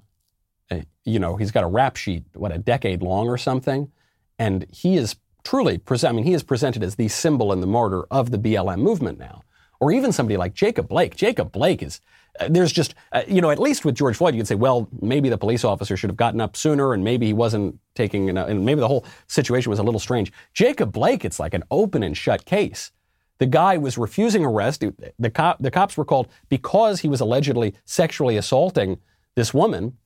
you 1.05 1.18
know, 1.18 1.37
he's 1.37 1.51
got 1.51 1.64
a 1.64 1.68
rap 1.68 1.97
sheet 1.97 2.25
what 2.35 2.53
a 2.53 2.59
decade 2.59 3.03
long 3.03 3.29
or 3.29 3.39
something, 3.39 3.91
and 4.39 4.66
he 4.70 4.97
is 4.97 5.16
truly, 5.45 5.81
I 6.05 6.12
mean, 6.12 6.25
he 6.25 6.35
is 6.35 6.43
presented 6.43 6.83
as 6.83 6.97
the 6.97 7.09
symbol 7.09 7.53
and 7.53 7.62
the 7.62 7.66
martyr 7.66 8.05
of 8.11 8.31
the 8.31 8.39
BLM 8.39 8.79
movement 8.79 9.18
now. 9.18 9.43
Or 9.81 9.91
even 9.91 10.12
somebody 10.12 10.37
like 10.37 10.55
Jacob 10.55 10.87
Blake. 10.89 11.16
Jacob 11.16 11.51
Blake 11.51 11.83
is, 11.83 12.01
uh, 12.39 12.47
there's 12.49 12.73
just, 12.73 12.95
uh, 13.11 13.23
you 13.27 13.41
know, 13.41 13.51
at 13.51 13.59
least 13.59 13.85
with 13.85 13.97
George 13.97 14.16
Floyd, 14.16 14.35
you 14.35 14.41
could 14.41 14.47
say, 14.47 14.55
well, 14.55 14.89
maybe 15.01 15.29
the 15.29 15.37
police 15.37 15.64
officer 15.64 15.97
should 15.97 16.09
have 16.09 16.16
gotten 16.16 16.41
up 16.41 16.57
sooner 16.57 16.95
and 16.95 17.03
maybe 17.03 17.27
he 17.27 17.33
wasn't 17.33 17.79
taking, 17.97 18.31
an, 18.31 18.37
and 18.37 18.64
maybe 18.64 18.81
the 18.81 18.87
whole 18.87 19.05
situation 19.27 19.70
was 19.70 19.81
a 19.81 19.83
little 19.83 19.99
strange. 19.99 20.33
Jacob 20.55 20.93
Blake, 20.93 21.25
it's 21.25 21.41
like 21.41 21.53
an 21.53 21.64
open 21.70 22.05
and 22.05 22.16
shut 22.16 22.45
case. 22.45 22.93
The 23.39 23.47
guy 23.47 23.77
was 23.77 23.99
refusing 23.99 24.45
arrest. 24.45 24.85
The, 25.18 25.31
cop, 25.31 25.61
the 25.61 25.70
cops 25.70 25.97
were 25.97 26.05
called 26.05 26.29
because 26.49 27.01
he 27.01 27.09
was 27.09 27.20
allegedly 27.20 27.75
sexually 27.85 28.37
assaulting 28.37 29.01
this 29.35 29.53
woman. 29.53 29.97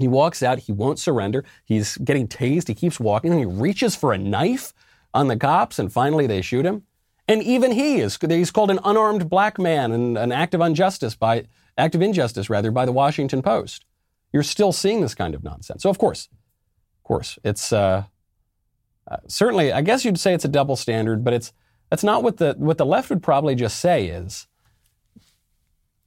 He 0.00 0.08
walks 0.08 0.42
out. 0.42 0.60
He 0.60 0.72
won't 0.72 0.98
surrender. 0.98 1.44
He's 1.64 1.96
getting 1.98 2.26
tased. 2.26 2.68
He 2.68 2.74
keeps 2.74 2.98
walking. 2.98 3.38
He 3.38 3.44
reaches 3.44 3.94
for 3.94 4.12
a 4.12 4.18
knife 4.18 4.72
on 5.12 5.28
the 5.28 5.36
cops, 5.36 5.78
and 5.78 5.92
finally 5.92 6.26
they 6.26 6.42
shoot 6.42 6.64
him. 6.64 6.84
And 7.28 7.42
even 7.42 7.70
he 7.72 8.00
is 8.00 8.18
he's 8.28 8.50
called 8.50 8.70
an 8.70 8.80
unarmed 8.84 9.30
black 9.30 9.58
man 9.58 9.92
and 9.92 10.18
an 10.18 10.32
act 10.32 10.52
of 10.52 10.60
injustice 10.60 11.14
by 11.14 11.44
act 11.78 11.94
of 11.94 12.02
injustice 12.02 12.50
rather 12.50 12.70
by 12.72 12.84
the 12.84 12.92
Washington 12.92 13.40
Post. 13.40 13.84
You're 14.32 14.42
still 14.42 14.72
seeing 14.72 15.00
this 15.00 15.14
kind 15.14 15.34
of 15.34 15.44
nonsense. 15.44 15.84
So 15.84 15.90
of 15.90 15.98
course, 15.98 16.28
of 16.98 17.04
course, 17.04 17.38
it's 17.44 17.72
uh, 17.72 18.04
uh, 19.08 19.16
certainly. 19.28 19.72
I 19.72 19.80
guess 19.82 20.04
you'd 20.04 20.18
say 20.18 20.34
it's 20.34 20.44
a 20.44 20.48
double 20.48 20.76
standard, 20.76 21.22
but 21.22 21.32
it's 21.32 21.52
that's 21.88 22.02
not 22.02 22.22
what 22.22 22.38
the 22.38 22.54
what 22.58 22.78
the 22.78 22.86
left 22.86 23.10
would 23.10 23.22
probably 23.22 23.54
just 23.54 23.78
say 23.78 24.06
is 24.06 24.48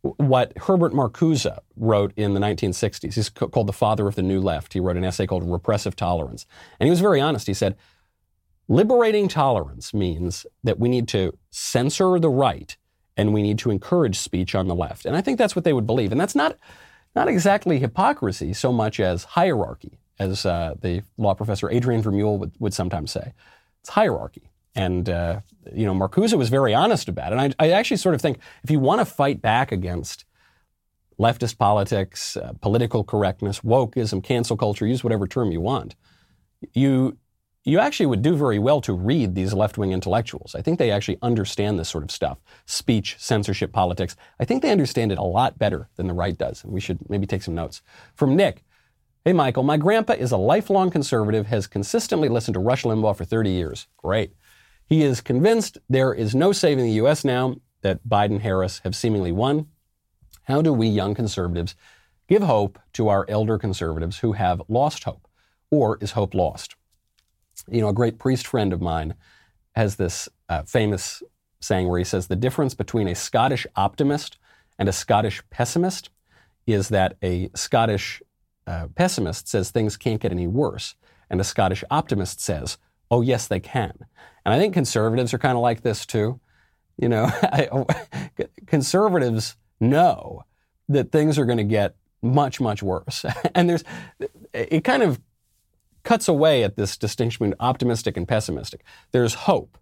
what 0.04 0.58
Herbert 0.58 0.92
Marcuse 0.92 1.48
wrote 1.78 2.12
in 2.18 2.34
the 2.34 2.40
1960s. 2.40 3.14
He's 3.14 3.30
called 3.30 3.68
the 3.68 3.74
father 3.74 4.08
of 4.08 4.16
the 4.16 4.22
new 4.22 4.42
left. 4.42 4.74
He 4.74 4.80
wrote 4.80 4.98
an 4.98 5.06
essay 5.06 5.26
called 5.26 5.50
Repressive 5.50 5.96
Tolerance. 5.96 6.46
And 6.80 6.88
he 6.88 6.92
was 6.92 7.00
very 7.00 7.22
honest. 7.22 7.48
He 7.48 7.54
said, 7.54 7.76
Liberating 8.68 9.28
tolerance 9.28 9.94
means 9.94 10.46
that 10.64 10.80
we 10.80 10.88
need 10.88 11.08
to 11.10 11.38
censor 11.52 12.18
the 12.20 12.30
right 12.30 12.78
and 13.18 13.34
we 13.34 13.42
need 13.42 13.60
to 13.60 13.72
encourage 13.72 14.18
speech 14.18 14.56
on 14.56 14.68
the 14.68 14.76
left. 14.76 15.06
And 15.06 15.16
I 15.16 15.22
think 15.22 15.38
that's 15.38 15.56
what 15.56 15.66
they 15.66 15.74
would 15.74 15.86
believe. 15.86 16.12
And 16.12 16.20
that's 16.20 16.36
not, 16.36 16.58
not 17.16 17.28
exactly 17.28 17.80
hypocrisy 17.80 18.54
so 18.54 18.72
much 18.72 19.00
as 19.00 19.24
hierarchy, 19.24 20.00
as 20.18 20.46
uh, 20.46 20.76
the 20.82 21.04
law 21.18 21.34
professor 21.34 21.70
Adrian 21.70 22.02
Vermeule 22.02 22.40
would, 22.40 22.54
would 22.60 22.74
sometimes 22.74 23.12
say. 23.12 23.34
It's 23.82 23.90
hierarchy. 23.90 24.50
And, 24.76 25.08
uh, 25.10 25.42
you 25.74 25.86
know, 25.86 25.94
Marcuse 25.94 26.34
was 26.34 26.50
very 26.50 26.74
honest 26.74 27.08
about 27.08 27.32
it. 27.32 27.38
And 27.38 27.56
I, 27.60 27.68
I 27.68 27.72
actually 27.72 27.98
sort 27.98 28.16
of 28.16 28.22
think 28.22 28.40
if 28.64 28.72
you 28.72 28.80
want 28.80 29.00
to 29.02 29.06
fight 29.06 29.42
back 29.42 29.72
against 29.72 30.26
leftist 31.20 31.58
politics, 31.58 32.36
uh, 32.36 32.54
political 32.60 33.04
correctness, 33.04 33.60
wokeism, 33.60 34.24
cancel 34.24 34.58
culture, 34.58 34.88
use 34.88 35.04
whatever 35.04 35.28
term 35.28 35.52
you 35.52 35.62
want, 35.62 35.96
you, 36.74 37.18
you 37.64 37.80
actually 37.80 38.08
would 38.08 38.24
do 38.24 38.36
very 38.36 38.58
well 38.58 38.82
to 38.82 38.94
read 38.94 39.36
these 39.36 39.54
left 39.54 39.78
wing 39.78 39.92
intellectuals. 39.92 40.56
I 40.56 40.62
think 40.62 40.80
they 40.80 40.90
actually 40.90 41.20
understand 41.22 41.78
this 41.78 41.90
sort 41.90 42.04
of 42.04 42.12
stuff 42.12 42.40
speech, 42.66 43.16
censorship, 43.20 43.72
politics. 43.72 44.16
I 44.40 44.46
think 44.46 44.64
they 44.64 44.72
understand 44.72 45.12
it 45.12 45.20
a 45.20 45.24
lot 45.24 45.60
better 45.60 45.90
than 45.96 46.08
the 46.08 46.14
right 46.14 46.38
does. 46.38 46.64
And 46.64 46.74
we 46.74 46.82
should 46.82 47.10
maybe 47.10 47.28
take 47.28 47.44
some 47.44 47.56
notes. 47.56 47.82
From 48.16 48.36
Nick 48.36 48.64
Hey, 49.26 49.32
Michael, 49.32 49.64
my 49.64 49.78
grandpa 49.78 50.14
is 50.14 50.34
a 50.34 50.38
lifelong 50.38 50.90
conservative, 50.90 51.48
has 51.48 51.66
consistently 51.66 52.28
listened 52.28 52.56
to 52.56 52.60
Rush 52.60 52.84
Limbaugh 52.84 53.16
for 53.16 53.24
30 53.24 53.52
years. 53.52 53.88
Great. 53.96 54.34
He 54.86 55.04
is 55.04 55.22
convinced 55.22 55.78
there 55.90 56.14
is 56.14 56.36
no 56.36 56.52
saving 56.52 56.86
the 56.86 56.92
U.S. 56.94 57.24
now 57.24 57.56
that 57.82 58.08
Biden 58.08 58.42
Harris 58.42 58.80
have 58.84 58.96
seemingly 58.96 59.32
won. 59.32 59.68
How 60.44 60.62
do 60.62 60.74
we 60.74 60.88
young 60.88 61.16
conservatives 61.16 61.76
give 62.28 62.44
hope 62.44 62.80
to 62.94 63.10
our 63.10 63.26
elder 63.30 63.58
conservatives 63.58 64.20
who 64.20 64.34
have 64.34 64.62
lost 64.68 65.04
hope? 65.04 65.28
Or 65.72 65.98
is 66.02 66.12
hope 66.12 66.34
lost? 66.34 66.76
You 67.70 67.82
know, 67.82 67.90
a 67.90 67.94
great 67.94 68.20
priest 68.20 68.46
friend 68.46 68.74
of 68.74 68.82
mine 68.82 69.16
has 69.76 69.96
this 69.96 70.30
uh, 70.50 70.64
famous 70.64 71.24
saying 71.60 71.88
where 71.88 71.98
he 71.98 72.04
says 72.04 72.28
the 72.28 72.36
difference 72.36 72.74
between 72.74 73.08
a 73.08 73.16
Scottish 73.16 73.66
optimist 73.76 74.38
and 74.78 74.90
a 74.90 74.94
Scottish 74.94 75.42
pessimist 75.50 76.10
is 76.68 76.90
that 76.90 77.18
a 77.24 77.50
Scottish 77.56 78.22
uh, 78.68 78.88
pessimist 78.96 79.48
says 79.48 79.72
things 79.72 79.98
can't 79.98 80.22
get 80.22 80.32
any 80.32 80.48
worse, 80.48 80.96
and 81.30 81.40
a 81.42 81.44
Scottish 81.44 81.84
optimist 81.90 82.40
says, 82.40 82.78
oh, 83.10 83.22
yes, 83.22 83.48
they 83.48 83.60
can. 83.60 84.06
And 84.46 84.54
I 84.54 84.60
think 84.60 84.74
conservatives 84.74 85.34
are 85.34 85.40
kind 85.40 85.58
of 85.58 85.62
like 85.62 85.82
this 85.82 86.06
too. 86.06 86.40
You 86.98 87.10
know, 87.10 87.30
oh, 87.72 87.86
conservatives 88.68 89.56
know 89.80 90.44
that 90.90 91.12
things 91.12 91.38
are 91.38 91.46
going 91.46 91.58
to 91.58 91.64
get 91.64 91.96
much, 92.22 92.60
much 92.62 92.82
worse. 92.84 93.26
and 93.56 93.70
there's, 93.70 93.84
it 94.54 94.84
kind 94.84 95.04
of 95.04 95.20
cuts 96.04 96.28
away 96.28 96.64
at 96.64 96.76
this 96.76 96.98
distinction 96.98 97.46
between 97.46 97.56
optimistic 97.60 98.18
and 98.18 98.28
pessimistic. 98.28 98.84
There's 99.12 99.34
hope, 99.34 99.78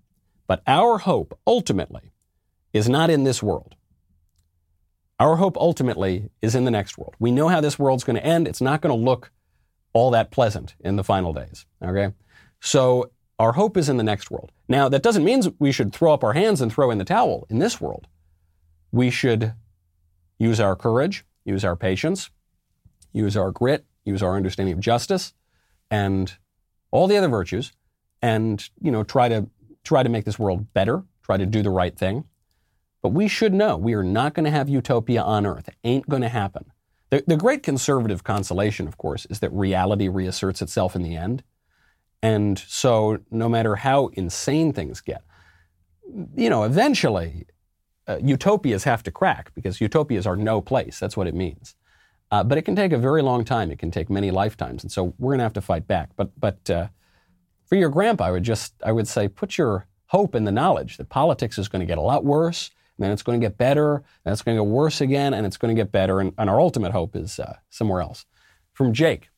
but 0.48 0.62
our 0.68 1.00
hope 1.00 1.38
ultimately 1.48 2.12
is 2.74 2.88
not 2.88 3.10
in 3.10 3.24
this 3.24 3.42
world. 3.42 3.76
Our 5.20 5.36
hope 5.36 5.58
ultimately 5.58 6.30
is 6.42 6.56
in 6.56 6.66
the 6.66 6.72
next 6.72 6.98
world. 6.98 7.16
We 7.20 7.32
know 7.32 7.48
how 7.48 7.62
this 7.62 7.78
world's 7.78 8.04
going 8.04 8.16
to 8.16 8.26
end. 8.26 8.48
It's 8.48 8.62
not 8.62 8.82
going 8.82 8.98
to 8.98 9.04
look 9.04 9.32
all 9.94 10.12
that 10.12 10.32
pleasant 10.32 10.74
in 10.80 10.96
the 10.96 11.04
final 11.04 11.34
days. 11.34 11.66
Okay? 11.84 12.12
So 12.60 13.12
our 13.42 13.54
hope 13.54 13.76
is 13.76 13.90
in 13.90 13.98
the 13.98 14.04
next 14.04 14.30
world. 14.30 14.52
Now, 14.70 14.88
that 14.88 15.02
doesn't 15.02 15.24
mean 15.24 15.42
we 15.58 15.72
should 15.72 15.92
throw 15.92 16.14
up 16.14 16.24
our 16.24 16.34
hands 16.34 16.62
and 16.62 16.72
throw 16.72 16.92
in 16.92 17.00
the 17.00 17.04
towel 17.04 17.48
in 17.50 17.58
this 17.58 17.82
world. 17.82 18.06
We 18.92 19.10
should 19.10 19.54
use 20.38 20.60
our 20.60 20.76
courage, 20.76 21.26
use 21.44 21.66
our 21.66 21.76
patience, 21.76 22.30
use 23.12 23.36
our 23.36 23.50
grit, 23.50 23.84
use 24.06 24.22
our 24.22 24.36
understanding 24.36 24.74
of 24.74 24.80
justice, 24.80 25.34
and 25.90 26.38
all 26.92 27.08
the 27.08 27.18
other 27.18 27.30
virtues, 27.30 27.72
and 28.22 28.70
you 28.80 28.92
know, 28.92 29.04
try 29.04 29.28
to 29.28 29.50
try 29.84 30.04
to 30.04 30.10
make 30.10 30.26
this 30.26 30.38
world 30.38 30.72
better, 30.76 31.04
try 31.24 31.38
to 31.38 31.48
do 31.48 31.64
the 31.64 31.72
right 31.72 31.98
thing. 31.98 32.26
But 33.02 33.10
we 33.10 33.28
should 33.28 33.56
know 33.56 33.76
we 33.76 33.96
are 33.96 34.04
not 34.04 34.36
going 34.36 34.46
to 34.46 34.52
have 34.52 34.70
utopia 34.70 35.24
on 35.24 35.48
earth. 35.48 35.68
It 35.68 35.76
ain't 35.84 36.08
going 36.08 36.22
to 36.22 36.30
happen. 36.30 36.72
The, 37.10 37.24
the 37.26 37.38
great 37.38 37.64
conservative 37.64 38.24
consolation, 38.24 38.88
of 38.88 38.98
course, 38.98 39.26
is 39.32 39.40
that 39.40 39.52
reality 39.52 40.10
reasserts 40.10 40.62
itself 40.62 40.96
in 40.96 41.02
the 41.02 41.16
end. 41.16 41.44
And 42.22 42.60
so, 42.60 43.20
no 43.32 43.50
matter 43.50 43.76
how 43.76 44.08
insane 44.14 44.74
things 44.74 45.02
get, 45.02 45.24
you 46.36 46.50
know, 46.50 46.64
eventually 46.64 47.46
uh, 48.08 48.18
utopias 48.22 48.84
have 48.84 49.04
to 49.04 49.12
crack 49.12 49.52
because 49.56 49.82
utopias 49.82 50.28
are 50.28 50.36
no 50.36 50.62
place. 50.62 51.00
That's 51.00 51.18
what 51.18 51.28
it 51.28 51.36
means. 51.36 51.76
Uh, 52.32 52.44
but 52.44 52.58
it 52.58 52.62
can 52.64 52.76
take 52.76 52.94
a 52.94 52.98
very 52.98 53.22
long 53.22 53.44
time. 53.44 53.72
It 53.72 53.80
can 53.80 53.92
take 53.92 54.10
many 54.10 54.32
lifetimes, 54.32 54.84
and 54.84 54.92
so 54.92 55.14
we're 55.18 55.32
going 55.32 55.40
to 55.40 55.44
have 55.44 55.54
to 55.54 55.62
fight 55.62 55.88
back. 55.88 56.12
But 56.16 56.32
but 56.40 56.70
uh, 56.70 56.88
for 57.66 57.76
your 57.76 57.90
grandpa, 57.90 58.26
I 58.26 58.32
would 58.32 58.44
just 58.44 58.74
I 58.84 58.92
would 58.92 59.08
say 59.08 59.28
put 59.28 59.58
your 59.58 59.88
hope 60.08 60.36
in 60.36 60.46
the 60.46 60.52
knowledge 60.52 60.98
that 60.98 61.10
politics 61.10 61.58
is 61.58 61.68
going 61.68 61.82
to 61.82 61.86
get 61.86 61.98
a 61.98 62.02
lot 62.02 62.24
worse, 62.24 62.72
and 62.98 63.04
then 63.04 63.12
it's 63.12 63.24
going 63.24 63.40
to 63.40 63.46
get 63.46 63.58
better, 63.58 63.96
and 64.24 64.32
it's 64.32 64.42
going 64.42 64.56
to 64.58 64.64
get 64.64 64.70
worse 64.70 65.02
again, 65.02 65.34
and 65.34 65.46
it's 65.46 65.58
going 65.58 65.76
to 65.76 65.82
get 65.82 65.92
better. 65.92 66.22
And, 66.22 66.34
and 66.38 66.50
our 66.50 66.60
ultimate 66.60 66.94
hope 66.94 67.18
is 67.18 67.38
uh, 67.38 67.58
somewhere 67.70 68.02
else. 68.02 68.26
From 68.72 68.94
Jake, 68.94 69.30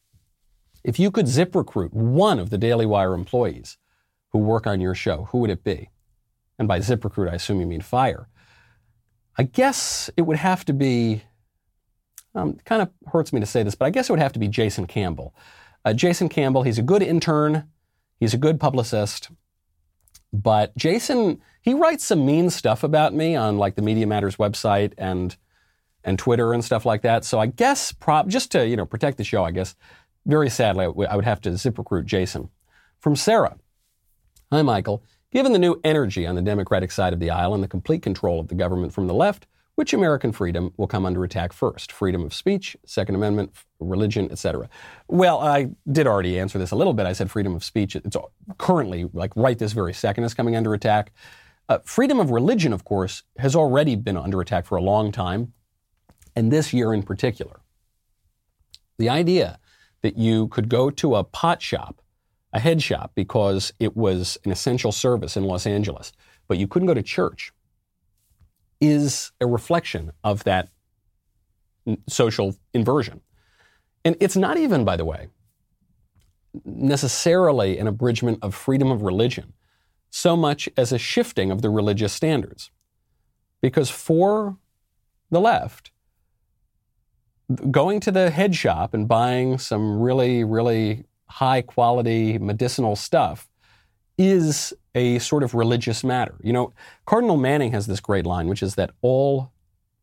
if 0.84 1.00
you 1.00 1.12
could 1.12 1.28
zip 1.28 1.56
recruit 1.56 1.94
one 1.94 2.40
of 2.40 2.50
the 2.50 2.58
Daily 2.58 2.86
Wire 2.86 3.14
employees 3.14 3.78
who 4.32 4.40
work 4.40 4.68
on 4.68 4.82
your 4.82 4.96
show, 4.96 5.26
who 5.32 5.40
would 5.40 5.50
it 5.50 5.64
be? 5.64 5.90
And 6.60 6.68
by 6.68 6.80
zip 6.80 7.04
recruit, 7.04 7.30
I 7.30 7.36
assume 7.36 7.60
you 7.60 7.68
mean 7.68 7.82
fire. 7.82 8.28
I 9.38 9.44
guess 9.44 10.10
it 10.18 10.24
would 10.24 10.38
have 10.38 10.66
to 10.66 10.74
be, 10.74 11.24
um, 12.36 12.58
kind 12.66 12.82
of 12.82 12.90
hurts 13.12 13.34
me 13.34 13.40
to 13.40 13.46
say 13.46 13.64
this, 13.64 13.76
but 13.76 13.86
I 13.86 13.90
guess 13.90 14.10
it 14.10 14.14
would 14.14 14.20
have 14.20 14.34
to 14.34 14.40
be 14.40 14.48
Jason 14.48 14.86
Campbell. 14.86 15.34
Uh, 15.86 15.94
Jason 15.94 16.30
Campbell, 16.30 16.64
he's 16.64 16.78
a 16.78 16.84
good 16.84 17.02
intern, 17.02 17.68
he's 18.20 18.34
a 18.34 18.38
good 18.38 18.60
publicist, 18.60 19.30
but 20.32 20.76
Jason, 20.76 21.42
he 21.62 21.74
writes 21.74 22.04
some 22.04 22.26
mean 22.26 22.50
stuff 22.50 22.84
about 22.84 23.14
me 23.14 23.36
on 23.36 23.58
like 23.58 23.76
the 23.76 23.82
Media 23.82 24.08
Matters 24.08 24.38
website 24.38 24.94
and 24.98 25.38
and 26.06 26.20
Twitter 26.20 26.52
and 26.52 26.66
stuff 26.66 26.86
like 26.86 27.04
that. 27.04 27.24
So 27.24 27.40
I 27.40 27.46
guess 27.46 27.94
prop 27.94 28.28
just 28.28 28.52
to 28.52 28.68
you 28.68 28.76
know 28.76 28.86
protect 28.86 29.18
the 29.18 29.24
show, 29.24 29.44
I 29.44 29.52
guess 29.52 29.76
very 30.26 30.50
sadly 30.50 30.86
I 30.86 31.16
would 31.16 31.26
have 31.26 31.42
to 31.42 31.58
zip 31.58 31.78
recruit 31.78 32.06
Jason. 32.06 32.50
From 33.00 33.16
Sarah, 33.16 33.58
hi 34.52 34.62
Michael. 34.62 35.04
Given 35.32 35.52
the 35.52 35.60
new 35.60 35.82
energy 35.84 36.28
on 36.28 36.36
the 36.36 36.42
Democratic 36.44 36.92
side 36.92 37.12
of 37.12 37.20
the 37.20 37.32
aisle 37.32 37.56
and 37.56 37.64
the 37.64 37.68
complete 37.68 38.04
control 38.04 38.40
of 38.40 38.50
the 38.50 38.56
government 38.56 38.94
from 38.94 39.08
the 39.08 39.16
left, 39.16 39.48
which 39.76 39.92
American 39.92 40.32
freedom 40.32 40.72
will 40.78 40.86
come 40.86 41.06
under 41.06 41.24
attack 41.24 41.52
first? 41.52 41.92
Freedom 41.92 42.24
of 42.24 42.34
speech, 42.34 42.78
Second 42.86 43.16
Amendment, 43.16 43.52
religion, 43.80 44.32
etc. 44.32 44.70
Well, 45.08 45.40
I 45.40 45.72
did 45.92 46.06
already 46.06 46.40
answer 46.40 46.60
this 46.60 46.70
a 46.70 46.76
little 46.76 46.94
bit. 46.94 47.08
I 47.08 47.14
said 47.14 47.32
freedom 47.32 47.56
of 47.56 47.64
speech. 47.64 47.96
It's 47.96 48.16
currently, 48.60 49.10
like 49.14 49.32
right 49.36 49.58
this 49.58 49.74
very 49.74 49.94
second, 49.94 50.26
is 50.26 50.36
coming 50.36 50.56
under 50.56 50.76
attack. 50.76 51.12
Uh, 51.68 51.80
freedom 51.86 52.20
of 52.20 52.30
religion, 52.30 52.72
of 52.72 52.84
course, 52.84 53.24
has 53.40 53.56
already 53.56 53.96
been 53.96 54.18
under 54.18 54.40
attack 54.42 54.66
for 54.66 54.78
a 54.78 54.84
long 54.84 55.12
time, 55.12 55.54
and 56.36 56.52
this 56.52 56.72
year 56.72 56.94
in 56.94 57.02
particular. 57.02 57.62
The 59.00 59.10
idea 59.10 59.60
that 60.04 60.18
you 60.18 60.48
could 60.50 60.70
go 60.70 60.90
to 60.92 61.16
a 61.16 61.24
pot 61.24 61.62
shop 61.62 62.04
a 62.54 62.60
head 62.60 62.82
shop 62.82 63.12
because 63.16 63.74
it 63.80 63.98
was 63.98 64.38
an 64.46 64.52
essential 64.52 64.92
service 64.92 65.36
in 65.36 65.44
Los 65.44 65.66
Angeles, 65.66 66.14
but 66.48 66.58
you 66.58 66.68
couldn't 66.68 66.88
go 66.88 66.94
to 66.94 67.02
church, 67.02 67.52
is 68.80 69.32
a 69.42 69.48
reflection 69.48 70.12
of 70.24 70.44
that 70.44 70.70
social 72.08 72.56
inversion. 72.74 73.22
And 74.06 74.16
it's 74.20 74.38
not 74.38 74.58
even, 74.58 74.86
by 74.86 74.98
the 74.98 75.06
way, 75.06 75.30
necessarily 76.64 77.80
an 77.80 77.88
abridgment 77.88 78.40
of 78.44 78.54
freedom 78.54 78.92
of 78.92 79.02
religion 79.02 79.54
so 80.12 80.38
much 80.38 80.70
as 80.78 80.92
a 80.92 81.00
shifting 81.00 81.50
of 81.50 81.64
the 81.64 81.72
religious 81.72 82.14
standards. 82.14 82.70
Because 83.62 83.90
for 83.90 84.58
the 85.32 85.42
left, 85.42 85.90
going 87.72 88.00
to 88.02 88.12
the 88.12 88.30
head 88.30 88.56
shop 88.56 88.94
and 88.94 89.08
buying 89.08 89.58
some 89.58 90.00
really, 90.00 90.44
really 90.44 91.06
high 91.28 91.62
quality 91.62 92.38
medicinal 92.38 92.96
stuff 92.96 93.48
is 94.18 94.74
a 94.96 95.20
sort 95.20 95.44
of 95.44 95.54
religious 95.54 96.04
matter. 96.04 96.36
You 96.42 96.54
know, 96.54 96.74
Cardinal 97.06 97.38
Manning 97.38 97.72
has 97.72 97.88
this 97.88 98.00
great 98.00 98.26
line, 98.26 98.48
which 98.48 98.62
is 98.62 98.76
that 98.76 98.92
all 99.02 99.52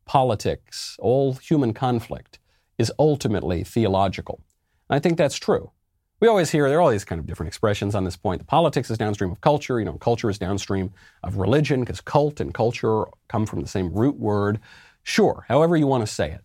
politics, 0.05 0.97
all 0.99 1.33
human 1.33 1.73
conflict 1.73 2.39
is 2.77 2.91
ultimately 2.99 3.63
theological. 3.63 4.41
And 4.89 4.97
I 4.97 4.99
think 4.99 5.17
that's 5.17 5.37
true. 5.37 5.71
We 6.19 6.27
always 6.27 6.51
hear 6.51 6.69
there 6.69 6.77
are 6.77 6.81
all 6.81 6.91
these 6.91 7.05
kind 7.05 7.19
of 7.19 7.25
different 7.25 7.47
expressions 7.47 7.95
on 7.95 8.03
this 8.03 8.17
point. 8.17 8.39
The 8.39 8.45
politics 8.45 8.91
is 8.91 8.97
downstream 8.97 9.31
of 9.31 9.41
culture. 9.41 9.79
You 9.79 9.85
know, 9.85 9.93
culture 9.93 10.29
is 10.29 10.37
downstream 10.37 10.91
of 11.23 11.37
religion 11.37 11.79
because 11.79 12.01
cult 12.01 12.39
and 12.39 12.53
culture 12.53 13.05
come 13.27 13.45
from 13.45 13.61
the 13.61 13.67
same 13.67 13.91
root 13.91 14.17
word. 14.17 14.59
Sure, 15.01 15.45
however 15.47 15.75
you 15.77 15.87
want 15.87 16.05
to 16.05 16.13
say 16.13 16.29
it. 16.29 16.41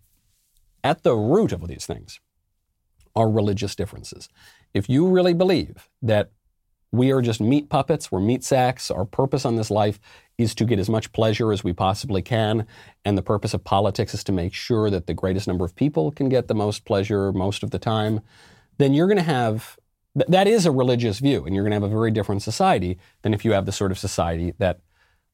At 0.87 1.03
the 1.03 1.16
root 1.16 1.51
of 1.51 1.66
these 1.66 1.84
things 1.84 2.20
are 3.16 3.28
religious 3.28 3.74
differences. 3.74 4.28
If 4.72 4.89
you 4.89 5.09
really 5.09 5.34
believe 5.34 5.89
that 6.01 6.30
we 6.93 7.11
are 7.11 7.20
just 7.20 7.41
meat 7.41 7.68
puppets, 7.68 8.12
we're 8.12 8.20
meat 8.20 8.45
sacks, 8.45 8.89
our 8.89 9.05
purpose 9.05 9.45
on 9.45 9.57
this 9.57 9.68
life 9.68 9.99
is 10.39 10.55
to 10.55 10.64
get 10.64 10.78
as 10.78 10.89
much 10.89 11.11
pleasure 11.11 11.51
as 11.51 11.64
we 11.64 11.72
possibly 11.72 12.22
can, 12.22 12.68
and 13.05 13.18
the 13.18 13.22
purpose 13.22 13.53
of 13.53 13.64
politics 13.64 14.14
is 14.14 14.22
to 14.22 14.30
make 14.30 14.55
sure 14.55 14.89
that 14.89 15.09
the 15.09 15.12
greatest 15.12 15.49
number 15.49 15.64
of 15.64 15.74
people 15.74 16.12
can 16.12 16.28
get 16.28 16.47
the 16.47 16.55
most 16.55 16.84
pleasure 16.84 17.32
most 17.32 17.64
of 17.64 17.72
the 17.72 17.80
time, 17.80 18.20
then 18.78 18.95
you're 18.95 19.09
going 19.09 19.16
to 19.16 19.24
have 19.24 19.76
that 20.14 20.47
is 20.47 20.66
a 20.66 20.70
religious 20.70 21.18
view, 21.18 21.45
and 21.45 21.53
you're 21.53 21.64
going 21.64 21.72
to 21.72 21.80
have 21.80 21.82
a 21.82 21.89
very 21.89 22.12
different 22.12 22.45
society 22.45 22.97
than 23.22 23.34
if 23.34 23.45
you 23.45 23.51
have 23.51 23.66
the 23.66 23.72
sort 23.72 23.91
of 23.91 23.99
society 23.99 24.55
that 24.59 24.78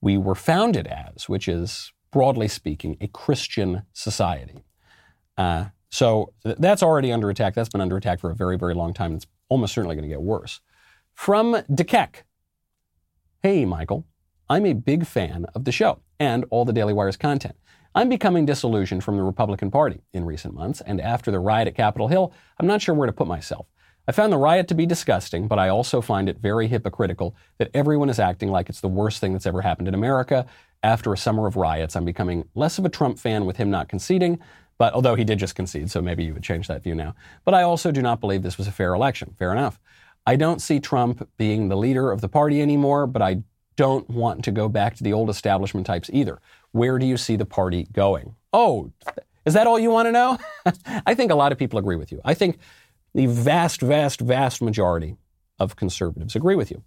we 0.00 0.16
were 0.16 0.34
founded 0.34 0.86
as, 0.86 1.28
which 1.28 1.46
is, 1.46 1.92
broadly 2.10 2.48
speaking, 2.48 2.96
a 3.02 3.06
Christian 3.06 3.82
society. 3.92 4.64
Uh, 5.42 5.64
so 5.90 6.32
that's 6.44 6.82
already 6.82 7.12
under 7.12 7.28
attack. 7.28 7.54
That's 7.54 7.68
been 7.68 7.80
under 7.80 7.96
attack 7.96 8.20
for 8.20 8.30
a 8.30 8.34
very, 8.34 8.56
very 8.56 8.74
long 8.74 8.94
time. 8.94 9.14
It's 9.14 9.26
almost 9.48 9.74
certainly 9.74 9.96
going 9.96 10.08
to 10.08 10.08
get 10.08 10.22
worse. 10.22 10.60
From 11.12 11.54
DeKeck. 11.70 12.22
Hey, 13.42 13.64
Michael. 13.64 14.06
I'm 14.48 14.66
a 14.66 14.72
big 14.72 15.06
fan 15.06 15.46
of 15.54 15.64
the 15.64 15.72
show 15.72 16.00
and 16.20 16.44
all 16.50 16.64
the 16.64 16.72
Daily 16.72 16.92
Wire's 16.92 17.16
content. 17.16 17.56
I'm 17.94 18.08
becoming 18.08 18.46
disillusioned 18.46 19.04
from 19.04 19.16
the 19.16 19.22
Republican 19.22 19.70
Party 19.70 20.00
in 20.14 20.24
recent 20.24 20.54
months, 20.54 20.80
and 20.80 21.00
after 21.00 21.30
the 21.30 21.38
riot 21.38 21.68
at 21.68 21.74
Capitol 21.74 22.08
Hill, 22.08 22.32
I'm 22.58 22.66
not 22.66 22.80
sure 22.80 22.94
where 22.94 23.06
to 23.06 23.12
put 23.12 23.26
myself. 23.26 23.66
I 24.08 24.12
found 24.12 24.32
the 24.32 24.38
riot 24.38 24.66
to 24.68 24.74
be 24.74 24.86
disgusting, 24.86 25.46
but 25.46 25.58
I 25.58 25.68
also 25.68 26.00
find 26.00 26.28
it 26.28 26.38
very 26.38 26.68
hypocritical 26.68 27.36
that 27.58 27.70
everyone 27.74 28.10
is 28.10 28.18
acting 28.18 28.50
like 28.50 28.68
it's 28.68 28.80
the 28.80 28.88
worst 28.88 29.20
thing 29.20 29.32
that's 29.32 29.46
ever 29.46 29.60
happened 29.60 29.88
in 29.88 29.94
America. 29.94 30.46
After 30.82 31.12
a 31.12 31.18
summer 31.18 31.46
of 31.46 31.56
riots, 31.56 31.94
I'm 31.94 32.04
becoming 32.04 32.48
less 32.54 32.78
of 32.78 32.84
a 32.84 32.88
Trump 32.88 33.18
fan 33.18 33.44
with 33.44 33.58
him 33.58 33.70
not 33.70 33.88
conceding, 33.88 34.40
but 34.82 34.94
although 34.94 35.14
he 35.14 35.22
did 35.22 35.38
just 35.38 35.54
concede, 35.54 35.92
so 35.92 36.02
maybe 36.02 36.24
you 36.24 36.34
would 36.34 36.42
change 36.42 36.66
that 36.66 36.82
view 36.82 36.92
now. 36.92 37.14
But 37.44 37.54
I 37.54 37.62
also 37.62 37.92
do 37.92 38.02
not 38.02 38.20
believe 38.20 38.42
this 38.42 38.58
was 38.58 38.66
a 38.66 38.72
fair 38.72 38.94
election. 38.94 39.36
Fair 39.38 39.52
enough. 39.52 39.78
I 40.26 40.34
don't 40.34 40.60
see 40.60 40.80
Trump 40.80 41.28
being 41.36 41.68
the 41.68 41.76
leader 41.76 42.10
of 42.10 42.20
the 42.20 42.28
party 42.28 42.60
anymore, 42.60 43.06
but 43.06 43.22
I 43.22 43.44
don't 43.76 44.10
want 44.10 44.42
to 44.42 44.50
go 44.50 44.68
back 44.68 44.96
to 44.96 45.04
the 45.04 45.12
old 45.12 45.30
establishment 45.30 45.86
types 45.86 46.10
either. 46.12 46.40
Where 46.72 46.98
do 46.98 47.06
you 47.06 47.16
see 47.16 47.36
the 47.36 47.46
party 47.46 47.86
going? 47.92 48.34
Oh, 48.52 48.90
is 49.46 49.54
that 49.54 49.68
all 49.68 49.78
you 49.78 49.90
want 49.90 50.06
to 50.06 50.10
know? 50.10 50.36
I 51.06 51.14
think 51.14 51.30
a 51.30 51.36
lot 51.36 51.52
of 51.52 51.58
people 51.58 51.78
agree 51.78 51.94
with 51.94 52.10
you. 52.10 52.20
I 52.24 52.34
think 52.34 52.58
the 53.14 53.26
vast, 53.26 53.82
vast, 53.82 54.20
vast 54.20 54.60
majority 54.60 55.16
of 55.60 55.76
conservatives 55.76 56.34
agree 56.34 56.56
with 56.56 56.72
you. 56.72 56.82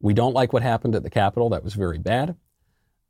We 0.00 0.14
don't 0.14 0.32
like 0.32 0.54
what 0.54 0.62
happened 0.62 0.94
at 0.94 1.02
the 1.02 1.10
Capitol. 1.10 1.50
That 1.50 1.62
was 1.62 1.74
very 1.74 1.98
bad. 1.98 2.34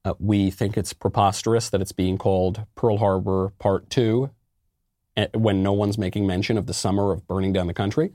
Uh, 0.05 0.14
we 0.18 0.50
think 0.50 0.76
it's 0.76 0.92
preposterous 0.92 1.70
that 1.70 1.80
it's 1.80 1.92
being 1.92 2.18
called 2.18 2.66
Pearl 2.74 2.98
Harbor 2.98 3.52
Part 3.59 3.88
2 3.88 4.30
eh, 5.16 5.26
when 5.32 5.62
no 5.62 5.72
one's 5.72 5.96
making 5.96 6.26
mention 6.26 6.59
of 6.59 6.66
the 6.66 6.74
summer 6.74 7.11
of 7.11 7.26
burning 7.26 7.52
down 7.52 7.66
the 7.66 7.74
country. 7.74 8.12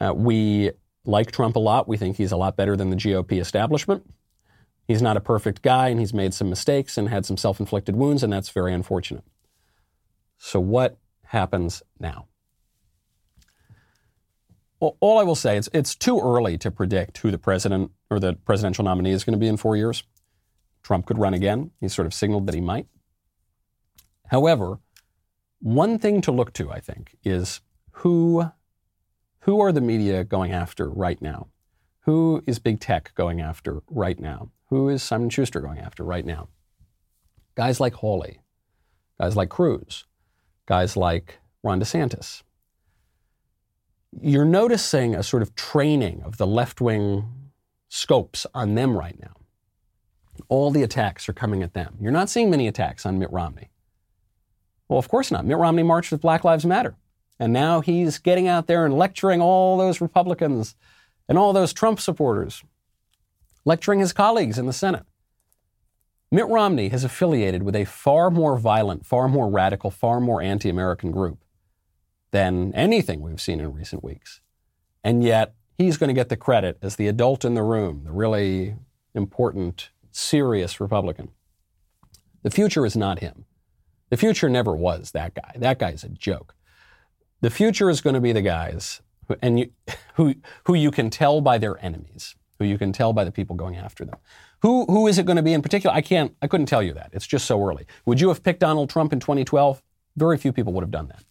Uh, 0.00 0.12
we 0.14 0.70
like 1.04 1.32
Trump 1.32 1.56
a 1.56 1.60
lot. 1.60 1.88
We 1.88 1.96
think 1.96 2.16
he's 2.16 2.32
a 2.32 2.36
lot 2.36 2.56
better 2.56 2.76
than 2.76 2.90
the 2.90 2.96
GOP 2.96 3.40
establishment. 3.40 4.08
He's 4.86 5.02
not 5.02 5.16
a 5.16 5.20
perfect 5.20 5.62
guy, 5.62 5.88
and 5.88 5.98
he's 5.98 6.14
made 6.14 6.34
some 6.34 6.50
mistakes 6.50 6.96
and 6.96 7.08
had 7.08 7.24
some 7.24 7.36
self 7.36 7.58
inflicted 7.58 7.96
wounds, 7.96 8.22
and 8.22 8.32
that's 8.32 8.50
very 8.50 8.72
unfortunate. 8.72 9.24
So, 10.36 10.60
what 10.60 10.98
happens 11.24 11.82
now? 11.98 12.26
Well, 14.78 14.96
all 15.00 15.18
I 15.18 15.22
will 15.22 15.34
say 15.34 15.56
is 15.56 15.70
it's 15.72 15.94
too 15.94 16.20
early 16.20 16.58
to 16.58 16.70
predict 16.70 17.18
who 17.18 17.30
the 17.30 17.38
president 17.38 17.92
or 18.10 18.20
the 18.20 18.34
presidential 18.34 18.84
nominee 18.84 19.12
is 19.12 19.24
going 19.24 19.32
to 19.32 19.38
be 19.38 19.48
in 19.48 19.56
four 19.56 19.76
years. 19.76 20.02
Trump 20.84 21.06
could 21.06 21.18
run 21.18 21.34
again. 21.34 21.72
He 21.80 21.88
sort 21.88 22.06
of 22.06 22.14
signaled 22.14 22.46
that 22.46 22.54
he 22.54 22.60
might. 22.60 22.86
However, 24.28 24.78
one 25.60 25.98
thing 25.98 26.20
to 26.20 26.30
look 26.30 26.52
to, 26.54 26.70
I 26.70 26.78
think, 26.78 27.16
is 27.24 27.62
who, 27.92 28.50
who 29.40 29.60
are 29.60 29.72
the 29.72 29.80
media 29.80 30.22
going 30.22 30.52
after 30.52 30.88
right 30.88 31.20
now? 31.20 31.48
Who 32.00 32.42
is 32.46 32.58
big 32.58 32.80
tech 32.80 33.12
going 33.14 33.40
after 33.40 33.82
right 33.88 34.20
now? 34.20 34.50
Who 34.68 34.90
is 34.90 35.02
Simon 35.02 35.30
Schuster 35.30 35.60
going 35.60 35.78
after 35.78 36.04
right 36.04 36.24
now? 36.24 36.48
Guys 37.54 37.80
like 37.80 37.94
Hawley, 37.94 38.40
guys 39.18 39.36
like 39.36 39.48
Cruz, 39.48 40.04
guys 40.66 40.96
like 40.96 41.38
Ron 41.62 41.80
DeSantis. 41.80 42.42
You're 44.20 44.44
noticing 44.44 45.14
a 45.14 45.22
sort 45.22 45.42
of 45.42 45.54
training 45.54 46.22
of 46.24 46.36
the 46.36 46.46
left 46.46 46.80
wing 46.80 47.24
scopes 47.88 48.46
on 48.54 48.74
them 48.74 48.96
right 48.96 49.18
now. 49.18 49.34
All 50.48 50.70
the 50.70 50.82
attacks 50.82 51.28
are 51.28 51.32
coming 51.32 51.62
at 51.62 51.74
them. 51.74 51.96
You're 52.00 52.12
not 52.12 52.30
seeing 52.30 52.50
many 52.50 52.68
attacks 52.68 53.06
on 53.06 53.18
Mitt 53.18 53.30
Romney. 53.30 53.70
Well, 54.88 54.98
of 54.98 55.08
course 55.08 55.30
not. 55.30 55.46
Mitt 55.46 55.56
Romney 55.56 55.82
marched 55.82 56.12
with 56.12 56.20
Black 56.20 56.44
Lives 56.44 56.66
Matter. 56.66 56.96
And 57.38 57.52
now 57.52 57.80
he's 57.80 58.18
getting 58.18 58.46
out 58.46 58.66
there 58.66 58.84
and 58.84 58.96
lecturing 58.96 59.40
all 59.40 59.76
those 59.76 60.00
Republicans 60.00 60.76
and 61.28 61.36
all 61.36 61.52
those 61.52 61.72
Trump 61.72 61.98
supporters, 61.98 62.62
lecturing 63.64 64.00
his 64.00 64.12
colleagues 64.12 64.58
in 64.58 64.66
the 64.66 64.72
Senate. 64.72 65.04
Mitt 66.30 66.46
Romney 66.48 66.88
has 66.88 67.04
affiliated 67.04 67.62
with 67.62 67.76
a 67.76 67.84
far 67.84 68.30
more 68.30 68.56
violent, 68.56 69.06
far 69.06 69.28
more 69.28 69.48
radical, 69.48 69.90
far 69.90 70.20
more 70.20 70.42
anti 70.42 70.68
American 70.68 71.10
group 71.10 71.44
than 72.30 72.74
anything 72.74 73.20
we've 73.20 73.40
seen 73.40 73.60
in 73.60 73.72
recent 73.72 74.02
weeks. 74.02 74.40
And 75.04 75.22
yet, 75.22 75.54
he's 75.78 75.96
going 75.96 76.08
to 76.08 76.14
get 76.14 76.28
the 76.28 76.36
credit 76.36 76.78
as 76.82 76.96
the 76.96 77.06
adult 77.06 77.44
in 77.44 77.54
the 77.54 77.62
room, 77.62 78.02
the 78.04 78.10
really 78.10 78.74
important 79.14 79.90
serious 80.14 80.80
Republican. 80.80 81.30
The 82.42 82.50
future 82.50 82.86
is 82.86 82.96
not 82.96 83.18
him. 83.18 83.44
The 84.10 84.16
future 84.16 84.48
never 84.48 84.74
was 84.74 85.10
that 85.10 85.34
guy. 85.34 85.52
That 85.56 85.78
guy's 85.78 86.04
a 86.04 86.08
joke. 86.08 86.54
The 87.40 87.50
future 87.50 87.90
is 87.90 88.00
going 88.00 88.14
to 88.14 88.20
be 88.20 88.32
the 88.32 88.42
guys 88.42 89.02
who, 89.28 89.36
and 89.42 89.58
you, 89.58 89.70
who, 90.14 90.34
who 90.64 90.74
you 90.74 90.90
can 90.90 91.10
tell 91.10 91.40
by 91.40 91.58
their 91.58 91.82
enemies, 91.84 92.36
who 92.58 92.64
you 92.64 92.78
can 92.78 92.92
tell 92.92 93.12
by 93.12 93.24
the 93.24 93.32
people 93.32 93.56
going 93.56 93.76
after 93.76 94.04
them. 94.04 94.16
Who, 94.62 94.86
who 94.86 95.06
is 95.08 95.18
it 95.18 95.26
going 95.26 95.36
to 95.36 95.42
be 95.42 95.52
in 95.52 95.62
particular? 95.62 95.94
I 95.94 96.00
can't, 96.00 96.34
I 96.40 96.46
couldn't 96.46 96.66
tell 96.66 96.82
you 96.82 96.94
that. 96.94 97.10
It's 97.12 97.26
just 97.26 97.46
so 97.46 97.62
early. 97.62 97.86
Would 98.06 98.20
you 98.20 98.28
have 98.28 98.42
picked 98.42 98.60
Donald 98.60 98.90
Trump 98.90 99.12
in 99.12 99.20
2012? 99.20 99.82
Very 100.16 100.38
few 100.38 100.52
people 100.52 100.72
would 100.74 100.84
have 100.84 100.90
done 100.90 101.08
that. 101.08 101.24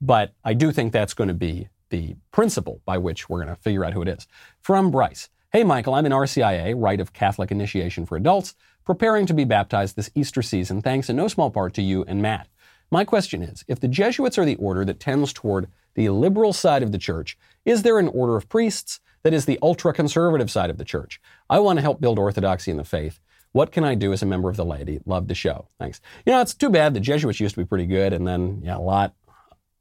But 0.00 0.34
I 0.44 0.54
do 0.54 0.72
think 0.72 0.92
that's 0.92 1.14
going 1.14 1.28
to 1.28 1.34
be 1.34 1.68
the 1.90 2.16
principle 2.30 2.80
by 2.86 2.96
which 2.96 3.28
we're 3.28 3.42
going 3.44 3.54
to 3.54 3.60
figure 3.60 3.84
out 3.84 3.92
who 3.92 4.02
it 4.02 4.08
is. 4.08 4.26
From 4.60 4.90
Bryce. 4.90 5.28
Hey, 5.52 5.64
Michael, 5.64 5.94
I'm 5.94 6.06
in 6.06 6.12
RCIA, 6.12 6.80
Rite 6.80 7.00
of 7.00 7.12
Catholic 7.12 7.50
Initiation 7.50 8.06
for 8.06 8.16
Adults, 8.16 8.54
preparing 8.84 9.26
to 9.26 9.34
be 9.34 9.42
baptized 9.42 9.96
this 9.96 10.08
Easter 10.14 10.42
season, 10.42 10.80
thanks 10.80 11.10
in 11.10 11.16
no 11.16 11.26
small 11.26 11.50
part 11.50 11.74
to 11.74 11.82
you 11.82 12.04
and 12.04 12.22
Matt. 12.22 12.46
My 12.88 13.02
question 13.02 13.42
is 13.42 13.64
if 13.66 13.80
the 13.80 13.88
Jesuits 13.88 14.38
are 14.38 14.44
the 14.44 14.54
order 14.54 14.84
that 14.84 15.00
tends 15.00 15.32
toward 15.32 15.66
the 15.96 16.08
liberal 16.10 16.52
side 16.52 16.84
of 16.84 16.92
the 16.92 16.98
church, 16.98 17.36
is 17.64 17.82
there 17.82 17.98
an 17.98 18.06
order 18.06 18.36
of 18.36 18.48
priests 18.48 19.00
that 19.24 19.34
is 19.34 19.44
the 19.44 19.58
ultra 19.60 19.92
conservative 19.92 20.52
side 20.52 20.70
of 20.70 20.78
the 20.78 20.84
church? 20.84 21.20
I 21.50 21.58
want 21.58 21.78
to 21.78 21.82
help 21.82 22.00
build 22.00 22.20
orthodoxy 22.20 22.70
in 22.70 22.76
the 22.76 22.84
faith. 22.84 23.18
What 23.50 23.72
can 23.72 23.82
I 23.82 23.96
do 23.96 24.12
as 24.12 24.22
a 24.22 24.26
member 24.26 24.50
of 24.50 24.56
the 24.56 24.64
laity? 24.64 25.00
Love 25.04 25.26
the 25.26 25.34
show. 25.34 25.66
Thanks. 25.80 26.00
You 26.24 26.32
know, 26.32 26.40
it's 26.40 26.54
too 26.54 26.70
bad 26.70 26.94
the 26.94 27.00
Jesuits 27.00 27.40
used 27.40 27.56
to 27.56 27.60
be 27.60 27.66
pretty 27.66 27.86
good, 27.86 28.12
and 28.12 28.24
then, 28.24 28.60
yeah, 28.62 28.76
a 28.76 28.78
lot. 28.78 29.16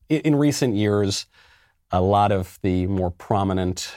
In 0.09 0.35
recent 0.35 0.73
years, 0.73 1.27
a 1.91 2.01
lot 2.01 2.31
of 2.31 2.57
the 2.63 2.87
more 2.87 3.11
prominent 3.11 3.95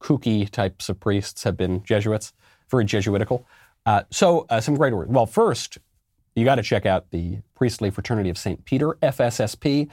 kooky 0.00 0.48
types 0.48 0.88
of 0.88 0.98
priests 0.98 1.44
have 1.44 1.56
been 1.56 1.82
Jesuits, 1.84 2.32
very 2.70 2.84
Jesuitical. 2.84 3.46
Uh, 3.86 4.02
so, 4.10 4.46
uh, 4.50 4.60
some 4.60 4.74
great 4.74 4.94
words. 4.94 5.10
Well, 5.10 5.26
first, 5.26 5.78
you 6.34 6.44
got 6.44 6.56
to 6.56 6.62
check 6.62 6.86
out 6.86 7.10
the 7.10 7.38
Priestly 7.54 7.90
Fraternity 7.90 8.30
of 8.30 8.38
St. 8.38 8.64
Peter, 8.64 8.96
FSSP. 9.02 9.88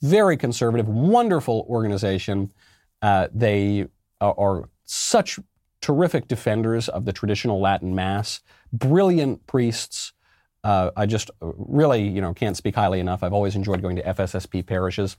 Very 0.00 0.36
conservative, 0.36 0.88
wonderful 0.88 1.66
organization. 1.68 2.52
Uh, 3.00 3.28
they 3.32 3.86
are, 4.20 4.68
such 4.84 5.38
terrific 5.80 6.28
defenders 6.28 6.88
of 6.88 7.04
the 7.04 7.12
traditional 7.12 7.60
Latin 7.60 7.94
Mass, 7.94 8.40
brilliant 8.72 9.46
priests. 9.46 10.12
Uh, 10.64 10.90
I 10.96 11.06
just 11.06 11.30
really, 11.40 12.06
you 12.06 12.20
know, 12.20 12.34
can't 12.34 12.56
speak 12.56 12.74
highly 12.74 13.00
enough. 13.00 13.22
I've 13.22 13.32
always 13.32 13.56
enjoyed 13.56 13.82
going 13.82 13.96
to 13.96 14.02
FSSP 14.02 14.66
parishes. 14.66 15.16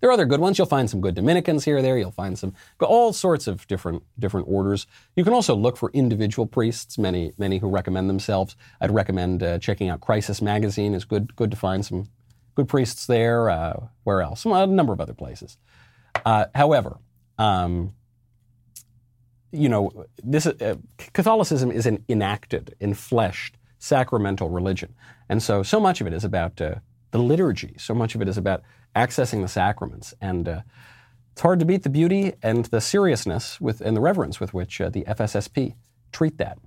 There 0.00 0.08
are 0.08 0.12
other 0.12 0.26
good 0.26 0.40
ones. 0.40 0.56
You'll 0.56 0.66
find 0.66 0.88
some 0.88 1.00
good 1.00 1.14
Dominicans 1.14 1.64
here 1.64 1.78
or 1.78 1.82
there. 1.82 1.98
You'll 1.98 2.10
find 2.10 2.38
some 2.38 2.54
all 2.80 3.12
sorts 3.12 3.46
of 3.46 3.66
different 3.66 4.02
different 4.18 4.46
orders. 4.48 4.86
You 5.14 5.24
can 5.24 5.32
also 5.32 5.54
look 5.54 5.76
for 5.76 5.90
individual 5.92 6.46
priests. 6.46 6.98
Many 6.98 7.32
many 7.38 7.58
who 7.58 7.68
recommend 7.68 8.08
themselves. 8.08 8.56
I'd 8.80 8.90
recommend 8.90 9.42
uh, 9.42 9.58
checking 9.58 9.90
out 9.90 10.00
Crisis 10.00 10.40
Magazine. 10.40 10.94
is 10.94 11.04
good 11.04 11.36
good 11.36 11.50
to 11.50 11.56
find 11.56 11.84
some 11.84 12.08
good 12.54 12.68
priests 12.68 13.06
there. 13.06 13.50
Uh, 13.50 13.88
where 14.04 14.22
else? 14.22 14.44
Well, 14.44 14.62
a 14.62 14.66
number 14.66 14.92
of 14.92 15.00
other 15.00 15.14
places. 15.14 15.58
Uh, 16.24 16.46
however, 16.54 16.98
um, 17.38 17.94
you 19.52 19.68
know, 19.68 20.06
this 20.22 20.46
uh, 20.46 20.76
Catholicism 21.12 21.70
is 21.70 21.86
an 21.86 22.04
enacted, 22.08 22.74
enfleshed, 22.80 23.52
sacramental 23.78 24.48
religion, 24.48 24.94
and 25.28 25.42
so 25.42 25.62
so 25.62 25.78
much 25.78 26.00
of 26.00 26.06
it 26.06 26.12
is 26.14 26.24
about 26.24 26.60
uh, 26.60 26.76
the 27.10 27.18
liturgy. 27.18 27.74
So 27.78 27.94
much 27.94 28.14
of 28.14 28.22
it 28.22 28.28
is 28.28 28.38
about 28.38 28.62
accessing 28.94 29.42
the 29.42 29.48
sacraments, 29.48 30.14
and 30.20 30.48
uh, 30.48 30.60
it's 31.32 31.42
hard 31.42 31.60
to 31.60 31.64
beat 31.64 31.82
the 31.82 31.90
beauty 31.90 32.34
and 32.42 32.66
the 32.66 32.80
seriousness 32.80 33.60
with 33.60 33.80
and 33.80 33.96
the 33.96 34.00
reverence 34.00 34.40
with 34.40 34.52
which 34.52 34.80
uh, 34.80 34.90
the 34.90 35.02
FSSP 35.02 35.74
treat 36.12 36.38
that. 36.38 36.58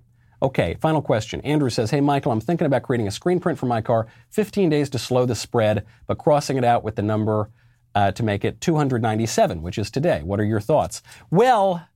Okay, 0.41 0.75
final 0.81 1.01
question. 1.01 1.39
Andrew 1.41 1.69
says, 1.69 1.91
Hey, 1.91 2.01
Michael, 2.01 2.31
I'm 2.31 2.41
thinking 2.41 2.67
about 2.67 2.83
creating 2.83 3.07
a 3.07 3.11
screen 3.11 3.39
print 3.39 3.57
for 3.57 3.65
my 3.65 3.81
car, 3.81 4.07
15 4.31 4.69
days 4.69 4.89
to 4.89 4.99
slow 4.99 5.25
the 5.25 5.35
spread, 5.35 5.85
but 6.05 6.17
crossing 6.17 6.57
it 6.57 6.65
out 6.65 6.83
with 6.83 6.97
the 6.97 7.01
number 7.01 7.49
uh, 7.95 8.11
to 8.11 8.23
make 8.23 8.43
it 8.43 8.59
297, 8.59 9.61
which 9.61 9.77
is 9.77 9.89
today. 9.89 10.21
What 10.21 10.41
are 10.41 10.43
your 10.43 10.59
thoughts? 10.59 11.01
Well, 11.31 11.87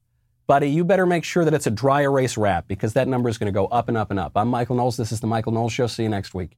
buddy, 0.48 0.70
you 0.70 0.86
better 0.86 1.06
make 1.06 1.26
sure 1.26 1.44
that 1.44 1.54
it's 1.54 1.68
a 1.68 1.72
dry 1.72 2.04
erase 2.04 2.38
wrap 2.38 2.68
because 2.68 2.94
that 2.94 3.10
number 3.10 3.28
is 3.28 3.38
going 3.38 3.52
to 3.52 3.58
go 3.58 3.66
up 3.68 3.90
and 3.90 3.98
up 3.98 4.12
and 4.12 4.20
up. 4.20 4.34
I'm 4.36 4.48
Michael 4.48 4.78
Knowles. 4.78 4.96
This 4.96 5.12
is 5.12 5.20
The 5.20 5.28
Michael 5.28 5.52
Knowles 5.52 5.74
Show. 5.74 5.88
See 5.88 6.04
you 6.04 6.10
next 6.10 6.34
week. 6.34 6.58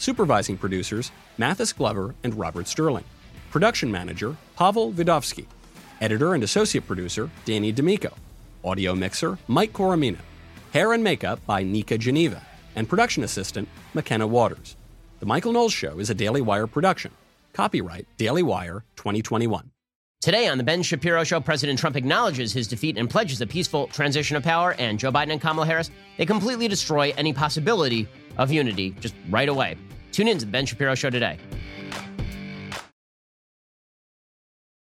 Supervising 0.00 0.56
producers 0.56 1.12
Mathis 1.36 1.74
Glover 1.74 2.14
and 2.24 2.34
Robert 2.34 2.66
Sterling. 2.66 3.04
Production 3.50 3.90
manager 3.90 4.34
Pavel 4.56 4.94
Vidovsky. 4.94 5.44
Editor 6.00 6.32
and 6.32 6.42
associate 6.42 6.86
producer 6.86 7.28
Danny 7.44 7.70
D'Amico. 7.70 8.14
Audio 8.64 8.94
mixer 8.94 9.36
Mike 9.46 9.74
Coromina. 9.74 10.20
Hair 10.72 10.94
and 10.94 11.04
makeup 11.04 11.44
by 11.44 11.62
Nika 11.62 11.98
Geneva. 11.98 12.42
And 12.74 12.88
production 12.88 13.24
assistant 13.24 13.68
McKenna 13.92 14.26
Waters. 14.26 14.74
The 15.18 15.26
Michael 15.26 15.52
Knowles 15.52 15.74
Show 15.74 15.98
is 15.98 16.08
a 16.08 16.14
Daily 16.14 16.40
Wire 16.40 16.66
production. 16.66 17.12
Copyright 17.52 18.06
Daily 18.16 18.42
Wire 18.42 18.84
2021. 18.96 19.70
Today 20.20 20.48
on 20.48 20.58
The 20.58 20.64
Ben 20.64 20.82
Shapiro 20.82 21.24
Show, 21.24 21.40
President 21.40 21.78
Trump 21.78 21.96
acknowledges 21.96 22.52
his 22.52 22.68
defeat 22.68 22.98
and 22.98 23.08
pledges 23.08 23.40
a 23.40 23.46
peaceful 23.46 23.86
transition 23.86 24.36
of 24.36 24.42
power, 24.42 24.74
and 24.78 24.98
Joe 24.98 25.10
Biden 25.10 25.32
and 25.32 25.40
Kamala 25.40 25.64
Harris, 25.64 25.90
they 26.18 26.26
completely 26.26 26.68
destroy 26.68 27.14
any 27.16 27.32
possibility 27.32 28.06
of 28.36 28.52
unity 28.52 28.90
just 29.00 29.14
right 29.30 29.48
away. 29.48 29.78
Tune 30.12 30.28
in 30.28 30.36
to 30.36 30.44
The 30.44 30.50
Ben 30.52 30.66
Shapiro 30.66 30.94
Show 30.94 31.08
today. 31.08 31.38